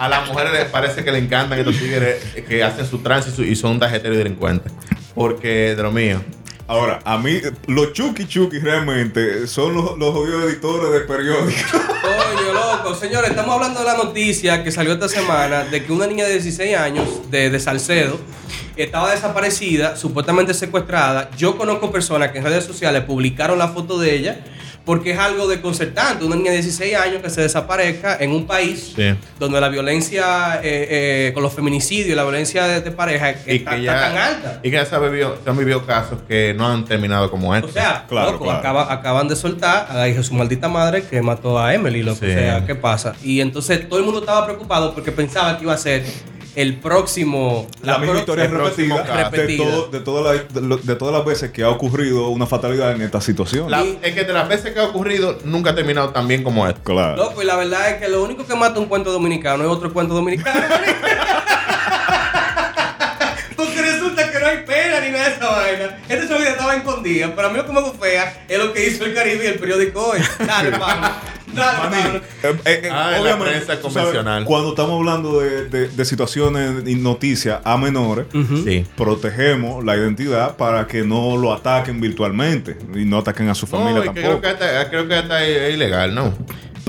A 0.00 0.08
las 0.08 0.26
mujeres 0.28 0.52
les 0.52 0.64
parece 0.66 1.04
que 1.04 1.12
le 1.12 1.18
encantan 1.18 1.58
estos 1.58 1.78
tigres 1.78 2.24
que 2.48 2.64
hacen 2.64 2.86
su 2.86 2.98
trance 2.98 3.30
y, 3.42 3.54
son 3.54 3.78
tarjeteros 3.78 4.14
y 4.16 4.18
delincuentes. 4.18 4.72
Porque 5.14 5.74
de 5.76 5.82
lo 5.82 5.92
mío. 5.92 6.22
Ahora, 6.66 7.00
a 7.04 7.18
mí, 7.18 7.40
los 7.66 7.92
Chucky 7.92 8.26
Chucky 8.26 8.60
realmente 8.60 9.46
son 9.46 9.74
los, 9.74 9.98
los 9.98 10.14
jodidos 10.14 10.44
editores 10.44 10.92
de 10.92 11.00
periódicos. 11.00 11.64
Coño, 11.72 12.52
loco. 12.54 12.94
Señores, 12.94 13.30
estamos 13.30 13.54
hablando 13.54 13.80
de 13.80 13.86
la 13.86 13.96
noticia 13.96 14.64
que 14.64 14.70
salió 14.70 14.92
esta 14.92 15.08
semana 15.08 15.64
de 15.64 15.84
que 15.84 15.92
una 15.92 16.06
niña 16.06 16.24
de 16.24 16.32
16 16.34 16.76
años 16.76 17.30
de, 17.30 17.50
de 17.50 17.60
Salcedo 17.60 18.18
estaba 18.76 19.10
desaparecida, 19.10 19.96
supuestamente 19.96 20.54
secuestrada. 20.54 21.30
Yo 21.36 21.58
conozco 21.58 21.92
personas 21.92 22.30
que 22.30 22.38
en 22.38 22.44
redes 22.44 22.64
sociales 22.64 23.04
publicaron 23.04 23.58
la 23.58 23.68
foto 23.68 23.98
de 23.98 24.14
ella 24.14 24.44
porque 24.90 25.12
es 25.12 25.18
algo 25.20 25.46
desconcertante. 25.46 26.24
Una 26.24 26.34
niña 26.34 26.50
de 26.50 26.56
16 26.56 26.96
años 26.96 27.22
que 27.22 27.30
se 27.30 27.42
desaparezca 27.42 28.16
en 28.18 28.32
un 28.32 28.44
país 28.44 28.92
Sí. 28.96 29.14
donde 29.38 29.60
la 29.60 29.68
violencia 29.68 30.56
eh, 30.64 31.28
eh, 31.28 31.30
con 31.32 31.44
los 31.44 31.52
feminicidios 31.52 32.08
y 32.08 32.14
la 32.16 32.24
violencia 32.24 32.64
de, 32.66 32.80
de 32.80 32.90
pareja 32.90 33.30
Y 33.30 33.34
está, 33.34 33.46
que 33.46 33.54
está 33.54 33.78
ya, 33.78 34.00
tan 34.00 34.16
alta. 34.18 34.58
y 34.64 34.70
que 34.70 34.76
ya 34.76 34.84
se, 34.84 34.96
ha 34.96 34.98
vivido, 34.98 35.38
se 35.44 35.48
han 35.48 35.56
vivido 35.56 35.86
casos 35.86 36.18
que 36.26 36.54
no 36.58 36.66
han 36.66 36.84
terminado 36.84 37.30
como 37.30 37.50
O 37.50 37.54
este. 37.54 37.70
sea, 37.70 38.04
Claro, 38.08 38.32
loco, 38.32 38.44
claro. 38.46 38.58
acaba- 38.58 38.92
acaban 38.92 39.28
de 39.28 39.36
soltar 39.36 39.86
a 39.88 39.94
la 39.94 40.08
hija 40.08 40.18
de 40.18 40.24
su 40.24 40.34
maldita 40.34 40.68
madre 40.68 41.04
que 41.04 41.22
mató 41.22 41.56
a 41.60 41.72
Emily, 41.72 42.02
lo 42.02 42.18
que 42.18 42.26
Sí. 42.26 42.32
sea, 42.34 42.66
¿qué 42.66 42.74
pasa? 42.74 43.14
Y 43.22 43.40
entonces 43.40 43.88
todo 43.88 44.00
el 44.00 44.04
mundo 44.04 44.18
estaba 44.18 44.44
preocupado 44.44 44.92
porque 44.92 45.12
pensaba 45.12 45.56
que 45.56 45.62
iba 45.62 45.74
a 45.74 45.78
ser 45.78 46.02
el 46.60 46.76
próximo. 46.76 47.66
La, 47.82 47.98
misma 47.98 48.12
pro- 48.12 48.20
historia 48.20 48.44
el 48.44 48.50
próximo 48.50 48.96
repetida, 48.98 49.16
de, 49.16 49.24
repetida. 49.24 49.64
todo- 49.64 49.86
de, 49.88 50.00
toda 50.00 50.22
la- 50.34 50.42
de 50.42 50.76
de 50.82 50.96
todas 50.96 51.14
las 51.14 51.24
veces 51.24 51.50
que 51.50 51.62
ha 51.62 51.68
ocurrido 51.70 52.28
una 52.28 52.46
fatalidad 52.46 52.92
en 52.92 53.02
esta 53.02 53.20
situación. 53.20 53.70
La- 53.70 53.82
es 54.02 54.14
que 54.14 54.24
de 54.24 54.32
las 54.32 54.48
veces 54.48 54.72
que 54.72 54.80
ha 54.80 54.84
ocurrido, 54.84 55.38
nunca 55.44 55.70
ha 55.70 55.74
terminado 55.74 56.10
tan 56.10 56.26
bien 56.28 56.42
como 56.42 56.66
este. 56.68 56.80
Claro. 56.82 57.16
Loco, 57.16 57.42
y 57.42 57.46
la 57.46 57.56
verdad 57.56 57.90
es 57.90 57.96
que 58.02 58.08
lo 58.08 58.22
único 58.22 58.46
que 58.46 58.54
mata 58.54 58.78
un 58.80 58.86
cuento 58.86 59.12
dominicano 59.12 59.64
es 59.64 59.70
otro 59.70 59.92
cuento 59.92 60.14
dominicano. 60.14 60.60
Porque 63.56 63.82
resulta 63.82 64.30
que 64.30 64.38
no 64.38 64.46
hay 64.46 64.58
pena 64.66 65.00
ni 65.00 65.10
nada 65.10 65.28
de 65.28 65.34
esa 65.34 65.48
vaina. 65.50 65.98
Esta 66.08 66.26
subida 66.34 66.50
estaba 66.50 66.76
escondida, 66.76 67.32
pero 67.34 67.48
a 67.48 67.50
mí 67.50 67.56
lo 67.58 67.66
que 67.66 67.72
me 67.72 67.80
fea 68.00 68.44
es 68.48 68.58
lo 68.58 68.72
que 68.72 68.86
hizo 68.86 69.04
el 69.04 69.14
Caribe 69.14 69.44
y 69.44 69.48
el 69.48 69.58
periódico 69.58 70.00
hoy. 70.08 70.20
Dale, 70.46 70.70
Pablo. 70.78 71.08
Eh, 71.56 72.56
eh, 72.64 72.88
Ah, 72.92 73.10
la 73.22 73.30
sabes, 73.38 73.78
convencional. 73.80 74.44
cuando 74.44 74.70
estamos 74.70 74.98
hablando 74.98 75.40
de, 75.40 75.68
de- 75.68 75.88
de 75.88 76.04
situaciones 76.04 76.86
y 76.86 76.94
noticias 76.94 77.60
a 77.64 77.76
menores, 77.76 78.26
Sí. 78.64 78.86
protegemos 78.96 79.84
la 79.84 79.96
identidad 79.96 80.56
para 80.56 80.86
que 80.86 81.02
no 81.02 81.36
lo 81.36 81.52
ataquen 81.52 82.00
virtualmente 82.00 82.76
y 82.94 83.04
no 83.04 83.18
ataquen 83.18 83.48
a 83.48 83.54
su 83.54 83.66
familia 83.66 83.94
No, 83.96 84.04
y 84.04 84.08
que 84.08 84.20
creo 84.20 84.38
tampoco. 84.40 84.40
que 84.58 84.64
hasta, 84.64 84.90
creo 84.90 85.08
que 85.08 85.14
hasta 85.14 85.44
es 85.44 85.74
ilegal, 85.74 86.14
¿no? 86.14 86.34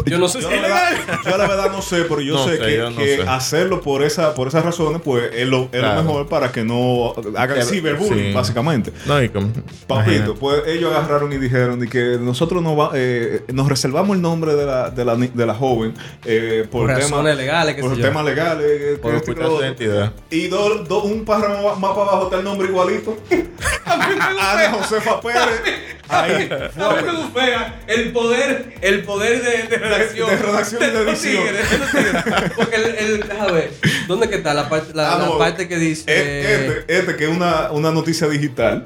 Yo 0.05 0.17
no 0.17 0.27
sé 0.27 0.41
Yo 0.41 0.49
si 0.49 0.55
la, 0.55 0.55
es 0.55 0.61
verdad, 0.63 0.91
legal. 0.91 1.19
yo 1.25 1.37
la 1.37 1.47
verdad 1.47 1.71
no 1.71 1.81
sé, 1.81 2.03
pero 2.03 2.21
yo 2.21 2.33
No 2.35 2.45
sé, 2.45 2.57
sé, 2.57 2.63
que, 2.65 2.77
yo 2.77 2.89
no 2.89 2.97
que 2.97 3.17
sé. 3.17 3.23
hacerlo 3.27 3.81
por 3.81 4.03
esa 4.03 4.33
por 4.33 4.47
esas 4.47 4.63
razones, 4.65 5.01
pues 5.03 5.29
es 5.33 5.47
lo, 5.47 5.69
es 5.71 5.81
lo 5.81 5.93
mejor 6.03 6.27
para 6.27 6.51
que 6.51 6.63
no 6.63 7.13
hagan 7.37 7.57
Que- 7.57 7.63
ciberbullying, 7.65 8.27
sí. 8.29 8.33
básicamente. 8.33 8.91
No, 9.05 9.21
y 9.21 9.29
como. 9.29 9.51
Papito, 9.87 10.11
imagínate. 10.11 10.33
pues 10.39 10.63
ellos 10.67 10.93
agarraron 10.93 11.31
y 11.33 11.37
dijeron 11.37 11.79
de 11.79 11.87
que 11.87 12.17
nosotros 12.19 12.61
nos, 12.63 12.77
va- 12.77 12.91
eh, 12.95 13.43
nos 13.53 13.67
reservamos 13.67 14.15
el 14.15 14.21
nombre 14.21 14.55
de 14.55 14.65
la, 14.65 14.89
de 14.89 15.05
la, 15.05 15.15
de 15.15 15.45
la 15.45 15.53
joven 15.53 15.93
eh, 16.25 16.65
por, 16.71 16.81
Por 16.87 16.95
temas 16.95 17.09
razones 17.11 17.37
legales, 17.37 17.75
por 17.81 17.97
temas 18.01 18.25
legales, 18.25 18.65
eh, 18.69 18.99
Por 19.01 19.13
y 19.13 19.17
otro. 19.17 19.61
identidad. 19.61 20.13
Y 20.29 20.47
do- 20.47 20.83
do- 20.83 21.03
un 21.03 21.25
párrafo 21.25 21.75
más 21.75 21.91
para 21.91 22.01
abajo 22.09 22.23
está 22.25 22.37
el 22.37 22.43
nombre 22.43 22.67
igualito. 22.67 23.17
Ana 23.85 24.71
Josefa 24.71 25.19
Pérez. 25.21 25.61
Ahí. 26.07 26.49
No, 26.75 26.91
me 26.95 27.11
bufea 27.23 27.81
el 27.87 28.11
poder, 28.11 28.73
el 28.81 29.03
poder 29.03 29.41
de, 29.41 29.77
de 29.77 29.80
redacción. 29.81 30.29
de 30.29 30.35
redacción 30.37 30.81
y 30.81 30.85
de 30.85 31.01
edición. 31.01 31.43
tigres, 31.43 31.71
de 31.71 31.77
los 31.77 31.91
tigres. 31.91 32.23
Porque 32.55 32.75
el, 32.75 32.83
el, 32.95 33.27
déjame 33.27 33.51
ver, 33.51 33.71
¿dónde 34.07 34.29
que 34.29 34.35
está 34.35 34.53
la 34.53 34.69
parte, 34.69 34.93
la, 34.93 35.15
Ah, 35.15 35.17
la 35.19 35.25
no. 35.25 35.37
parte 35.37 35.67
que 35.67 35.77
dice? 35.77 36.03
E- 36.07 36.55
Este, 36.55 36.97
este 36.97 37.15
que 37.17 37.23
es 37.25 37.29
una, 37.29 37.71
una 37.71 37.91
noticia 37.91 38.27
digital. 38.27 38.83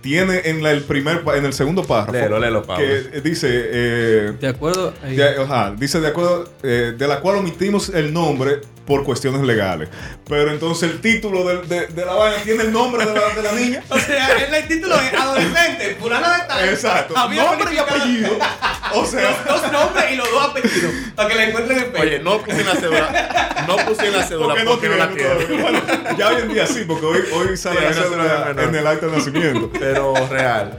Tiene 0.00 0.42
en 0.44 0.62
la- 0.62 0.70
el 0.70 0.82
primer 0.82 1.22
en 1.36 1.44
el 1.44 1.52
segundo 1.52 1.84
párrafo 1.84 2.12
Léelo, 2.12 2.38
léelo, 2.38 2.62
que 2.66 3.20
dice 3.22 3.48
eh, 3.52 4.32
¿De 4.40 4.48
acuerdo? 4.48 4.92
De, 5.04 5.28
ajá, 5.42 5.74
dice 5.76 6.00
de 6.00 6.08
acuerdo 6.08 6.50
eh, 6.62 6.94
de 6.96 7.08
la 7.08 7.20
cual 7.20 7.36
omitimos 7.38 7.88
el 7.90 8.12
nombre 8.12 8.60
por 8.86 9.04
cuestiones 9.04 9.42
legales 9.42 9.88
pero 10.28 10.50
entonces 10.50 10.90
el 10.90 11.00
título 11.00 11.44
de, 11.44 11.86
de 11.88 12.04
la 12.06 12.14
vaina 12.14 12.42
tiene 12.42 12.64
el 12.64 12.72
nombre 12.72 13.04
de 13.04 13.12
la, 13.14 13.28
de 13.34 13.42
la 13.42 13.52
niña 13.52 13.84
O 13.90 13.98
sea, 13.98 14.28
el, 14.44 14.54
el 14.54 14.66
título 14.68 14.94
es 15.00 15.12
adolescente, 15.14 15.96
fulana 16.00 16.36
de 16.38 16.48
tal. 16.48 16.68
exacto 16.68 17.16
Había 17.16 17.44
nombre 17.44 17.74
y 17.74 17.78
apellido 17.78 18.30
o 18.94 19.04
sea 19.06 19.30
Los 19.46 19.62
dos 19.62 19.72
nombres 19.72 20.04
y 20.12 20.16
los 20.16 20.30
dos 20.30 20.44
apellidos. 20.50 20.92
Para 21.14 21.28
que 21.28 21.34
la 21.34 21.44
encuentren 21.44 21.78
en 21.78 21.84
Oye, 21.84 22.10
Facebook. 22.10 22.24
no 22.24 22.38
puse 22.42 22.60
en 22.60 22.66
la 22.66 22.74
cédula. 22.74 23.64
No 23.66 23.76
puse 23.76 24.06
en 24.06 24.12
la 24.12 24.22
cédula 24.26 24.46
porque 24.54 24.64
porque, 24.64 24.88
no 24.88 24.96
no, 24.96 24.98
la 25.04 25.10
tiene. 25.10 25.62
Bueno, 25.62 25.80
ya 26.18 26.28
hoy 26.28 26.42
en 26.42 26.52
día 26.54 26.66
sí 26.66 26.84
porque 26.86 27.06
hoy, 27.06 27.20
hoy 27.32 27.56
sale 27.56 27.80
Sí, 27.80 27.84
la 27.86 27.92
cédula 27.94 28.54
en 28.58 28.74
el 28.74 28.86
acta 28.86 29.06
de 29.06 29.16
nacimiento 29.16 29.70
Pero 29.78 30.14
real. 30.28 30.78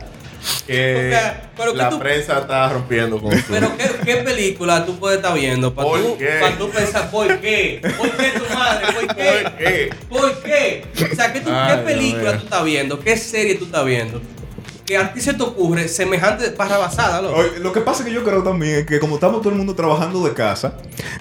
Que 0.68 0.96
O 0.96 1.10
sea, 1.10 1.52
pero 1.56 1.72
que 1.72 1.78
la 1.78 1.90
tú- 1.90 2.00
prensa 2.00 2.40
está 2.40 2.68
rompiendo 2.68 3.18
con. 3.18 3.32
Pero 3.50 3.78
¿qué, 3.78 3.90
qué 4.04 4.16
película 4.18 4.86
tú 4.86 5.00
puedes 5.00 5.20
estar 5.20 5.34
viendo 5.34 5.74
para 5.74 5.88
¿Por 5.88 6.00
tú, 6.02 6.18
qué? 6.18 6.38
pa' 6.42 6.52
tú 6.58 6.70
pensar 6.70 7.10
por 7.10 7.40
qué? 7.40 7.80
¿Por 7.98 8.12
qué 8.12 8.32
tu 8.32 8.54
madre? 8.54 8.86
¿Por 8.94 9.16
qué? 9.16 9.24
¿Por 9.44 9.58
qué? 9.58 9.90
¿Por 10.10 10.44
qué? 10.44 10.86
O 11.12 11.16
sea, 11.16 11.32
¿qué, 11.32 11.40
tú- 11.40 11.50
Ay, 11.50 11.68
qué 11.68 11.74
Dios 11.76 11.86
película 11.86 12.32
tú 12.38 12.44
estás 12.44 12.64
viendo? 12.66 13.00
¿Qué 13.00 13.16
serie 13.16 13.56
tú 13.56 13.64
estás 13.66 13.86
viendo? 13.86 14.22
Que 14.94 15.00
a 15.00 15.12
ti 15.12 15.20
se 15.22 15.34
te 15.34 15.42
ocurre 15.42 15.88
semejante 15.88 16.52
parrabasada, 16.52 17.20
loco. 17.20 17.42
Lo 17.62 17.74
que 17.74 17.82
pasa 17.82 18.04
es 18.04 18.10
que 18.10 18.14
yo 18.14 18.24
creo 18.24 18.44
también 18.44 18.76
es 18.76 18.86
que 18.86 19.00
como 19.00 19.16
estamos 19.16 19.42
todo 19.42 19.50
el 19.50 19.56
mundo 19.56 19.74
trabajando 19.74 20.24
de 20.24 20.34
casa, 20.36 20.76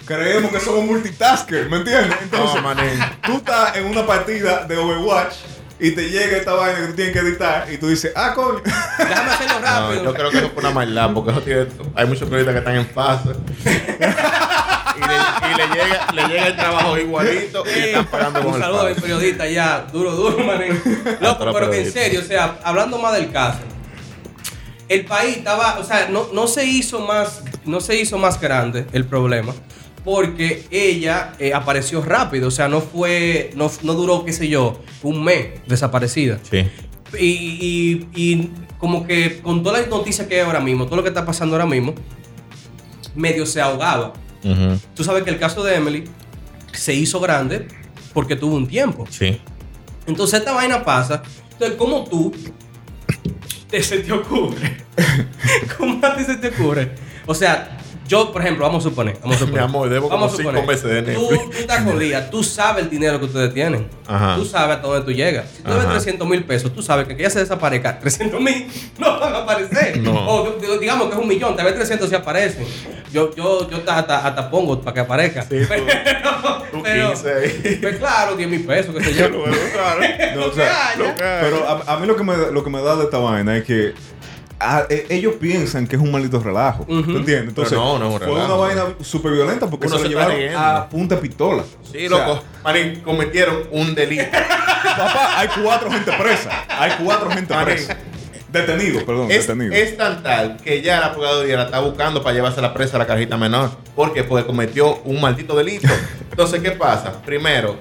creemos 0.04 0.52
que 0.52 0.60
somos 0.60 0.84
multitaskers, 0.84 1.70
¿me 1.70 1.78
entiendes? 1.78 2.18
Entonces, 2.22 2.56
No, 2.56 2.68
manín. 2.74 3.00
tú 3.24 3.36
estás 3.38 3.74
en 3.76 3.86
una 3.86 4.06
partida 4.06 4.66
de 4.66 4.76
Overwatch 4.76 5.36
y 5.80 5.92
te 5.92 6.10
llega 6.10 6.36
esta 6.36 6.52
vaina 6.52 6.80
que 6.80 6.86
tú 6.88 6.92
tienes 6.92 7.12
que 7.14 7.18
editar 7.20 7.66
y 7.72 7.78
tú 7.78 7.88
dices, 7.88 8.12
ah, 8.14 8.34
coño. 8.34 8.60
Déjame 8.98 9.30
hacerlo 9.30 9.54
No, 9.60 9.64
rápido. 9.66 10.04
yo 10.04 10.12
creo 10.14 10.30
que 10.30 10.36
eso 10.38 10.50
fue 10.52 10.60
una 10.64 10.70
maldad 10.72 11.10
porque 11.14 11.30
eso 11.30 11.40
tiene- 11.40 11.66
hay 11.94 12.06
muchos 12.06 12.28
periodistas 12.28 12.52
que 12.52 12.58
están 12.58 12.76
en 12.76 12.86
fase. 12.88 13.30
y 15.40 15.56
le, 15.56 15.66
llega, 15.68 16.12
le 16.12 16.22
llega 16.28 16.46
el 16.48 16.56
trabajo 16.56 16.98
igualito 16.98 17.64
y 17.66 17.78
están 17.78 18.06
pagando 18.06 18.40
con 18.40 18.48
Un 18.50 18.54
el 18.56 18.60
saludo 18.62 18.80
a 18.80 18.84
mi 18.88 18.94
pase. 18.94 19.00
periodista 19.02 19.48
ya, 19.48 19.86
duro, 19.92 20.12
duro, 20.12 20.38
manín. 20.44 20.80
Loco, 21.20 21.46
pero 21.52 21.70
que 21.70 21.80
en 21.82 21.92
serio, 21.92 22.20
o 22.20 22.24
sea, 22.24 22.58
hablando 22.64 22.98
más 22.98 23.14
del 23.14 23.30
caso, 23.30 23.58
el 24.88 25.04
país 25.04 25.38
estaba, 25.38 25.78
o 25.78 25.84
sea, 25.84 26.08
no, 26.10 26.26
no 26.32 26.46
se 26.46 26.64
hizo 26.66 27.00
más, 27.00 27.42
no 27.64 27.80
se 27.80 28.00
hizo 28.00 28.18
más 28.18 28.40
grande 28.40 28.86
el 28.92 29.04
problema. 29.04 29.52
Porque 30.04 30.66
ella 30.72 31.32
eh, 31.38 31.54
apareció 31.54 32.02
rápido, 32.02 32.48
o 32.48 32.50
sea, 32.50 32.66
no 32.68 32.80
fue, 32.80 33.50
no, 33.54 33.70
no 33.82 33.92
duró, 33.94 34.24
qué 34.24 34.32
sé 34.32 34.48
yo, 34.48 34.80
un 35.04 35.22
mes 35.22 35.50
desaparecida. 35.68 36.40
Sí. 36.50 36.68
Y, 37.18 37.26
y- 37.26 38.08
y 38.14 38.50
como 38.78 39.06
que 39.06 39.40
con 39.42 39.62
todas 39.62 39.82
las 39.82 39.88
noticias 39.88 40.26
que 40.26 40.34
hay 40.34 40.40
ahora 40.40 40.58
mismo, 40.58 40.86
todo 40.86 40.96
lo 40.96 41.02
que 41.04 41.10
está 41.10 41.24
pasando 41.24 41.54
ahora 41.54 41.66
mismo, 41.66 41.94
medio 43.14 43.46
se 43.46 43.60
ahogaba. 43.60 44.12
Tú 44.94 45.04
sabes 45.04 45.22
que 45.22 45.30
el 45.30 45.38
caso 45.38 45.62
de 45.62 45.76
Emily 45.76 46.04
se 46.72 46.94
hizo 46.94 47.20
grande 47.20 47.68
porque 48.12 48.36
tuvo 48.36 48.56
un 48.56 48.66
tiempo. 48.66 49.06
Sí. 49.10 49.40
Entonces 50.06 50.40
esta 50.40 50.52
vaina 50.52 50.84
pasa. 50.84 51.22
Entonces, 51.52 51.76
¿cómo 51.78 52.04
tú 52.04 52.32
te, 53.70 53.82
se 53.82 53.98
te 53.98 54.12
ocurre? 54.12 54.84
¿Cómo 55.78 56.04
a 56.04 56.16
ti 56.16 56.24
se 56.24 56.36
te 56.36 56.48
ocurre? 56.48 56.92
O 57.26 57.34
sea, 57.34 57.78
Yo, 58.12 58.30
por 58.30 58.42
ejemplo, 58.42 58.66
vamos 58.66 58.84
a 58.84 58.88
suponer. 58.90 59.16
Vamos 59.22 59.36
a 59.36 59.38
suponer. 59.38 59.60
Mi 59.62 59.64
amor, 59.66 59.88
debo 59.88 60.08
como 60.10 60.20
Vamos 60.20 60.34
a 60.34 60.36
cinco 60.36 60.50
suponer. 60.50 60.68
meses 60.68 61.06
de 61.06 61.14
Tú, 61.14 61.30
Netflix. 61.30 61.50
tú 61.50 61.56
estás 61.60 61.82
con 61.82 61.98
Lía, 61.98 62.30
tú 62.30 62.44
sabes 62.44 62.84
el 62.84 62.90
dinero 62.90 63.18
que 63.18 63.24
ustedes 63.24 63.54
tienen. 63.54 63.88
Ajá. 64.06 64.36
Tú 64.36 64.44
sabes 64.44 64.76
hasta 64.76 64.86
dónde 64.86 65.04
tú 65.06 65.12
llegas. 65.12 65.46
Si 65.56 65.62
tú 65.62 65.70
debes 65.70 65.84
Ajá. 65.86 65.92
300 65.94 66.28
mil 66.28 66.44
pesos, 66.44 66.74
tú 66.74 66.82
sabes 66.82 67.06
que 67.08 67.16
que 67.16 67.22
ella 67.22 67.30
se 67.30 67.38
desaparezca, 67.38 67.98
300 68.00 68.38
mil 68.40 68.66
no 68.98 69.18
van 69.18 69.34
a 69.34 69.38
aparecer. 69.38 69.98
No. 69.98 70.12
O 70.28 70.50
di- 70.60 70.78
digamos 70.78 71.06
que 71.08 71.14
es 71.14 71.20
un 71.22 71.26
millón, 71.28 71.56
tal 71.56 71.64
vez 71.64 71.74
300 71.74 72.06
sí 72.08 72.14
aparecen. 72.14 72.66
Yo, 73.12 73.34
yo, 73.34 73.68
yo 73.70 73.78
hasta, 73.86 74.26
hasta, 74.26 74.50
pongo 74.50 74.78
para 74.82 74.92
que 74.94 75.00
aparezca. 75.00 75.42
Sí, 75.42 75.60
tú- 75.60 75.66
pero, 75.68 75.84
tú 76.70 76.82
pero- 76.82 77.08
15 77.14 77.32
ahí. 77.32 77.78
pues 77.80 77.96
claro, 77.96 78.36
10 78.36 78.48
mil 78.50 78.64
pesos, 78.66 78.94
qué 78.94 79.04
sé 79.04 79.14
yo. 79.20 79.30
Claro. 79.72 80.00
No, 80.34 80.42
o 80.42 80.44
Lo 80.46 80.50
que 80.50 80.56
sea, 80.62 81.38
pero 81.42 81.66
a, 81.66 81.94
a 81.94 81.98
mí 81.98 82.06
lo 82.06 82.16
que, 82.16 82.24
me, 82.24 82.36
lo 82.52 82.62
que 82.64 82.70
me 82.70 82.82
da 82.82 82.96
de 82.96 83.04
esta 83.04 83.18
vaina 83.18 83.56
es 83.56 83.64
que 83.64 83.92
a- 84.62 84.86
e- 84.88 85.06
ellos 85.10 85.34
piensan 85.40 85.86
que 85.86 85.96
es 85.96 86.02
un 86.02 86.10
maldito 86.12 86.38
relajo. 86.40 86.84
¿Tú 86.86 86.94
entiendes? 86.94 87.48
Entonces, 87.48 87.76
no, 87.76 87.98
no 87.98 88.06
es 88.08 88.12
un 88.14 88.18
fue 88.18 88.28
relajo. 88.28 88.46
una 88.46 88.54
vaina 88.54 88.82
súper 89.02 89.32
violenta 89.32 89.68
porque 89.68 89.86
Uno 89.88 89.96
se 89.98 90.02
lo 90.04 90.08
se 90.08 90.14
está 90.14 90.20
llevaron 90.28 90.36
riendo. 90.40 90.58
a 90.58 90.88
punta 90.88 91.14
de 91.16 91.20
pistola. 91.20 91.64
Sí, 91.90 92.06
O 92.06 92.08
sea, 92.16 92.26
loco. 92.28 92.42
Marín, 92.64 93.00
cometieron 93.00 93.62
un 93.70 93.94
delito. 93.94 94.24
Papá, 94.32 95.38
hay 95.40 95.48
cuatro 95.62 95.90
gente 95.90 96.12
presa. 96.12 96.50
Hay 96.68 96.92
cuatro 97.04 97.30
gente 97.30 97.54
presa. 97.64 97.96
Detenidos, 98.50 99.04
perdón, 99.04 99.30
Es, 99.30 99.46
detenidos. 99.46 99.74
es 99.74 99.96
tan 99.96 100.22
tal 100.22 100.58
que 100.58 100.82
ya 100.82 101.00
la 101.00 101.12
Procuraduría 101.12 101.56
la 101.56 101.64
está 101.64 101.78
buscando 101.80 102.22
para 102.22 102.34
llevarse 102.34 102.60
la 102.60 102.74
presa 102.74 102.96
a 102.96 102.98
la 102.98 103.06
cajita 103.06 103.38
menor. 103.38 103.70
¿Por 103.96 104.12
qué? 104.12 104.24
Porque 104.24 104.44
cometió 104.44 104.96
un 105.04 105.22
maldito 105.22 105.56
delito. 105.56 105.88
Entonces, 106.30 106.60
¿qué 106.60 106.72
pasa? 106.72 107.22
Primero, 107.24 107.76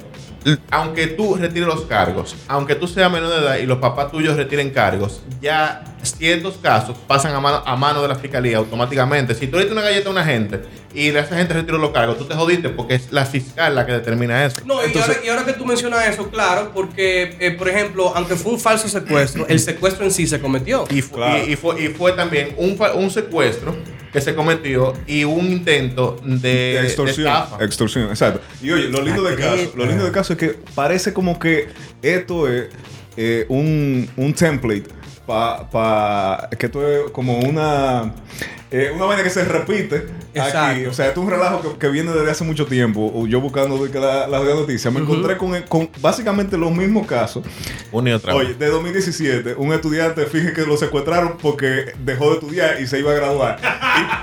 aunque 0.72 1.08
tú 1.08 1.36
retires 1.36 1.68
los 1.68 1.82
cargos, 1.82 2.36
aunque 2.48 2.76
tú 2.76 2.88
seas 2.88 3.12
menor 3.12 3.30
de 3.30 3.38
edad 3.38 3.58
y 3.58 3.66
los 3.66 3.78
papás 3.78 4.12
tuyos 4.12 4.36
retiren 4.38 4.72
cargos, 4.72 5.22
ya 5.42 5.84
ciertos 6.02 6.56
casos 6.62 6.98
pasan 7.08 7.36
a 7.36 7.40
mano, 7.40 7.62
a 7.66 7.76
mano 7.76 8.02
de 8.02 8.08
la 8.08 8.16
fiscalía 8.16 8.58
automáticamente. 8.58 9.36
Si 9.36 9.46
tú 9.48 9.58
le 9.58 9.64
diste 9.64 9.74
una 9.74 9.84
galleta 9.84 10.10
a 10.10 10.12
una 10.12 10.24
gente 10.26 10.62
y 10.94 11.10
esa 11.10 11.36
gente 11.36 11.54
retiró 11.54 11.78
los 11.78 11.92
cargos, 11.92 12.18
tú 12.18 12.26
te 12.26 12.34
jodiste 12.36 12.70
porque 12.70 12.96
es 12.96 13.12
la 13.12 13.24
fiscal 13.26 13.76
la 13.76 13.86
que 13.86 13.92
determina 13.92 14.44
eso. 14.44 14.62
No, 14.66 14.76
y, 14.86 14.98
ahora, 14.98 15.14
y 15.24 15.30
ahora 15.30 15.46
que 15.46 15.54
tú 15.54 15.66
mencionas 15.66 16.08
eso, 16.08 16.30
claro, 16.30 16.72
porque, 16.74 17.38
eh, 17.40 17.52
por 17.52 17.70
ejemplo, 17.70 18.12
aunque 18.16 18.36
fue 18.36 18.54
un 18.54 18.60
falso 18.60 18.88
secuestro, 18.90 19.46
el 19.48 19.60
secuestro 19.60 20.06
en 20.06 20.12
sí 20.12 20.26
se 20.26 20.40
cometió. 20.42 20.86
Y, 20.90 21.02
fu- 21.04 21.16
Claro. 21.18 21.44
y, 21.46 21.54
y 21.54 21.56
fue, 21.56 21.84
y 21.84 21.88
fue 21.90 22.14
también 22.14 22.56
un, 22.58 22.78
un 22.96 23.12
secuestro 23.12 23.76
que 24.12 24.22
se 24.22 24.36
cometió 24.36 24.94
y 25.08 25.24
un 25.24 25.52
intento 25.52 26.20
de, 26.24 26.38
de 26.40 26.82
extorsión. 26.84 27.26
de 27.26 27.32
estafa. 27.32 27.64
extorsión, 27.64 28.10
exacto. 28.10 28.42
Y 28.62 28.72
oye, 28.72 28.90
lo 28.90 29.02
lindo 29.02 29.24
del 29.24 29.38
caso, 29.38 29.72
lo 29.76 29.86
lindo 29.86 30.04
del 30.04 30.14
caso 30.14 30.34
es 30.34 30.40
que 30.40 30.56
parece 30.76 31.14
como 31.14 31.40
que 31.40 31.70
esto 32.02 32.48
es 32.48 32.68
eh, 33.18 33.46
un, 33.50 34.10
un 34.18 34.34
template 34.34 34.86
para 35.26 36.50
que 36.58 36.66
esto 36.66 36.88
es 36.88 37.12
como 37.12 37.40
una 37.40 38.14
eh, 38.72 38.92
una 38.96 39.06
vaina 39.06 39.22
que 39.24 39.30
se 39.30 39.44
repite 39.44 39.96
aquí. 39.98 40.08
Exacto. 40.40 40.90
O 40.90 40.94
sea, 40.94 41.08
esto 41.08 41.20
es 41.20 41.26
un 41.26 41.32
relajo 41.32 41.62
que, 41.62 41.78
que 41.78 41.88
viene 41.90 42.12
desde 42.14 42.32
hace 42.32 42.44
mucho 42.46 42.66
tiempo. 42.66 43.28
Yo 43.28 43.42
buscando 43.42 43.84
de 43.84 43.92
que 43.92 44.00
la- 44.00 44.28
las 44.28 44.44
noticias, 44.44 44.94
me 44.94 45.02
encontré 45.02 45.36
con, 45.38 45.62
con 45.64 45.90
básicamente 46.00 46.58
los 46.58 46.72
mismos 46.72 47.06
casos. 47.06 47.44
Una 47.92 48.12
y 48.12 48.14
otra 48.14 48.34
Oye, 48.34 48.54
de 48.54 48.68
2017, 48.68 49.56
un 49.58 49.74
estudiante, 49.74 50.26
fíjate 50.26 50.54
que 50.54 50.62
lo 50.66 50.78
secuestraron 50.78 51.38
porque 51.42 51.94
dejó 52.04 52.30
de 52.30 52.34
estudiar 52.36 52.82
y 52.82 52.88
se 52.88 53.00
iba 53.00 53.12
a 53.12 53.16
graduar. 53.16 53.60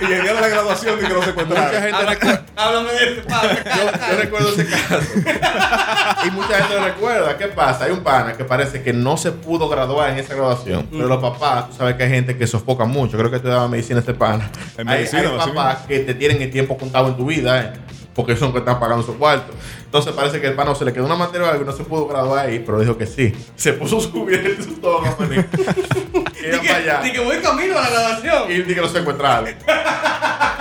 Y, 0.01 0.05
y 0.05 0.13
el 0.15 0.23
día 0.23 0.33
de 0.35 0.41
la 0.41 0.49
graduación, 0.49 0.99
y 0.99 1.07
que 1.07 1.13
lo 1.13 1.23
secuestraron. 1.23 1.67
Mucha 1.67 1.83
gente 1.83 2.07
recuerda. 2.07 2.47
Háblame 2.57 2.93
de 2.93 3.05
ese 3.13 3.23
padre. 3.23 3.59
Yo, 3.67 4.13
yo 4.13 4.19
recuerdo 4.19 4.49
ese 4.49 4.67
caso. 4.67 5.07
y 6.27 6.31
mucha 6.31 6.55
gente 6.59 6.75
lo 6.75 6.85
recuerda. 6.85 7.37
¿Qué 7.37 7.49
pasa? 7.49 7.85
Hay 7.85 7.93
un 7.93 8.01
pana 8.01 8.33
que 8.35 8.45
parece 8.45 8.83
que 8.83 8.93
no 8.93 9.17
se 9.17 9.33
pudo 9.33 9.69
graduar 9.69 10.11
en 10.11 10.19
esa 10.19 10.35
graduación. 10.35 10.87
Pero 10.91 11.07
los 11.07 11.19
papás, 11.21 11.69
tú 11.71 11.77
sabes 11.77 11.97
que 11.97 12.05
hay 12.05 12.11
gente 12.11 12.37
que 12.37 12.47
sofoca 12.47 12.85
mucho. 12.87 13.19
Creo 13.19 13.31
que 13.31 13.37
estudiaba 13.37 13.69
medicina 13.69 14.01
este 14.01 14.15
pana. 14.15 14.38
En 14.76 14.89
hay, 14.89 14.99
medicina, 14.99 15.30
hay 15.30 15.49
papás 15.51 15.78
que 15.86 16.01
te 16.01 16.14
tienen 16.14 16.41
el 16.43 16.51
tiempo 16.51 16.76
contado 16.76 17.09
en 17.09 17.16
tu 17.16 17.26
vida, 17.26 17.61
¿eh? 17.61 17.72
Porque 18.14 18.36
son 18.36 18.53
que 18.53 18.59
están 18.59 18.80
pagando 18.80 19.05
su 19.05 19.16
cuarto. 19.16 19.53
Entonces 19.84 20.12
parece 20.12 20.41
que 20.41 20.49
el 20.49 20.55
pana 20.55 20.74
se 20.74 20.84
le 20.84 20.93
quedó 20.93 21.07
una 21.07 21.14
materia 21.14 21.57
y 21.61 21.64
no 21.64 21.72
se 21.72 21.84
pudo 21.84 22.07
graduar 22.09 22.47
ahí, 22.47 22.59
pero 22.59 22.80
dijo 22.80 22.99
que 22.99 23.07
sí. 23.07 23.32
Se 23.55 23.72
puso 23.74 24.01
su 24.01 24.11
cubierto 24.11 24.62
y 24.62 24.74
toga, 24.80 25.14
maní. 25.18 25.36
Y 25.36 26.51
Di 26.51 26.59
para 26.59 26.76
allá. 26.78 27.01
que, 27.01 27.07
di 27.07 27.12
que 27.12 27.20
voy 27.20 27.36
camino 27.39 27.78
a 27.78 27.82
la 27.82 27.91
graduación. 27.91 28.43
Y 28.51 28.62
que 28.64 28.80
lo 28.80 28.89
secuestraron. 28.89 29.49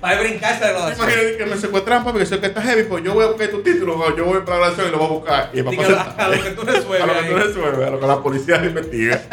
Para 0.00 0.20
brincarse 0.20 0.64
de 0.64 0.70
graduación. 0.72 1.08
Imagínate 1.08 1.36
que 1.36 1.46
me 1.46 1.56
secuestran, 1.56 2.04
papi, 2.04 2.18
que 2.20 2.26
sé 2.26 2.40
que 2.40 2.46
está 2.46 2.62
heavy, 2.62 2.84
pues 2.84 3.04
yo 3.04 3.12
voy 3.12 3.24
a 3.24 3.28
buscar 3.28 3.48
tu 3.48 3.62
título, 3.62 3.98
o 3.98 4.16
yo 4.16 4.24
voy 4.24 4.40
para 4.40 4.58
la 4.58 4.66
grabación 4.66 4.88
y 4.88 4.90
lo 4.92 4.98
voy 4.98 5.06
a 5.06 5.10
buscar. 5.10 5.50
Y 5.52 5.62
papá 5.62 6.14
a, 6.18 6.24
a 6.24 6.28
lo 6.28 6.42
que 6.42 6.50
tú 6.50 6.62
resuelves. 6.62 7.00
a 7.02 7.06
lo 7.06 7.20
que 7.20 7.28
tú 7.28 7.36
resuelves, 7.36 7.86
a 7.86 7.90
lo 7.90 8.00
que 8.00 8.06
la 8.06 8.22
policía 8.22 8.64
investiga. 8.64 9.22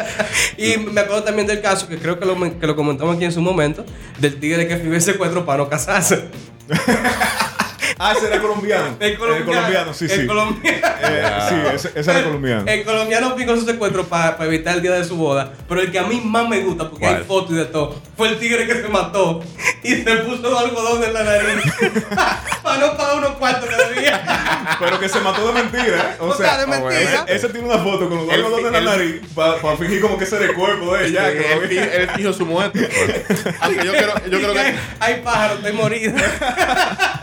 Y 0.58 0.76
me 0.76 1.00
acuerdo 1.00 1.22
también 1.22 1.46
del 1.46 1.60
caso, 1.60 1.86
que 1.86 1.98
creo 1.98 2.18
que 2.18 2.26
lo, 2.26 2.34
que 2.58 2.66
lo 2.66 2.74
comentamos 2.74 3.14
aquí 3.14 3.24
en 3.24 3.32
su 3.32 3.40
momento, 3.40 3.84
del 4.18 4.40
tigre 4.40 4.66
que 4.66 4.76
firmó 4.76 4.94
el 4.94 5.00
secuestro 5.02 5.46
para 5.46 5.58
no 5.58 5.68
casarse. 5.68 6.24
Ah, 7.98 8.12
ese 8.16 8.26
era 8.28 8.40
colombiano. 8.40 8.96
El 9.00 9.18
colombiano. 9.18 9.92
sí, 9.92 10.04
el 10.04 10.20
sí. 10.20 10.26
colombiano. 10.26 10.78
Eh, 11.02 11.22
sí, 11.48 11.54
ese, 11.74 11.92
ese 11.98 12.10
era 12.10 12.22
colombiano. 12.24 12.64
El 12.66 12.84
colombiano 12.84 13.34
picó 13.34 13.56
su 13.56 13.64
secuestro 13.66 14.04
para 14.06 14.36
evitar 14.44 14.76
el 14.76 14.82
día 14.82 14.92
de 14.92 15.04
su 15.04 15.16
boda. 15.16 15.52
Pero 15.68 15.80
el 15.80 15.90
que 15.90 15.98
a 15.98 16.04
mí 16.04 16.20
más 16.24 16.48
me 16.48 16.60
gusta, 16.60 16.88
porque 16.90 17.04
¿Cuál? 17.06 17.16
hay 17.16 17.24
fotos 17.24 17.52
y 17.52 17.54
de 17.56 17.64
todo, 17.66 18.00
fue 18.16 18.28
el 18.28 18.38
tigre 18.38 18.66
que 18.66 18.74
se 18.82 18.88
mató 18.88 19.42
y 19.82 19.94
se 19.96 20.16
puso 20.18 20.58
algodón 20.58 21.02
en 21.04 21.12
la 21.12 21.22
nariz 21.24 21.64
para 22.62 22.78
no 22.78 22.96
pagar 22.96 23.16
unos 23.18 23.30
cuartos 23.32 23.68
que 23.68 23.94
debía. 23.94 24.76
Pero 24.78 25.00
que 25.00 25.08
se 25.08 25.20
mató 25.20 25.46
de 25.52 25.52
mentira. 25.62 25.86
¿eh? 26.12 26.16
O 26.20 26.26
O 26.26 26.34
sea, 26.34 26.46
sea, 26.50 26.58
de 26.58 26.66
mentira. 26.66 27.24
Ese, 27.26 27.34
ese 27.36 27.48
tiene 27.48 27.66
una 27.68 27.78
foto 27.78 28.08
con 28.08 28.26
los 28.26 28.34
El- 28.34 28.42
dos 28.42 28.58
en 28.60 28.72
la 28.72 28.78
el- 28.78 28.84
nariz 28.84 29.20
para 29.34 29.76
fingir 29.76 30.00
como 30.00 30.18
que 30.18 30.24
ese 30.24 30.36
era 30.36 30.44
el 30.46 30.54
cuerpo 30.54 30.94
de 30.96 31.06
ella. 31.08 31.32
que 31.32 31.52
él, 31.52 31.60
había- 31.64 31.94
él 31.94 32.10
fijo 32.10 32.32
su 32.32 32.46
muerte. 32.46 32.88
pues. 33.34 33.54
Aunque 33.60 33.84
yo 33.84 33.92
creo, 33.92 34.14
yo 34.30 34.38
creo 34.38 34.52
que 34.52 34.58
hay, 34.60 34.72
que, 34.72 34.78
hay 35.00 35.20
pájaros, 35.22 35.58
estoy 35.58 35.72
morida. 35.72 36.12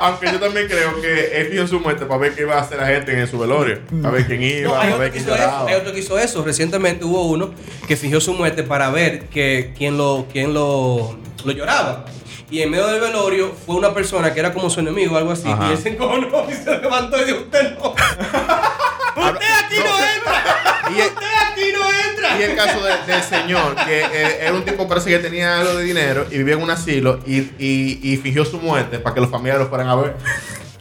aunque 0.00 0.26
yo 0.32 0.40
también 0.40 0.66
creo 0.66 1.00
que 1.00 1.40
él 1.40 1.48
fijo 1.48 1.66
su 1.66 1.80
muerte 1.80 2.06
para 2.06 2.18
ver 2.20 2.34
qué 2.34 2.42
iba 2.42 2.56
a 2.56 2.60
hacer 2.60 2.78
la 2.78 2.86
gente 2.86 3.18
en 3.18 3.26
su 3.28 3.38
velorio. 3.38 3.80
Para 4.02 4.14
ver 4.14 4.26
quién 4.26 4.42
iba, 4.42 4.68
No, 4.68 4.74
para 4.80 4.96
ver 4.96 5.12
quién 5.12 5.26
lloraba. 5.26 5.68
hay 5.68 5.74
otro 5.76 5.92
que 5.92 6.00
hizo 6.00 6.18
eso. 6.18 6.42
Recientemente 6.42 7.04
hubo 7.04 7.26
uno 7.26 7.50
que 7.86 7.96
fingió 7.96 8.20
su 8.20 8.32
muerte 8.34 8.62
para 8.62 8.90
ver 8.90 9.26
que 9.28 9.72
quién 9.76 9.96
lo, 9.96 10.26
quién 10.32 10.52
lo, 10.54 11.16
lo 11.44 11.52
lloraba. 11.52 12.04
Y 12.50 12.62
en 12.62 12.70
medio 12.70 12.86
del 12.88 13.00
velorio 13.00 13.52
fue 13.64 13.76
una 13.76 13.94
persona 13.94 14.34
que 14.34 14.40
era 14.40 14.52
como 14.52 14.70
su 14.70 14.80
enemigo 14.80 15.14
o 15.14 15.18
algo 15.18 15.30
así. 15.30 15.48
Ajá. 15.48 15.68
Y 15.68 15.72
él 15.72 15.78
se 15.78 15.90
encojonó 15.90 16.26
y 16.50 16.54
se 16.54 16.78
levantó 16.78 17.20
y 17.22 17.24
dijo, 17.26 17.38
usted 17.42 17.78
no. 17.78 17.94
usted 19.20 19.46
aquí 19.64 19.76
no, 19.78 19.98
no. 19.98 20.04
entra. 20.04 20.82
Y 20.90 21.00
el- 21.00 21.06
usted 21.08 21.26
aquí 21.50 21.62
no 21.72 21.90
entra. 22.10 22.38
Y 22.38 22.42
el 22.42 22.56
caso 22.56 22.82
de- 22.82 23.12
del 23.12 23.22
señor, 23.22 23.76
que 23.84 24.00
eh, 24.00 24.38
era 24.42 24.52
un 24.52 24.64
tipo 24.64 24.88
parece 24.88 25.10
que 25.10 25.18
tenía 25.18 25.58
algo 25.60 25.74
de 25.74 25.84
dinero 25.84 26.26
y 26.30 26.38
vivía 26.38 26.54
en 26.54 26.62
un 26.62 26.70
asilo 26.70 27.20
y, 27.26 27.38
y, 27.58 28.00
y 28.02 28.16
fingió 28.16 28.44
su 28.44 28.58
muerte 28.58 28.98
para 28.98 29.14
que 29.14 29.20
los 29.20 29.30
familiares 29.30 29.62
lo 29.64 29.68
fueran 29.68 29.88
a 29.88 29.96
ver. 29.96 30.16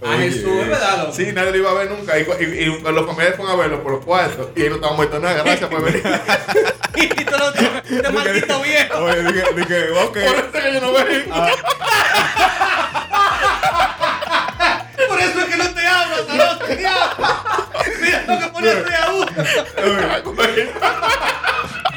A 0.01 0.13
Jesús, 0.17 0.49
es 0.61 0.67
verdad. 0.69 1.09
Sí, 1.13 1.27
nadie 1.33 1.51
lo 1.51 1.57
iba 1.57 1.71
a 1.71 1.73
ver 1.73 1.91
nunca. 1.91 2.17
Y, 2.17 2.21
y- 2.21 2.45
y 2.45 2.65
los 2.65 3.05
familiares 3.05 3.35
fueron 3.35 3.49
a 3.53 3.55
verlo 3.57 3.83
por 3.83 3.91
los 3.93 4.05
cuartos 4.05 4.47
y 4.55 4.61
él 4.63 4.69
no 4.69 4.75
estaba 4.75 4.93
muerto 4.93 5.19
nada. 5.19 5.43
Gracias 5.43 5.69
por 5.69 5.83
venir. 5.83 6.03
Y 6.95 7.07
tú 7.23 7.31
no 7.37 7.47
este 7.49 8.09
maldito 8.11 8.61
viejo. 8.61 8.97
Oye, 8.97 9.23
dije, 9.23 9.43
dije, 9.55 9.89
ok. 9.91 10.11
por 10.11 10.21
eso 10.21 10.49
es 10.53 10.63
que 10.63 10.73
yo 10.73 10.81
no 10.81 10.91
veo. 10.91 11.05
Mira 18.01 18.23
lo 18.27 18.39
que 18.39 18.47
pone. 20.29 20.69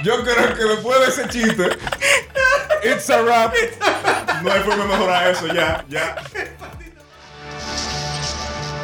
Yo 0.03 0.23
creo 0.25 0.55
que 0.55 0.65
después 0.65 1.01
de 1.01 1.07
ese 1.07 1.29
chiste, 1.29 1.79
it's 2.83 3.09
a 3.11 3.23
rap. 3.23 3.55
No 4.43 4.53
hay 4.53 4.61
forma 4.61 4.85
de 4.85 4.91
mejorar 4.91 5.31
eso, 5.31 5.47
ya, 5.49 5.85
ya. 5.89 6.17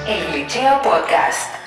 El 0.07 0.27
Glitcheo 0.33 0.81
Podcast. 0.83 1.58